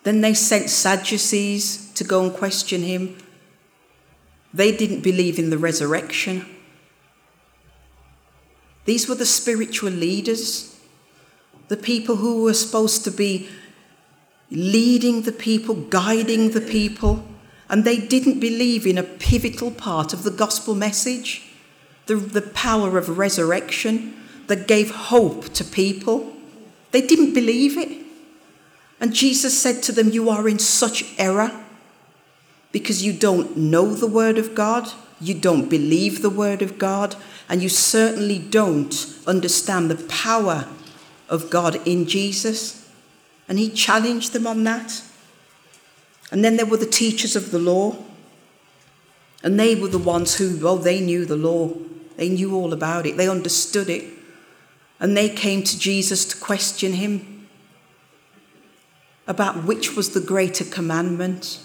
Then 0.04 0.20
they 0.20 0.34
sent 0.34 0.70
Sadducees 0.70 1.92
to 1.94 2.04
go 2.04 2.22
and 2.22 2.32
question 2.32 2.82
him. 2.82 3.16
They 4.52 4.76
didn't 4.76 5.00
believe 5.00 5.38
in 5.38 5.50
the 5.50 5.58
resurrection. 5.58 6.46
These 8.84 9.08
were 9.08 9.14
the 9.14 9.26
spiritual 9.26 9.90
leaders, 9.90 10.78
the 11.68 11.76
people 11.76 12.16
who 12.16 12.42
were 12.42 12.54
supposed 12.54 13.04
to 13.04 13.10
be 13.10 13.48
leading 14.50 15.22
the 15.22 15.32
people, 15.32 15.74
guiding 15.74 16.50
the 16.50 16.60
people, 16.60 17.24
and 17.68 17.84
they 17.84 17.96
didn't 17.96 18.40
believe 18.40 18.86
in 18.86 18.98
a 18.98 19.02
pivotal 19.02 19.70
part 19.70 20.12
of 20.12 20.22
the 20.22 20.30
gospel 20.30 20.74
message 20.74 21.50
the, 22.06 22.16
the 22.16 22.42
power 22.42 22.98
of 22.98 23.18
resurrection 23.18 24.14
that 24.46 24.68
gave 24.68 24.90
hope 24.90 25.48
to 25.54 25.64
people. 25.64 26.34
They 26.90 27.00
didn't 27.00 27.32
believe 27.32 27.78
it. 27.78 28.04
And 29.00 29.14
Jesus 29.14 29.58
said 29.58 29.82
to 29.84 29.92
them, 29.92 30.10
You 30.10 30.28
are 30.30 30.48
in 30.48 30.58
such 30.58 31.04
error 31.18 31.64
because 32.72 33.04
you 33.04 33.12
don't 33.12 33.56
know 33.56 33.94
the 33.94 34.06
Word 34.06 34.38
of 34.38 34.54
God, 34.54 34.92
you 35.20 35.34
don't 35.34 35.68
believe 35.68 36.22
the 36.22 36.30
Word 36.30 36.62
of 36.62 36.78
God, 36.78 37.16
and 37.48 37.62
you 37.62 37.68
certainly 37.68 38.38
don't 38.38 38.94
understand 39.26 39.90
the 39.90 40.02
power 40.08 40.66
of 41.28 41.50
God 41.50 41.86
in 41.86 42.06
Jesus. 42.06 42.90
And 43.48 43.58
he 43.58 43.70
challenged 43.70 44.32
them 44.32 44.46
on 44.46 44.64
that. 44.64 45.02
And 46.30 46.44
then 46.44 46.56
there 46.56 46.66
were 46.66 46.78
the 46.78 46.86
teachers 46.86 47.36
of 47.36 47.50
the 47.50 47.58
law. 47.58 47.96
And 49.42 49.60
they 49.60 49.74
were 49.74 49.88
the 49.88 49.98
ones 49.98 50.36
who, 50.36 50.58
well, 50.62 50.78
they 50.78 51.00
knew 51.00 51.26
the 51.26 51.36
law. 51.36 51.72
They 52.16 52.30
knew 52.30 52.54
all 52.54 52.72
about 52.72 53.06
it. 53.06 53.16
They 53.16 53.28
understood 53.28 53.90
it. 53.90 54.04
And 54.98 55.16
they 55.16 55.28
came 55.28 55.62
to 55.64 55.78
Jesus 55.78 56.24
to 56.26 56.36
question 56.38 56.94
him 56.94 57.46
about 59.26 59.64
which 59.64 59.96
was 59.96 60.14
the 60.14 60.20
greater 60.20 60.64
commandment. 60.64 61.60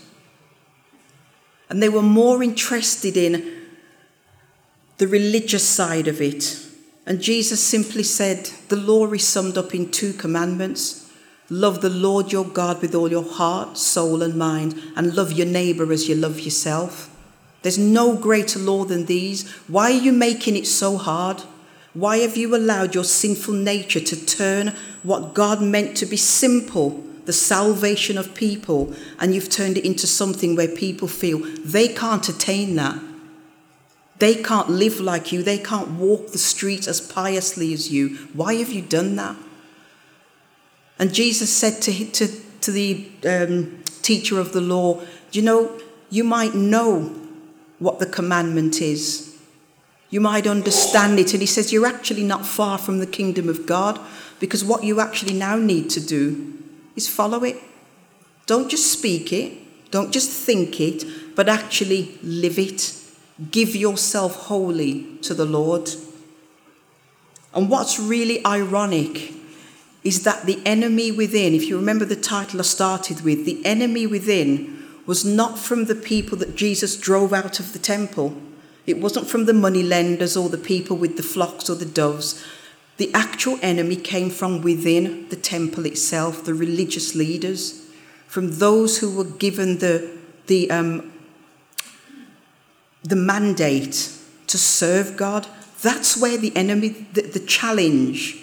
And 1.70 1.82
they 1.82 1.90
were 1.90 2.02
more 2.02 2.42
interested 2.42 3.16
in 3.16 3.60
the 4.98 5.08
religious 5.08 5.68
side 5.68 6.08
of 6.08 6.22
it. 6.22 6.66
And 7.06 7.22
Jesus 7.22 7.62
simply 7.62 8.04
said, 8.04 8.50
The 8.70 8.76
law 8.76 9.12
is 9.14 9.28
summed 9.28 9.58
up 9.58 9.74
in 9.74 9.92
two 9.92 10.14
commandments 10.14 11.06
love 11.52 11.82
the 11.82 11.90
Lord 11.90 12.32
your 12.32 12.46
God 12.46 12.80
with 12.80 12.94
all 12.94 13.10
your 13.10 13.24
heart, 13.24 13.76
soul, 13.76 14.22
and 14.22 14.36
mind, 14.36 14.80
and 14.96 15.16
love 15.16 15.32
your 15.32 15.48
neighbor 15.48 15.92
as 15.92 16.08
you 16.08 16.14
love 16.14 16.40
yourself. 16.40 17.10
There's 17.64 17.78
no 17.78 18.16
greater 18.16 18.60
law 18.60 18.86
than 18.86 19.06
these. 19.06 19.50
Why 19.68 19.92
are 19.92 20.00
you 20.00 20.14
making 20.14 20.56
it 20.56 20.68
so 20.68 20.98
hard? 20.98 21.42
Why 21.94 22.18
have 22.18 22.38
you 22.38 22.56
allowed 22.56 22.94
your 22.94 23.04
sinful 23.04 23.56
nature 23.56 24.00
to 24.00 24.26
turn 24.26 24.76
what 25.02 25.34
God 25.34 25.62
meant 25.62 25.98
to 25.98 26.06
be 26.06 26.18
simple 26.18 27.04
the 27.30 27.34
salvation 27.34 28.18
of 28.18 28.34
people, 28.34 28.92
and 29.20 29.36
you've 29.36 29.52
turned 29.52 29.78
it 29.78 29.86
into 29.86 30.08
something 30.08 30.56
where 30.56 30.68
people 30.68 31.08
feel 31.08 31.38
they 31.64 31.88
can't 31.88 32.28
attain 32.28 32.76
that. 32.76 33.00
They 34.18 34.34
can't 34.34 34.68
live 34.68 35.00
like 35.00 35.32
you. 35.32 35.44
They 35.44 35.60
can't 35.60 35.92
walk 35.92 36.32
the 36.32 36.40
streets 36.40 36.88
as 36.88 37.00
piously 37.00 37.72
as 37.72 37.92
you. 37.92 38.18
Why 38.34 38.56
have 38.56 38.72
you 38.72 38.82
done 38.82 39.16
that? 39.18 39.36
And 40.98 41.14
Jesus 41.14 41.56
said 41.56 41.84
to, 41.84 42.06
to, 42.14 42.28
to 42.62 42.72
the 42.72 43.08
um, 43.28 43.84
teacher 44.02 44.40
of 44.40 44.52
the 44.52 44.62
law, 44.62 45.00
you 45.32 45.44
know, 45.44 45.80
you 46.10 46.24
might 46.24 46.56
know 46.56 47.16
what 47.78 48.00
the 48.00 48.08
commandment 48.08 48.82
is. 48.82 49.38
You 50.10 50.20
might 50.20 50.48
understand 50.48 51.20
it. 51.20 51.34
And 51.34 51.42
he 51.42 51.46
says, 51.46 51.72
You're 51.72 51.86
actually 51.86 52.24
not 52.24 52.44
far 52.44 52.80
from 52.80 52.98
the 52.98 53.06
kingdom 53.06 53.48
of 53.50 53.68
God 53.68 54.00
because 54.40 54.66
what 54.66 54.84
you 54.84 55.00
actually 55.00 55.36
now 55.36 55.58
need 55.58 55.92
to 55.92 56.00
do 56.00 56.56
is 57.00 57.08
follow 57.08 57.44
it. 57.44 57.58
Don't 58.46 58.70
just 58.70 58.92
speak 58.92 59.32
it, 59.32 59.92
don't 59.92 60.12
just 60.12 60.30
think 60.30 60.80
it, 60.80 61.06
but 61.36 61.48
actually 61.48 62.18
live 62.22 62.60
it. 62.60 62.94
Give 63.52 63.76
yourself 63.76 64.36
wholly 64.48 65.18
to 65.22 65.34
the 65.34 65.46
Lord. 65.46 65.90
And 67.54 67.70
what's 67.70 68.00
really 68.00 68.46
ironic 68.46 69.34
is 70.04 70.24
that 70.24 70.46
the 70.46 70.62
enemy 70.66 71.12
within, 71.12 71.54
if 71.54 71.64
you 71.66 71.78
remember 71.78 72.06
the 72.06 72.16
title 72.16 72.60
I 72.60 72.64
started 72.64 73.22
with, 73.22 73.46
the 73.46 73.64
enemy 73.66 74.06
within 74.06 74.84
was 75.06 75.26
not 75.26 75.58
from 75.58 75.86
the 75.86 75.96
people 75.96 76.38
that 76.38 76.56
Jesus 76.56 76.96
drove 76.96 77.34
out 77.34 77.60
of 77.60 77.74
the 77.74 77.80
temple. 77.80 78.36
It 78.86 78.98
wasn't 79.00 79.28
from 79.28 79.46
the 79.46 79.54
money 79.54 79.84
lenders 79.84 80.36
or 80.36 80.50
the 80.50 80.58
people 80.58 80.98
with 80.98 81.18
the 81.18 81.24
flocks 81.24 81.70
or 81.70 81.76
the 81.76 81.86
doves. 81.86 82.44
The 83.00 83.14
actual 83.14 83.58
enemy 83.62 83.96
came 83.96 84.30
from 84.30 84.62
within 84.62 85.30
the 85.30 85.38
temple 85.38 85.86
itself, 85.86 86.44
the 86.44 86.54
religious 86.54 87.16
leaders, 87.16 87.86
from 88.28 88.60
those 88.60 88.98
who 88.98 89.10
were 89.10 89.24
given 89.24 89.78
the, 89.78 90.18
the, 90.48 90.70
um, 90.70 91.14
the 93.02 93.16
mandate 93.16 94.12
to 94.48 94.58
serve 94.58 95.16
God. 95.16 95.48
That's 95.82 96.18
where 96.18 96.36
the 96.36 96.54
enemy, 96.58 97.08
the, 97.14 97.22
the 97.22 97.40
challenge 97.40 98.36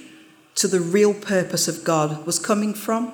to 0.55 0.67
the 0.67 0.81
real 0.81 1.13
purpose 1.13 1.69
of 1.69 1.85
God 1.85 2.25
was 2.25 2.39
coming 2.39 2.73
from. 2.73 3.13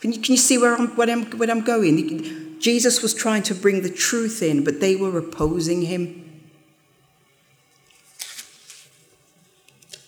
Can 0.00 0.12
you, 0.12 0.20
can 0.20 0.32
you 0.32 0.38
see 0.38 0.58
where 0.58 0.76
I'm, 0.76 0.88
where, 0.88 1.08
I'm, 1.08 1.24
where 1.38 1.50
I'm 1.50 1.62
going? 1.62 2.60
Jesus 2.60 3.00
was 3.02 3.14
trying 3.14 3.44
to 3.44 3.54
bring 3.54 3.80
the 3.80 3.88
truth 3.90 4.42
in, 4.42 4.62
but 4.62 4.80
they 4.80 4.94
were 4.94 5.16
opposing 5.16 5.80
him. 5.80 6.27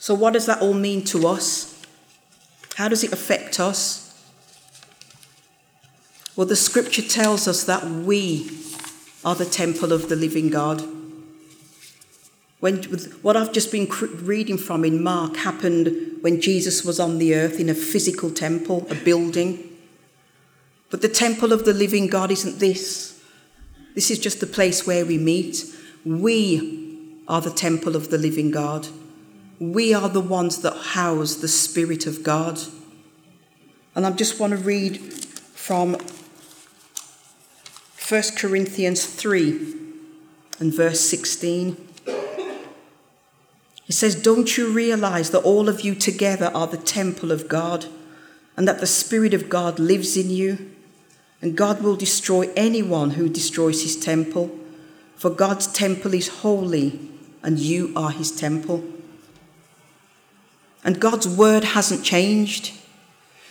So, 0.01 0.15
what 0.15 0.33
does 0.33 0.47
that 0.47 0.63
all 0.63 0.73
mean 0.73 1.05
to 1.05 1.27
us? 1.29 1.79
How 2.77 2.89
does 2.89 3.05
it 3.05 3.13
affect 3.13 3.61
us? 3.61 4.07
Well, 6.35 6.47
the 6.47 6.57
scripture 6.57 7.03
tells 7.03 7.47
us 7.47 7.65
that 7.65 7.85
we 7.85 8.51
are 9.27 9.35
the 9.35 9.45
temple 9.45 9.93
of 9.93 10.09
the 10.09 10.17
living 10.17 10.49
God. 10.49 10.83
When, 12.61 12.83
what 13.21 13.37
I've 13.37 13.53
just 13.53 13.71
been 13.71 13.89
reading 14.23 14.57
from 14.57 14.87
in 14.87 15.03
Mark 15.03 15.37
happened 15.37 16.23
when 16.23 16.41
Jesus 16.41 16.83
was 16.83 16.99
on 16.99 17.19
the 17.19 17.35
earth 17.35 17.61
in 17.61 17.69
a 17.69 17.75
physical 17.75 18.31
temple, 18.31 18.87
a 18.91 18.95
building. 18.95 19.63
But 20.89 21.03
the 21.03 21.09
temple 21.11 21.53
of 21.53 21.67
the 21.67 21.75
living 21.75 22.07
God 22.07 22.31
isn't 22.31 22.59
this. 22.59 23.23
This 23.95 24.11
is 24.11 24.19
just 24.19 24.41
the 24.41 24.47
place 24.47 24.87
where 24.87 25.05
we 25.05 25.19
meet. 25.19 25.63
We 26.07 27.19
are 27.29 27.43
the 27.43 27.51
temple 27.51 27.97
of 27.97 28.11
the 28.11 28.19
living 28.19 28.51
God. 28.51 28.89
We 29.61 29.93
are 29.93 30.09
the 30.09 30.23
ones 30.23 30.63
that 30.63 30.75
house 30.75 31.37
the 31.37 31.47
Spirit 31.47 32.07
of 32.07 32.23
God. 32.23 32.59
And 33.95 34.07
I 34.07 34.11
just 34.11 34.41
want 34.41 34.53
to 34.53 34.57
read 34.57 34.97
from 34.97 35.99
1 38.09 38.23
Corinthians 38.39 39.05
3 39.05 39.75
and 40.61 40.73
verse 40.73 41.01
16. 41.01 41.77
It 42.07 43.93
says, 43.93 44.15
Don't 44.15 44.57
you 44.57 44.73
realize 44.73 45.29
that 45.31 45.41
all 45.43 45.69
of 45.69 45.83
you 45.83 45.95
together 45.95 46.51
are 46.55 46.67
the 46.67 46.79
temple 46.79 47.31
of 47.31 47.47
God 47.47 47.85
and 48.57 48.67
that 48.67 48.81
the 48.81 48.87
Spirit 48.87 49.35
of 49.35 49.51
God 49.51 49.79
lives 49.79 50.17
in 50.17 50.31
you? 50.31 50.71
And 51.43 51.55
God 51.55 51.83
will 51.83 51.97
destroy 51.97 52.51
anyone 52.57 53.11
who 53.11 53.29
destroys 53.29 53.83
his 53.83 53.97
temple, 53.97 54.59
for 55.17 55.29
God's 55.29 55.67
temple 55.67 56.15
is 56.15 56.29
holy 56.29 56.99
and 57.43 57.59
you 57.59 57.93
are 57.95 58.11
his 58.11 58.33
temple. 58.33 58.85
And 60.85 61.01
God's 61.01 61.29
word 61.29 61.65
hasn't 61.65 62.05
changed. 62.05 62.73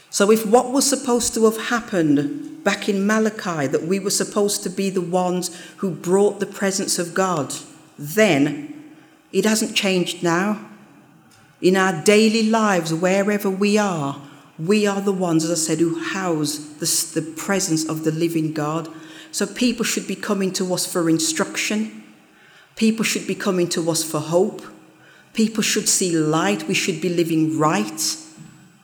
So, 0.10 0.32
if 0.32 0.46
what 0.46 0.72
was 0.72 0.90
supposed 0.90 1.34
to 1.36 1.46
have 1.46 1.68
happened 1.68 2.64
back 2.64 2.90
in 2.90 3.06
Malachi, 3.06 3.68
that 3.68 3.84
we 3.84 4.00
were 4.00 4.10
supposed 4.10 4.64
to 4.64 4.70
be 4.70 4.90
the 4.90 5.02
ones 5.02 5.56
who 5.78 5.92
brought 5.92 6.40
the 6.40 6.48
presence 6.48 6.98
of 6.98 7.14
God, 7.14 7.54
then 7.98 8.92
it 9.32 9.46
hasn't 9.46 9.76
changed 9.76 10.24
now. 10.24 10.66
In 11.62 11.76
our 11.76 12.04
daily 12.04 12.50
lives, 12.50 12.94
wherever 12.94 13.50
we 13.50 13.78
are, 13.78 14.22
we 14.58 14.88
are 14.88 15.02
the 15.02 15.14
ones, 15.14 15.44
as 15.44 15.52
I 15.52 15.56
said, 15.56 15.80
who 15.80 16.00
house 16.00 16.58
the, 16.58 17.22
the 17.22 17.32
presence 17.34 17.88
of 17.88 18.04
the 18.04 18.12
living 18.12 18.54
God. 18.54 18.90
So 19.32 19.46
people 19.46 19.86
should 19.86 20.08
be 20.08 20.16
coming 20.16 20.52
to 20.54 20.74
us 20.74 20.92
for 20.92 21.10
instruction. 21.10 22.04
People 22.76 23.06
should 23.06 23.28
be 23.28 23.36
coming 23.36 23.70
to 23.70 23.92
us 23.92 24.04
for 24.04 24.20
hope. 24.20 24.62
People 25.34 25.64
should 25.64 25.88
see 25.88 26.18
light. 26.18 26.68
We 26.68 26.74
should 26.74 27.02
be 27.02 27.10
living 27.10 27.58
right. 27.58 28.18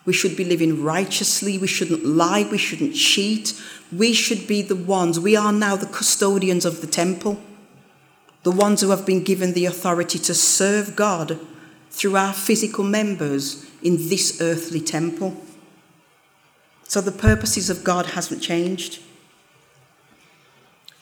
We 0.05 0.13
should 0.13 0.37
be 0.37 0.45
living 0.45 0.83
righteously. 0.83 1.57
We 1.57 1.67
shouldn't 1.67 2.05
lie. 2.05 2.47
We 2.49 2.57
shouldn't 2.57 2.95
cheat. 2.95 3.59
We 3.91 4.13
should 4.13 4.47
be 4.47 4.61
the 4.61 4.75
ones. 4.75 5.19
We 5.19 5.35
are 5.35 5.51
now 5.51 5.75
the 5.75 5.85
custodians 5.87 6.65
of 6.65 6.81
the 6.81 6.87
temple, 6.87 7.39
the 8.43 8.51
ones 8.51 8.81
who 8.81 8.89
have 8.91 9.05
been 9.05 9.23
given 9.23 9.53
the 9.53 9.65
authority 9.65 10.19
to 10.19 10.33
serve 10.33 10.95
God 10.95 11.39
through 11.89 12.17
our 12.17 12.33
physical 12.33 12.83
members 12.83 13.65
in 13.81 13.95
this 14.09 14.41
earthly 14.41 14.81
temple. 14.81 15.35
So 16.83 17.01
the 17.01 17.11
purposes 17.11 17.69
of 17.69 17.83
God 17.83 18.07
hasn't 18.07 18.41
changed. 18.41 19.01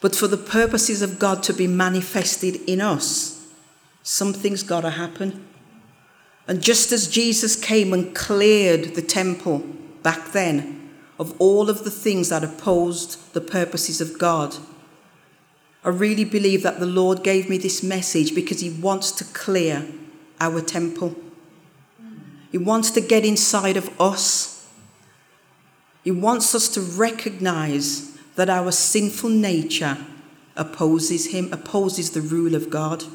But 0.01 0.15
for 0.15 0.27
the 0.27 0.37
purposes 0.37 1.01
of 1.01 1.17
God 1.17 1.43
to 1.43 1.53
be 1.53 1.67
manifested 1.67 2.59
in 2.67 2.81
us, 2.81 3.32
something's 4.03 4.61
got 4.61 4.81
to 4.81 4.91
happen. 4.91 5.47
And 6.47 6.61
just 6.61 6.91
as 6.91 7.07
Jesus 7.07 7.55
came 7.55 7.93
and 7.93 8.13
cleared 8.13 8.95
the 8.95 9.01
temple 9.01 9.63
back 10.03 10.31
then 10.31 10.91
of 11.17 11.33
all 11.39 11.69
of 11.69 11.83
the 11.83 11.91
things 11.91 12.29
that 12.29 12.43
opposed 12.43 13.33
the 13.33 13.41
purposes 13.41 13.99
of 14.01 14.19
God, 14.19 14.55
I 15.83 15.89
really 15.89 16.25
believe 16.25 16.61
that 16.63 16.79
the 16.79 16.85
Lord 16.85 17.23
gave 17.23 17.49
me 17.49 17.57
this 17.57 17.81
message 17.81 18.35
because 18.35 18.59
He 18.59 18.69
wants 18.69 19.11
to 19.13 19.23
clear 19.23 19.87
our 20.39 20.61
temple. 20.61 21.15
He 22.51 22.57
wants 22.59 22.91
to 22.91 23.01
get 23.01 23.25
inside 23.25 23.77
of 23.77 23.89
us 23.99 24.53
he 26.03 26.11
wants 26.11 26.53
us 26.53 26.67
to 26.69 26.81
recognize 26.81 28.17
that 28.35 28.49
our 28.49 28.71
sinful 28.71 29.29
nature 29.29 29.97
opposes 30.55 31.27
Him, 31.27 31.51
opposes 31.53 32.11
the 32.11 32.21
rule 32.21 32.55
of 32.55 32.69
God. 32.69 33.05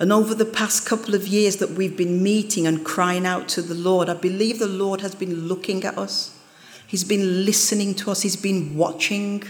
And 0.00 0.14
over 0.14 0.34
the 0.34 0.46
past 0.46 0.86
couple 0.86 1.14
of 1.14 1.28
years 1.28 1.56
that 1.56 1.72
we've 1.72 1.96
been 1.96 2.22
meeting 2.22 2.66
and 2.66 2.84
crying 2.84 3.26
out 3.26 3.48
to 3.50 3.60
the 3.60 3.74
Lord, 3.74 4.08
I 4.08 4.14
believe 4.14 4.58
the 4.58 4.66
Lord 4.66 5.02
has 5.02 5.14
been 5.14 5.46
looking 5.46 5.84
at 5.84 5.98
us. 5.98 6.34
He's 6.86 7.04
been 7.04 7.44
listening 7.44 7.94
to 7.96 8.10
us. 8.10 8.22
He's 8.22 8.34
been 8.34 8.76
watching. 8.76 9.44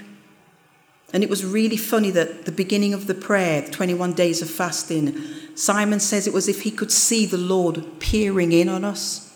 And 1.13 1.23
it 1.23 1.31
was 1.31 1.45
really 1.45 1.77
funny 1.77 2.11
that 2.11 2.47
the 2.47 2.53
beginning 2.53 2.93
of 2.93 3.07
the 3.07 3.15
prayer, 3.15 3.61
the 3.63 3.71
21 3.71 4.15
days 4.15 4.43
of 4.43 4.51
fasting, 4.51 5.17
Simon 5.55 6.01
says 6.01 6.27
it 6.27 6.35
was 6.35 6.49
if 6.49 6.63
he 6.63 6.73
could 6.73 6.91
see 6.91 7.27
the 7.27 7.39
Lord 7.39 7.85
peering 8.01 8.51
in 8.51 8.69
on 8.69 8.85
us 8.85 9.33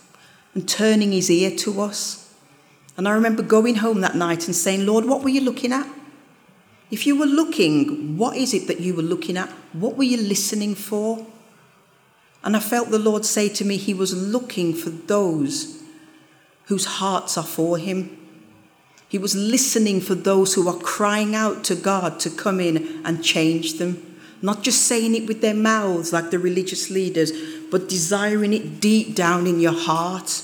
and 0.52 0.68
turning 0.68 1.12
his 1.12 1.30
ear 1.30 1.56
to 1.58 1.80
us. 1.80 2.34
And 2.96 3.06
I 3.06 3.12
remember 3.12 3.44
going 3.44 3.76
home 3.76 4.00
that 4.00 4.16
night 4.16 4.46
and 4.46 4.54
saying, 4.54 4.84
Lord, 4.84 5.04
what 5.04 5.22
were 5.22 5.28
you 5.28 5.42
looking 5.42 5.72
at? 5.72 5.86
If 6.90 7.06
you 7.06 7.18
were 7.18 7.26
looking, 7.26 8.16
what 8.16 8.36
is 8.36 8.54
it 8.54 8.66
that 8.68 8.80
you 8.80 8.94
were 8.94 9.02
looking 9.02 9.36
at? 9.36 9.48
What 9.72 9.96
were 9.96 10.04
you 10.04 10.16
listening 10.16 10.74
for? 10.74 11.26
And 12.42 12.56
I 12.56 12.60
felt 12.60 12.90
the 12.90 12.98
Lord 12.98 13.24
say 13.24 13.48
to 13.48 13.64
me, 13.64 13.76
He 13.76 13.94
was 13.94 14.14
looking 14.14 14.74
for 14.74 14.90
those 14.90 15.82
whose 16.66 16.84
hearts 16.84 17.38
are 17.38 17.44
for 17.44 17.78
Him. 17.78 18.18
He 19.08 19.18
was 19.18 19.34
listening 19.34 20.00
for 20.00 20.14
those 20.14 20.54
who 20.54 20.68
are 20.68 20.78
crying 20.78 21.34
out 21.34 21.64
to 21.64 21.74
God 21.74 22.20
to 22.20 22.30
come 22.30 22.60
in 22.60 23.00
and 23.04 23.24
change 23.24 23.78
them. 23.78 24.16
Not 24.42 24.62
just 24.62 24.82
saying 24.82 25.14
it 25.14 25.26
with 25.26 25.40
their 25.40 25.54
mouths 25.54 26.12
like 26.12 26.30
the 26.30 26.38
religious 26.38 26.90
leaders, 26.90 27.32
but 27.70 27.88
desiring 27.88 28.52
it 28.52 28.80
deep 28.80 29.14
down 29.14 29.46
in 29.46 29.60
your 29.60 29.72
heart. 29.72 30.42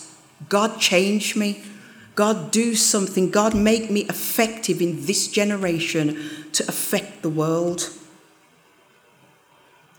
God, 0.48 0.80
change 0.80 1.36
me. 1.36 1.62
God, 2.14 2.50
do 2.50 2.74
something. 2.74 3.30
God, 3.30 3.54
make 3.54 3.90
me 3.90 4.00
effective 4.02 4.82
in 4.82 5.06
this 5.06 5.28
generation 5.28 6.18
to 6.52 6.66
affect 6.68 7.22
the 7.22 7.30
world. 7.30 7.90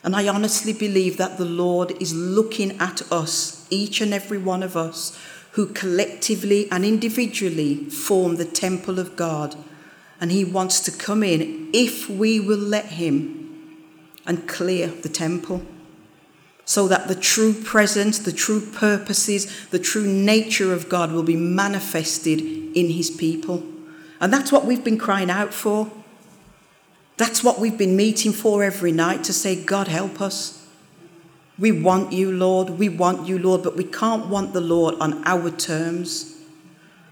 And 0.04 0.16
I 0.16 0.28
honestly 0.28 0.74
believe 0.74 1.18
that 1.18 1.38
the 1.38 1.46
Lord 1.46 1.92
is 2.02 2.14
looking 2.14 2.78
at 2.80 3.10
us, 3.12 3.68
each 3.70 4.02
and 4.02 4.14
every 4.14 4.38
one 4.38 4.64
of 4.64 4.76
us, 4.76 5.18
who 5.52 5.68
collectively 5.68 6.70
and 6.72 6.86
individually 6.86 7.76
form 7.90 8.38
the 8.38 8.46
temple 8.46 9.00
of 9.00 9.16
God. 9.16 9.56
And 10.20 10.32
He 10.32 10.44
wants 10.44 10.80
to 10.82 10.92
come 10.92 11.24
in 11.24 11.70
if 11.74 12.10
we 12.10 12.40
will 12.40 12.58
let 12.58 12.86
Him 12.86 13.78
and 14.26 14.48
clear 14.48 14.88
the 14.88 15.10
temple 15.10 15.66
so 16.72 16.88
that 16.88 17.10
the 17.10 17.16
true 17.16 17.54
presence, 17.54 18.18
the 18.18 18.32
true 18.32 18.62
purposes, 18.62 19.68
the 19.72 19.78
true 19.78 20.08
nature 20.08 20.72
of 20.72 20.88
God 20.88 21.12
will 21.12 21.22
be 21.22 21.36
manifested 21.36 22.40
in 22.40 22.92
his 22.92 23.12
people. 23.12 23.62
And 24.22 24.32
that's 24.32 24.54
what 24.54 24.64
we've 24.64 24.82
been 24.82 24.98
crying 24.98 25.30
out 25.30 25.54
for. 25.54 25.92
That's 27.18 27.44
what 27.44 27.60
we've 27.60 27.78
been 27.78 27.98
meeting 27.98 28.32
for 28.32 28.64
every 28.64 28.94
night 28.94 29.26
to 29.26 29.34
say, 29.34 29.62
God, 29.62 29.90
help 29.90 30.22
us. 30.22 30.66
We 31.60 31.74
want 31.74 32.14
you, 32.14 32.32
Lord. 32.32 32.70
We 32.70 32.88
want 32.88 33.28
you, 33.28 33.38
Lord, 33.38 33.64
but 33.64 33.76
we 33.76 33.84
can't 33.84 34.28
want 34.28 34.54
the 34.54 34.62
Lord 34.62 34.96
on 35.02 35.22
our 35.26 35.52
terms. 35.52 36.38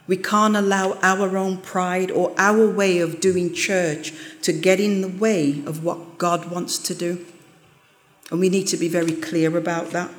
We 0.07 0.15
can't 0.15 0.55
allow 0.55 0.97
our 1.01 1.35
own 1.35 1.57
pride 1.57 2.11
or 2.11 2.33
our 2.37 2.65
way 2.65 2.99
of 2.99 3.19
doing 3.19 3.53
church 3.53 4.13
to 4.43 4.53
get 4.53 4.79
in 4.79 5.01
the 5.01 5.09
way 5.09 5.61
of 5.65 5.83
what 5.83 6.17
God 6.17 6.49
wants 6.49 6.77
to 6.77 6.95
do. 6.95 7.25
And 8.31 8.39
we 8.39 8.49
need 8.49 8.67
to 8.67 8.77
be 8.77 8.87
very 8.87 9.13
clear 9.13 9.57
about 9.57 9.91
that. 9.91 10.11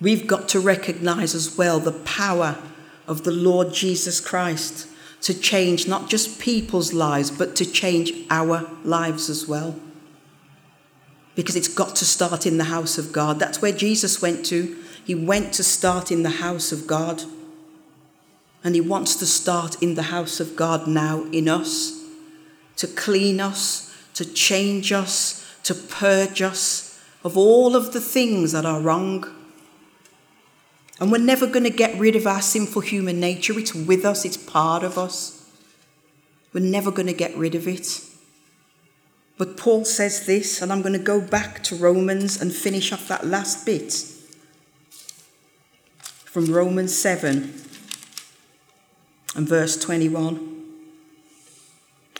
We've 0.00 0.26
got 0.26 0.48
to 0.48 0.60
recognize 0.60 1.34
as 1.34 1.56
well 1.56 1.78
the 1.78 1.92
power 1.92 2.58
of 3.06 3.24
the 3.24 3.30
Lord 3.30 3.72
Jesus 3.72 4.20
Christ 4.20 4.88
to 5.20 5.38
change 5.38 5.86
not 5.86 6.10
just 6.10 6.40
people's 6.40 6.92
lives, 6.92 7.30
but 7.30 7.54
to 7.56 7.64
change 7.64 8.12
our 8.28 8.68
lives 8.82 9.30
as 9.30 9.46
well. 9.46 9.76
Because 11.34 11.54
it's 11.54 11.68
got 11.68 11.94
to 11.96 12.04
start 12.04 12.46
in 12.46 12.58
the 12.58 12.64
house 12.64 12.98
of 12.98 13.12
God. 13.12 13.38
That's 13.38 13.62
where 13.62 13.72
Jesus 13.72 14.20
went 14.20 14.44
to. 14.46 14.76
He 15.04 15.14
went 15.14 15.52
to 15.54 15.62
start 15.62 16.10
in 16.10 16.24
the 16.24 16.30
house 16.30 16.72
of 16.72 16.86
God. 16.86 17.22
And 18.64 18.74
He 18.74 18.80
wants 18.80 19.14
to 19.16 19.26
start 19.26 19.80
in 19.82 19.94
the 19.94 20.04
house 20.04 20.40
of 20.40 20.56
God 20.56 20.88
now 20.88 21.24
in 21.32 21.48
us 21.48 22.02
to 22.76 22.86
clean 22.88 23.40
us, 23.40 23.96
to 24.14 24.24
change 24.24 24.92
us, 24.92 25.41
to 25.64 25.74
purge 25.74 26.42
us 26.42 27.00
of 27.24 27.36
all 27.36 27.76
of 27.76 27.92
the 27.92 28.00
things 28.00 28.52
that 28.52 28.64
are 28.64 28.80
wrong. 28.80 29.24
And 31.00 31.10
we're 31.10 31.18
never 31.18 31.46
going 31.46 31.64
to 31.64 31.70
get 31.70 31.98
rid 31.98 32.16
of 32.16 32.26
our 32.26 32.42
sinful 32.42 32.82
human 32.82 33.20
nature. 33.20 33.58
It's 33.58 33.74
with 33.74 34.04
us, 34.04 34.24
it's 34.24 34.36
part 34.36 34.82
of 34.82 34.98
us. 34.98 35.48
We're 36.52 36.60
never 36.60 36.90
going 36.90 37.06
to 37.06 37.12
get 37.12 37.34
rid 37.36 37.54
of 37.54 37.66
it. 37.66 38.00
But 39.38 39.56
Paul 39.56 39.84
says 39.84 40.26
this, 40.26 40.60
and 40.60 40.72
I'm 40.72 40.82
going 40.82 40.92
to 40.92 40.98
go 40.98 41.20
back 41.20 41.62
to 41.64 41.76
Romans 41.76 42.40
and 42.40 42.52
finish 42.52 42.92
off 42.92 43.08
that 43.08 43.26
last 43.26 43.64
bit 43.64 43.92
from 46.24 46.46
Romans 46.46 46.96
7 46.96 47.52
and 49.34 49.48
verse 49.48 49.76
21, 49.76 50.64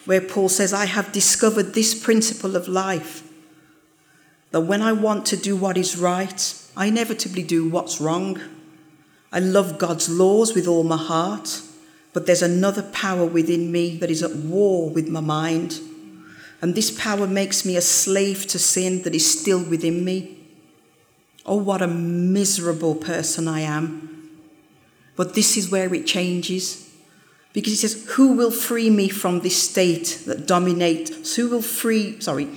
where 0.05 0.20
Paul 0.20 0.49
says, 0.49 0.72
I 0.72 0.86
have 0.86 1.12
discovered 1.12 1.74
this 1.74 1.95
principle 1.95 2.57
of 2.57 2.68
life 2.68 3.28
that 4.53 4.61
when 4.61 4.82
I 4.82 4.92
want 4.92 5.26
to 5.26 5.36
do 5.36 5.57
what 5.57 5.76
is 5.76 5.96
right, 5.96 6.55
I 6.76 6.86
inevitably 6.86 7.42
do 7.42 7.68
what's 7.68 8.00
wrong. 8.00 8.40
I 9.32 9.40
love 9.40 9.78
God's 9.78 10.09
laws 10.09 10.55
with 10.55 10.68
all 10.68 10.84
my 10.84 10.98
heart, 10.98 11.62
but 12.12 12.26
there's 12.26 12.42
another 12.42 12.82
power 12.82 13.24
within 13.24 13.72
me 13.72 13.96
that 13.96 14.11
is 14.11 14.22
at 14.22 14.36
war 14.36 14.90
with 14.90 15.09
my 15.09 15.20
mind. 15.20 15.80
And 16.61 16.74
this 16.74 16.90
power 16.90 17.26
makes 17.26 17.64
me 17.64 17.76
a 17.76 17.80
slave 17.80 18.46
to 18.48 18.59
sin 18.59 19.03
that 19.03 19.14
is 19.14 19.40
still 19.40 19.64
within 19.64 20.05
me. 20.05 20.38
Oh, 21.44 21.57
what 21.57 21.82
a 21.82 21.88
miserable 21.88 22.94
person 22.94 23.48
I 23.48 23.61
am. 23.61 24.30
But 25.16 25.34
this 25.34 25.57
is 25.57 25.70
where 25.70 25.92
it 25.92 26.07
changes. 26.07 26.90
Because 27.53 27.72
he 27.72 27.76
says, 27.76 28.07
Who 28.12 28.34
will 28.34 28.50
free 28.50 28.90
me 28.90 29.09
from 29.09 29.40
this 29.40 29.61
state 29.61 30.22
that 30.26 30.46
dominates? 30.46 31.36
Who 31.36 31.48
will 31.48 31.62
free, 31.62 32.20
sorry, 32.20 32.48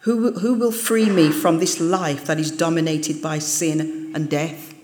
who, 0.00 0.32
who 0.38 0.54
will 0.54 0.72
free 0.72 1.10
me 1.10 1.30
from 1.30 1.58
this 1.58 1.80
life 1.80 2.24
that 2.26 2.40
is 2.40 2.50
dominated 2.50 3.20
by 3.20 3.38
sin 3.38 4.12
and 4.14 4.30
death? 4.30 4.74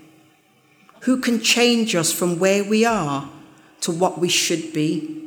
Who 1.01 1.19
can 1.19 1.41
change 1.41 1.95
us 1.95 2.11
from 2.11 2.39
where 2.39 2.63
we 2.63 2.85
are 2.85 3.29
to 3.81 3.91
what 3.91 4.19
we 4.19 4.29
should 4.29 4.73
be? 4.73 5.23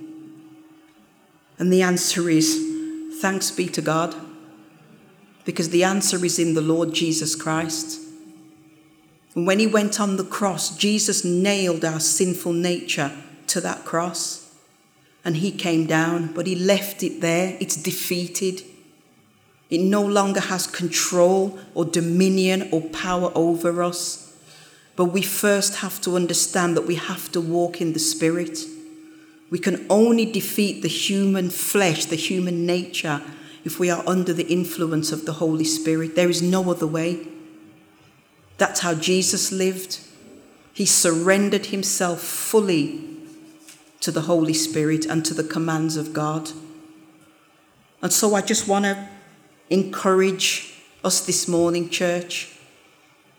And 1.58 1.72
the 1.72 1.82
answer 1.82 2.30
is 2.30 3.18
thanks 3.20 3.50
be 3.50 3.66
to 3.68 3.82
God, 3.82 4.14
because 5.44 5.70
the 5.70 5.84
answer 5.84 6.24
is 6.24 6.38
in 6.38 6.54
the 6.54 6.60
Lord 6.60 6.92
Jesus 6.92 7.34
Christ. 7.34 8.00
And 9.34 9.46
when 9.46 9.58
he 9.58 9.66
went 9.66 10.00
on 10.00 10.16
the 10.16 10.24
cross, 10.24 10.76
Jesus 10.76 11.24
nailed 11.24 11.84
our 11.84 12.00
sinful 12.00 12.52
nature 12.52 13.12
to 13.48 13.60
that 13.60 13.84
cross. 13.84 14.54
And 15.24 15.36
he 15.36 15.52
came 15.52 15.86
down, 15.86 16.32
but 16.32 16.46
he 16.46 16.54
left 16.54 17.02
it 17.02 17.20
there. 17.20 17.56
It's 17.60 17.76
defeated. 17.76 18.62
It 19.70 19.80
no 19.80 20.02
longer 20.02 20.40
has 20.40 20.66
control 20.66 21.58
or 21.74 21.84
dominion 21.84 22.68
or 22.72 22.82
power 22.82 23.30
over 23.34 23.82
us. 23.82 24.36
But 24.96 25.06
we 25.06 25.22
first 25.22 25.76
have 25.76 26.00
to 26.02 26.16
understand 26.16 26.76
that 26.76 26.86
we 26.86 26.96
have 26.96 27.30
to 27.32 27.40
walk 27.40 27.80
in 27.80 27.92
the 27.92 28.00
Spirit. 28.00 28.58
We 29.48 29.58
can 29.58 29.86
only 29.88 30.26
defeat 30.26 30.82
the 30.82 30.88
human 30.88 31.50
flesh, 31.50 32.04
the 32.04 32.16
human 32.16 32.66
nature, 32.66 33.22
if 33.64 33.78
we 33.78 33.90
are 33.90 34.02
under 34.06 34.32
the 34.32 34.46
influence 34.48 35.12
of 35.12 35.24
the 35.24 35.34
Holy 35.34 35.64
Spirit. 35.64 36.16
There 36.16 36.30
is 36.30 36.42
no 36.42 36.70
other 36.70 36.86
way. 36.86 37.26
That's 38.58 38.80
how 38.80 38.94
Jesus 38.94 39.52
lived. 39.52 40.00
He 40.72 40.86
surrendered 40.86 41.66
himself 41.66 42.20
fully 42.20 43.04
to 44.00 44.10
the 44.10 44.22
Holy 44.22 44.54
Spirit 44.54 45.06
and 45.06 45.24
to 45.24 45.34
the 45.34 45.44
commands 45.44 45.96
of 45.96 46.12
God. 46.12 46.50
And 48.02 48.12
so 48.12 48.34
I 48.34 48.40
just 48.40 48.66
want 48.66 48.86
to 48.86 49.08
encourage 49.70 50.74
us 51.02 51.24
this 51.24 51.48
morning, 51.48 51.88
church. 51.88 52.56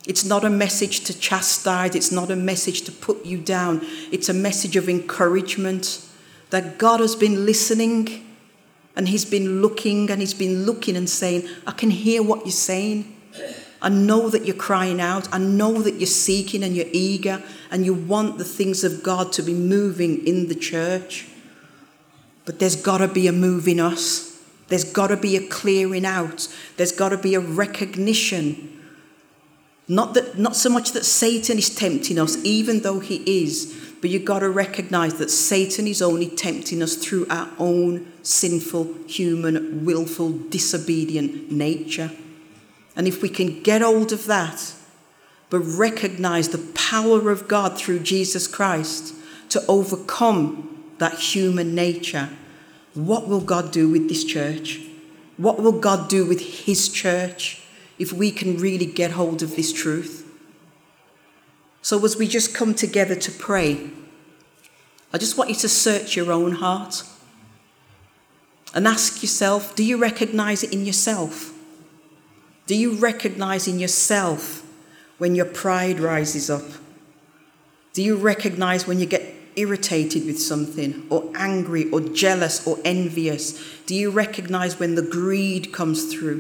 It's 0.08 0.26
not 0.26 0.44
a 0.44 0.50
message 0.50 1.02
to 1.02 1.20
chastise, 1.20 1.96
it's 1.96 2.12
not 2.12 2.32
a 2.32 2.36
message 2.36 2.82
to 2.84 2.92
put 2.92 3.26
you 3.26 3.38
down. 3.38 3.82
It's 4.12 4.30
a 4.30 4.34
message 4.34 4.76
of 4.76 4.90
encouragement 4.90 6.04
that 6.50 6.78
God 6.78 7.00
has 7.02 7.16
been 7.16 7.46
listening 7.46 8.26
and 8.96 9.08
He's 9.08 9.26
been 9.26 9.62
looking 9.62 10.10
and 10.10 10.20
He's 10.20 10.34
been 10.34 10.66
looking 10.66 10.96
and 10.98 11.10
saying, 11.10 11.48
I 11.68 11.72
can 11.72 11.92
hear 11.92 12.24
what 12.24 12.46
you're 12.46 12.52
saying. 12.52 13.16
I 13.82 13.90
know 13.90 14.30
that 14.30 14.46
you're 14.46 14.56
crying 14.56 15.02
out. 15.02 15.34
I 15.34 15.38
know 15.38 15.82
that 15.82 15.96
you're 15.96 16.06
seeking 16.08 16.64
and 16.64 16.76
you're 16.76 16.88
eager 16.92 17.42
and 17.72 17.86
you 17.86 17.94
want 17.94 18.38
the 18.38 18.44
things 18.44 18.84
of 18.84 19.02
God 19.04 19.32
to 19.34 19.42
be 19.42 19.54
moving 19.54 20.26
in 20.26 20.48
the 20.48 20.56
church. 20.56 21.28
But 22.46 22.60
there's 22.60 22.76
got 22.76 23.00
to 23.00 23.08
be 23.08 23.28
a 23.28 23.32
move 23.32 23.68
in 23.68 23.80
us. 23.80 24.31
There's 24.72 24.86
got 24.86 25.08
to 25.08 25.18
be 25.18 25.36
a 25.36 25.46
clearing 25.46 26.06
out. 26.06 26.48
There's 26.78 26.94
got 26.94 27.10
to 27.10 27.18
be 27.18 27.36
a 27.36 27.42
recognition. 27.42 28.80
Not, 29.90 30.14
that, 30.14 30.38
not 30.38 30.56
so 30.56 30.70
much 30.70 30.94
that 30.94 31.04
Satan 31.04 31.58
is 31.58 31.76
tempting 31.76 32.18
us, 32.18 32.42
even 32.46 32.80
though 32.80 33.02
he 33.02 33.18
is, 33.44 33.78
but 34.00 34.10
you've 34.10 34.24
got 34.24 34.40
to 34.40 34.50
recognize 34.50 35.16
that 35.16 35.30
Satan 35.30 35.88
is 35.88 36.02
only 36.02 36.30
tempting 36.30 36.82
us 36.82 36.96
through 36.96 37.28
our 37.30 37.50
own 37.60 38.14
sinful, 38.24 38.94
human, 39.08 39.84
willful, 39.84 40.30
disobedient 40.30 41.52
nature. 41.52 42.10
And 42.96 43.10
if 43.10 43.22
we 43.22 43.28
can 43.28 43.62
get 43.64 43.82
hold 43.82 44.14
of 44.14 44.26
that, 44.28 44.74
but 45.50 45.60
recognize 45.60 46.48
the 46.48 46.66
power 46.76 47.30
of 47.30 47.50
God 47.50 47.78
through 47.78 48.00
Jesus 48.00 48.48
Christ 48.48 49.16
to 49.50 49.62
overcome 49.68 50.86
that 51.00 51.20
human 51.20 51.76
nature, 51.76 52.30
what 52.94 53.28
will 53.28 53.42
God 53.42 53.72
do 53.72 53.89
with 53.89 54.10
this 54.10 54.24
church? 54.24 54.82
What 55.38 55.62
will 55.62 55.80
God 55.80 56.10
do 56.10 56.26
with 56.26 56.66
His 56.66 56.89
church 56.89 57.64
if 57.98 58.12
we 58.12 58.32
can 58.32 58.58
really 58.58 58.86
get 58.86 59.12
hold 59.12 59.42
of 59.42 59.56
this 59.56 59.72
truth? 59.72 60.28
So, 61.82 62.04
as 62.06 62.18
we 62.18 62.28
just 62.28 62.54
come 62.54 62.76
together 62.76 63.16
to 63.16 63.32
pray, 63.32 63.89
I 65.14 65.18
just 65.18 65.38
want 65.38 65.50
you 65.50 65.56
to 65.58 65.70
search 65.70 66.16
your 66.16 66.32
own 66.32 66.54
heart 66.54 67.04
and 68.74 68.88
ask 68.88 69.22
yourself 69.22 69.76
do 69.76 69.84
you 69.84 69.98
recognize 69.98 70.64
it 70.64 70.74
in 70.74 70.86
yourself? 70.86 71.54
Do 72.68 72.76
you 72.76 72.94
recognize 72.94 73.68
in 73.68 73.80
yourself 73.80 74.66
when 75.18 75.36
your 75.36 75.46
pride 75.46 76.00
rises 76.00 76.50
up? 76.50 76.64
Do 77.94 78.02
you 78.02 78.16
recognize 78.16 78.88
when 78.88 79.00
you 79.00 79.06
get 79.06 79.41
irritated 79.62 80.26
with 80.26 80.39
something, 80.39 81.05
or 81.09 81.30
angry, 81.36 81.89
or 81.91 82.01
jealous, 82.01 82.66
or 82.66 82.78
envious? 82.84 83.62
Do 83.86 83.95
you 83.95 84.09
recognize 84.09 84.80
when 84.80 84.95
the 84.95 85.01
greed 85.01 85.72
comes 85.72 86.14
through? 86.14 86.39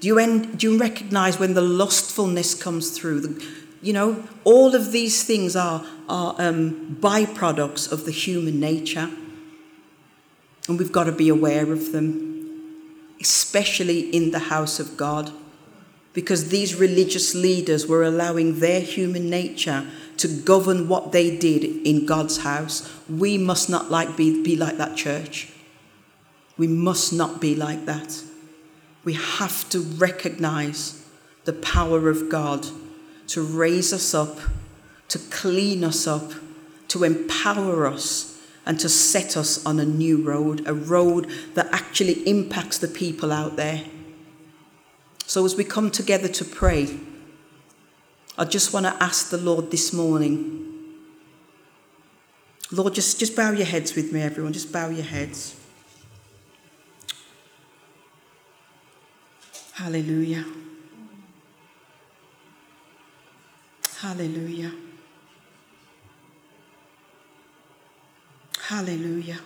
Do 0.00 0.06
you, 0.06 0.18
en- 0.18 0.52
do 0.52 0.70
you 0.70 0.78
recognize 0.78 1.38
when 1.38 1.54
the 1.54 1.60
lustfulness 1.62 2.54
comes 2.54 2.96
through? 2.96 3.20
The, 3.20 3.46
you 3.82 3.92
know, 3.92 4.24
all 4.44 4.74
of 4.74 4.92
these 4.92 5.24
things 5.24 5.56
are, 5.56 5.84
are 6.08 6.34
um, 6.38 6.96
byproducts 7.00 7.90
of 7.90 8.04
the 8.04 8.12
human 8.12 8.60
nature. 8.60 9.10
And 10.68 10.78
we've 10.78 10.92
got 10.92 11.04
to 11.04 11.12
be 11.12 11.28
aware 11.28 11.72
of 11.72 11.92
them, 11.92 13.14
especially 13.20 14.10
in 14.10 14.30
the 14.30 14.38
house 14.38 14.78
of 14.78 14.96
God 14.96 15.32
because 16.12 16.48
these 16.48 16.74
religious 16.74 17.34
leaders 17.34 17.86
were 17.86 18.02
allowing 18.02 18.60
their 18.60 18.80
human 18.80 19.30
nature 19.30 19.86
to 20.20 20.28
govern 20.28 20.86
what 20.86 21.12
they 21.12 21.34
did 21.34 21.64
in 21.64 22.04
God's 22.04 22.38
house. 22.38 22.86
We 23.08 23.38
must 23.38 23.70
not 23.70 23.90
like 23.90 24.18
be, 24.18 24.42
be 24.42 24.54
like 24.54 24.76
that 24.76 24.94
church. 24.94 25.50
We 26.58 26.66
must 26.66 27.10
not 27.10 27.40
be 27.40 27.56
like 27.56 27.86
that. 27.86 28.22
We 29.02 29.14
have 29.14 29.66
to 29.70 29.80
recognize 29.80 31.02
the 31.46 31.54
power 31.54 32.10
of 32.10 32.28
God 32.28 32.66
to 33.28 33.40
raise 33.40 33.94
us 33.94 34.12
up, 34.12 34.38
to 35.08 35.18
clean 35.18 35.82
us 35.82 36.06
up, 36.06 36.32
to 36.88 37.04
empower 37.04 37.86
us, 37.86 38.38
and 38.66 38.78
to 38.78 38.90
set 38.90 39.38
us 39.38 39.64
on 39.64 39.80
a 39.80 39.86
new 39.86 40.22
road, 40.22 40.68
a 40.68 40.74
road 40.74 41.30
that 41.54 41.72
actually 41.72 42.28
impacts 42.28 42.76
the 42.76 42.88
people 42.88 43.32
out 43.32 43.56
there. 43.56 43.84
So, 45.24 45.46
as 45.46 45.56
we 45.56 45.64
come 45.64 45.90
together 45.90 46.28
to 46.28 46.44
pray, 46.44 47.00
I 48.40 48.44
just 48.46 48.72
want 48.72 48.86
to 48.86 49.02
ask 49.02 49.28
the 49.28 49.36
Lord 49.36 49.70
this 49.70 49.92
morning. 49.92 50.66
Lord, 52.72 52.94
just, 52.94 53.20
just 53.20 53.36
bow 53.36 53.50
your 53.50 53.66
heads 53.66 53.94
with 53.94 54.14
me, 54.14 54.22
everyone. 54.22 54.54
Just 54.54 54.72
bow 54.72 54.88
your 54.88 55.04
heads. 55.04 55.60
Hallelujah. 59.74 60.46
Hallelujah. 63.98 64.72
Hallelujah. 68.68 69.40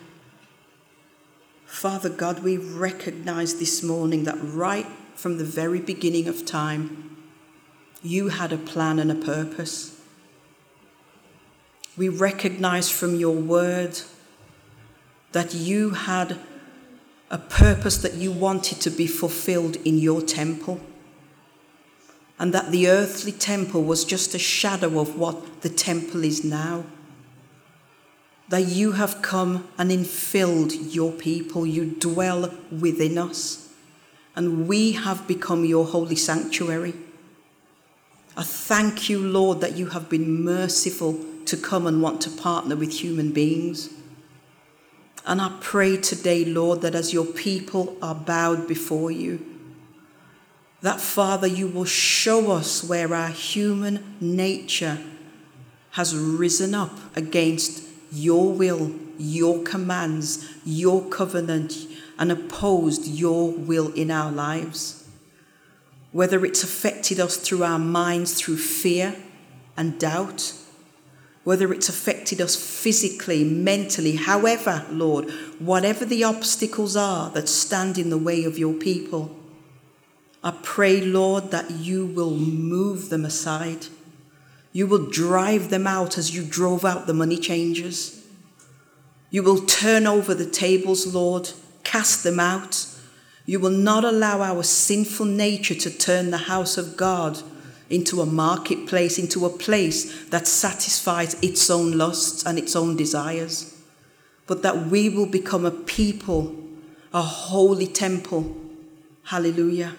Father 1.66 2.11
God, 2.11 2.45
we 2.45 2.59
recognize 2.59 3.57
this 3.59 3.82
morning 3.82 4.22
that 4.22 4.36
right 4.40 4.86
from 5.16 5.38
the 5.38 5.45
very 5.45 5.80
beginning 5.80 6.28
of 6.28 6.47
time, 6.47 7.03
you 8.05 8.28
had 8.28 8.52
a 8.52 8.57
plan 8.57 8.98
and 8.98 9.11
a 9.11 9.14
purpose. 9.14 10.00
We 11.96 12.09
recognize 12.09 12.90
from 12.90 13.16
your 13.16 13.34
word 13.34 13.98
that 15.32 15.55
you 15.55 15.90
had 15.90 16.38
a 17.30 17.38
purpose 17.38 17.96
that 17.98 18.14
you 18.14 18.30
wanted 18.30 18.80
to 18.82 18.90
be 18.90 19.07
fulfilled 19.07 19.76
in 19.84 19.98
your 19.98 20.22
temple, 20.22 20.80
and 22.38 22.52
that 22.52 22.70
the 22.70 22.88
earthly 22.88 23.32
temple 23.32 23.82
was 23.82 24.05
just 24.05 24.34
a 24.34 24.38
shadow 24.38 25.00
of 25.00 25.18
what 25.18 25.62
the 25.62 25.68
temple 25.68 26.22
is 26.22 26.44
now. 26.44 26.84
That 28.50 28.66
you 28.66 28.92
have 28.92 29.22
come 29.22 29.66
and 29.78 29.90
infilled 29.90 30.94
your 30.94 31.11
people, 31.11 31.66
you 31.66 31.86
dwell 31.86 32.52
within 32.70 33.18
us 33.18 33.64
and 34.36 34.66
we 34.66 34.92
have 34.92 35.26
become 35.26 35.64
your 35.64 35.84
holy 35.84 36.16
sanctuary. 36.16 36.94
I 38.37 38.43
thank 38.43 39.09
you, 39.09 39.20
Lord, 39.20 39.61
that 39.61 39.76
you 39.76 39.87
have 39.87 40.09
been 40.09 40.45
merciful 40.45 41.24
to 41.47 41.57
come 41.57 41.87
and 41.87 42.03
want 42.03 42.20
to 42.22 42.30
partner 42.30 42.74
with 42.74 42.93
human 42.93 43.32
beings. 43.32 43.91
And 45.26 45.41
I 45.41 45.57
pray 45.61 45.97
today, 45.97 46.45
Lord, 46.45 46.80
that 46.82 46.95
as 46.95 47.12
your 47.12 47.24
people 47.24 47.97
are 48.03 48.14
bowed 48.14 48.66
before 48.66 49.11
you, 49.11 49.45
that 50.82 51.01
Father, 51.01 51.47
you 51.47 51.66
will 51.66 51.87
show 51.87 52.53
us 52.53 52.85
where 52.85 53.14
our 53.14 53.30
human 53.30 54.16
nature 54.20 54.99
has 55.93 56.14
risen 56.14 56.74
up 56.74 57.16
against 57.16 57.89
your 58.12 58.53
will, 58.53 58.93
your 59.16 59.62
commands, 59.62 60.47
your 60.64 61.09
covenant, 61.09 61.87
and 62.18 62.30
opposed 62.30 63.07
your 63.07 63.51
will 63.51 63.93
in 63.95 64.11
our 64.11 64.30
lives. 64.30 65.03
Whether 66.14 66.44
it's 66.44 66.62
affected 66.62 67.18
us 67.18 67.36
through 67.36 67.64
our 67.64 67.78
minds, 67.78 68.40
through 68.40 68.58
fear 68.58 69.16
and 69.76 69.98
doubt, 69.98 70.54
whether 71.42 71.72
it's 71.72 71.88
affected 71.88 72.40
us 72.40 72.54
physically, 72.54 73.42
mentally, 73.42 74.14
however, 74.14 74.86
Lord, 74.90 75.28
whatever 75.58 76.04
the 76.04 76.22
obstacles 76.22 76.94
are 76.94 77.30
that 77.30 77.48
stand 77.48 77.98
in 77.98 78.10
the 78.10 78.16
way 78.16 78.44
of 78.44 78.56
your 78.56 78.74
people, 78.74 79.34
I 80.40 80.52
pray, 80.62 81.00
Lord, 81.00 81.50
that 81.50 81.72
you 81.72 82.06
will 82.06 82.36
move 82.36 83.08
them 83.08 83.24
aside. 83.24 83.88
You 84.72 84.86
will 84.86 85.10
drive 85.10 85.68
them 85.68 85.88
out 85.88 86.16
as 86.16 86.32
you 86.32 86.44
drove 86.44 86.84
out 86.84 87.08
the 87.08 87.12
money 87.12 87.38
changers. 87.38 88.24
You 89.30 89.42
will 89.42 89.66
turn 89.66 90.06
over 90.06 90.32
the 90.32 90.48
tables, 90.48 91.12
Lord, 91.12 91.50
cast 91.82 92.22
them 92.22 92.38
out. 92.38 92.86
You 93.47 93.61
will 93.61 93.70
not 93.70 94.05
allow 94.05 94.40
our 94.40 94.62
sinful 94.62 95.26
nature 95.26 95.74
to 95.74 95.90
turn 95.90 96.30
the 96.30 96.38
house 96.38 96.78
of 96.78 96.97
God 96.97 97.42
into 97.90 98.22
a 98.22 98.26
marketplace, 98.26 99.18
into 99.18 99.45
a 99.45 99.51
place 99.51 100.24
that 100.30 100.47
satisfies 100.47 101.34
its 101.42 101.68
own 101.68 101.99
lusts 101.99 102.45
and 102.47 102.59
its 102.59 102.74
own 102.74 102.97
desires, 102.97 103.78
but 104.47 104.62
that 104.62 104.86
we 104.86 105.11
will 105.11 105.26
become 105.26 105.66
a 105.66 105.70
people, 105.70 106.55
a 107.12 107.20
holy 107.20 107.86
temple. 107.86 108.57
Hallelujah. 109.24 109.95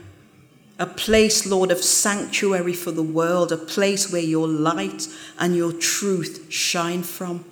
A 0.78 0.88
place, 0.88 1.46
Lord, 1.46 1.72
of 1.72 1.78
sanctuary 1.78 2.74
for 2.74 2.92
the 2.92 3.04
world, 3.04 3.52
a 3.52 3.58
place 3.58 4.12
where 4.12 4.22
your 4.22 4.48
light 4.48 5.08
and 5.40 5.56
your 5.56 5.72
truth 5.72 6.52
shine 6.52 7.04
from. 7.04 7.46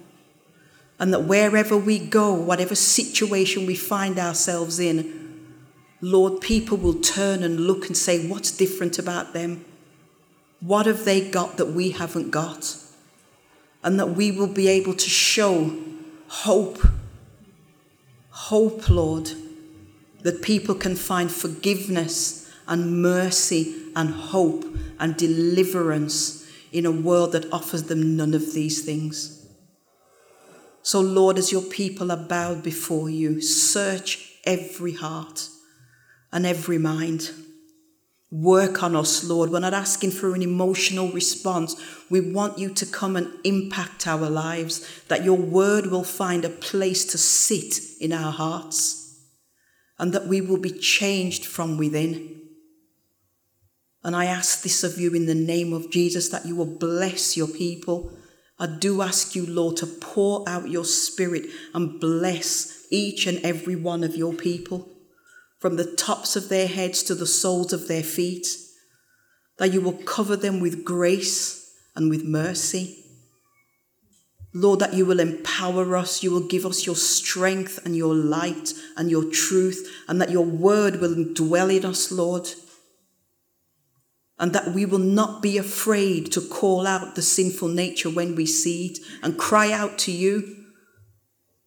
And 0.99 1.13
that 1.13 1.23
wherever 1.23 1.77
we 1.77 1.99
go, 1.99 2.33
whatever 2.33 2.75
situation 2.75 3.65
we 3.65 3.75
find 3.75 4.19
ourselves 4.19 4.79
in, 4.79 5.22
Lord, 6.03 6.41
people 6.41 6.75
will 6.75 6.95
turn 6.95 7.43
and 7.43 7.61
look 7.61 7.87
and 7.87 7.95
say, 7.95 8.27
What's 8.27 8.51
different 8.51 8.99
about 8.99 9.31
them? 9.31 9.63
What 10.59 10.85
have 10.85 11.05
they 11.05 11.29
got 11.29 11.55
that 11.55 11.67
we 11.67 11.91
haven't 11.91 12.29
got? 12.29 12.75
And 13.85 13.97
that 13.97 14.09
we 14.09 14.29
will 14.29 14.51
be 14.53 14.67
able 14.67 14.95
to 14.95 15.09
show 15.09 15.73
hope. 16.27 16.85
Hope, 18.31 18.89
Lord, 18.89 19.31
that 20.23 20.41
people 20.41 20.75
can 20.75 20.97
find 20.97 21.31
forgiveness 21.31 22.51
and 22.67 23.01
mercy 23.01 23.73
and 23.95 24.09
hope 24.09 24.65
and 24.99 25.15
deliverance 25.15 26.45
in 26.73 26.85
a 26.85 26.91
world 26.91 27.31
that 27.31 27.49
offers 27.53 27.83
them 27.83 28.17
none 28.17 28.33
of 28.33 28.53
these 28.53 28.83
things. 28.83 29.47
So, 30.81 30.99
Lord, 30.99 31.37
as 31.37 31.53
your 31.53 31.61
people 31.61 32.11
are 32.11 32.17
bowed 32.17 32.61
before 32.61 33.09
you, 33.09 33.39
search 33.39 34.33
every 34.43 34.95
heart 34.95 35.47
and 36.33 36.45
every 36.45 36.79
mind. 36.79 37.29
Work 38.31 38.81
on 38.81 38.95
us, 38.95 39.23
Lord. 39.23 39.51
We're 39.51 39.59
not 39.59 39.75
asking 39.75 40.11
for 40.11 40.33
an 40.33 40.41
emotional 40.41 41.11
response. 41.11 41.75
We 42.09 42.19
want 42.19 42.57
you 42.57 42.73
to 42.73 42.85
come 42.87 43.15
and 43.15 43.31
impact 43.43 44.07
our 44.07 44.27
lives, 44.27 45.03
that 45.07 45.23
your 45.23 45.37
word 45.37 45.85
will 45.85 46.03
find 46.03 46.43
a 46.43 46.49
place 46.49 47.05
to 47.05 47.17
sit 47.19 47.75
in 48.01 48.11
our 48.11 48.31
hearts, 48.31 49.21
and 49.99 50.11
that 50.13 50.25
we 50.25 50.41
will 50.41 50.57
be 50.57 50.71
changed 50.71 51.45
from 51.45 51.77
within. 51.77 52.41
And 54.03 54.15
I 54.15 54.25
ask 54.25 54.63
this 54.63 54.83
of 54.83 54.99
you 54.99 55.13
in 55.13 55.27
the 55.27 55.35
name 55.35 55.71
of 55.71 55.91
Jesus 55.91 56.29
that 56.29 56.47
you 56.47 56.55
will 56.55 56.77
bless 56.77 57.37
your 57.37 57.47
people. 57.47 58.11
I 58.57 58.65
do 58.65 59.03
ask 59.03 59.35
you, 59.35 59.45
Lord, 59.45 59.77
to 59.77 59.85
pour 59.85 60.43
out 60.49 60.69
your 60.69 60.85
spirit 60.85 61.45
and 61.75 61.99
bless 61.99 62.87
each 62.89 63.27
and 63.27 63.37
every 63.45 63.75
one 63.75 64.03
of 64.03 64.15
your 64.15 64.33
people 64.33 64.92
from 65.63 65.77
the 65.77 65.95
tops 65.95 66.35
of 66.35 66.49
their 66.49 66.67
heads 66.67 67.01
to 67.03 67.15
the 67.15 67.25
soles 67.25 67.71
of 67.71 67.87
their 67.87 68.03
feet, 68.03 68.47
that 69.59 69.71
you 69.71 69.79
will 69.79 69.93
cover 69.93 70.35
them 70.35 70.59
with 70.59 70.83
grace 70.83 71.73
and 71.95 72.09
with 72.09 72.25
mercy. 72.25 72.97
Lord, 74.53 74.81
that 74.81 74.93
you 74.93 75.05
will 75.05 75.21
empower 75.21 75.95
us, 75.95 76.21
you 76.21 76.31
will 76.31 76.45
give 76.45 76.65
us 76.65 76.85
your 76.85 76.97
strength 76.97 77.79
and 77.85 77.95
your 77.95 78.13
light 78.13 78.73
and 78.97 79.09
your 79.09 79.23
truth, 79.31 79.89
and 80.09 80.19
that 80.19 80.31
your 80.31 80.43
word 80.43 80.99
will 80.99 81.31
dwell 81.33 81.69
in 81.69 81.85
us, 81.85 82.11
Lord. 82.11 82.49
And 84.37 84.51
that 84.51 84.73
we 84.73 84.85
will 84.85 84.99
not 84.99 85.41
be 85.41 85.57
afraid 85.57 86.29
to 86.33 86.41
call 86.41 86.85
out 86.85 87.15
the 87.15 87.21
sinful 87.21 87.69
nature 87.69 88.09
when 88.09 88.35
we 88.35 88.45
see 88.45 88.87
it 88.87 88.99
and 89.23 89.39
cry 89.39 89.71
out 89.71 89.97
to 89.99 90.11
you 90.11 90.65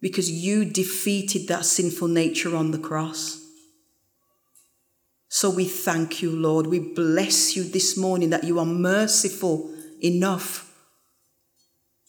because 0.03 0.31
you 0.31 0.67
defeated 0.67 1.49
that 1.49 1.65
sinful 1.65 2.09
nature 2.09 2.55
on 2.55 2.73
the 2.73 2.79
cross. 2.79 3.45
So 5.29 5.51
we 5.51 5.65
thank 5.65 6.23
you, 6.23 6.31
Lord. 6.31 6.67
We 6.67 6.79
bless 6.79 7.57
you 7.57 7.65
this 7.65 7.97
morning 7.97 8.31
that 8.31 8.45
you 8.45 8.59
are 8.59 8.67
merciful 8.67 9.75
enough, 10.03 10.73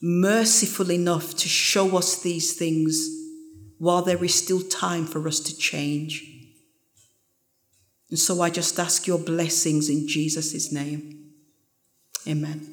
merciful 0.01 0.91
enough 0.91 1.35
to 1.37 1.47
show 1.47 1.97
us 1.97 2.21
these 2.21 2.53
things 2.53 3.09
while 3.79 4.01
there 4.01 4.23
is 4.23 4.35
still 4.35 4.61
time 4.61 5.05
for 5.05 5.27
us 5.27 5.39
to 5.41 5.57
change. 5.57 6.25
And 8.09 8.17
so 8.17 8.41
I 8.41 8.49
just 8.49 8.79
ask 8.79 9.05
your 9.05 9.19
blessings 9.19 9.89
in 9.89 10.07
Jesus' 10.07 10.71
name. 10.71 11.33
Amen. 12.27 12.65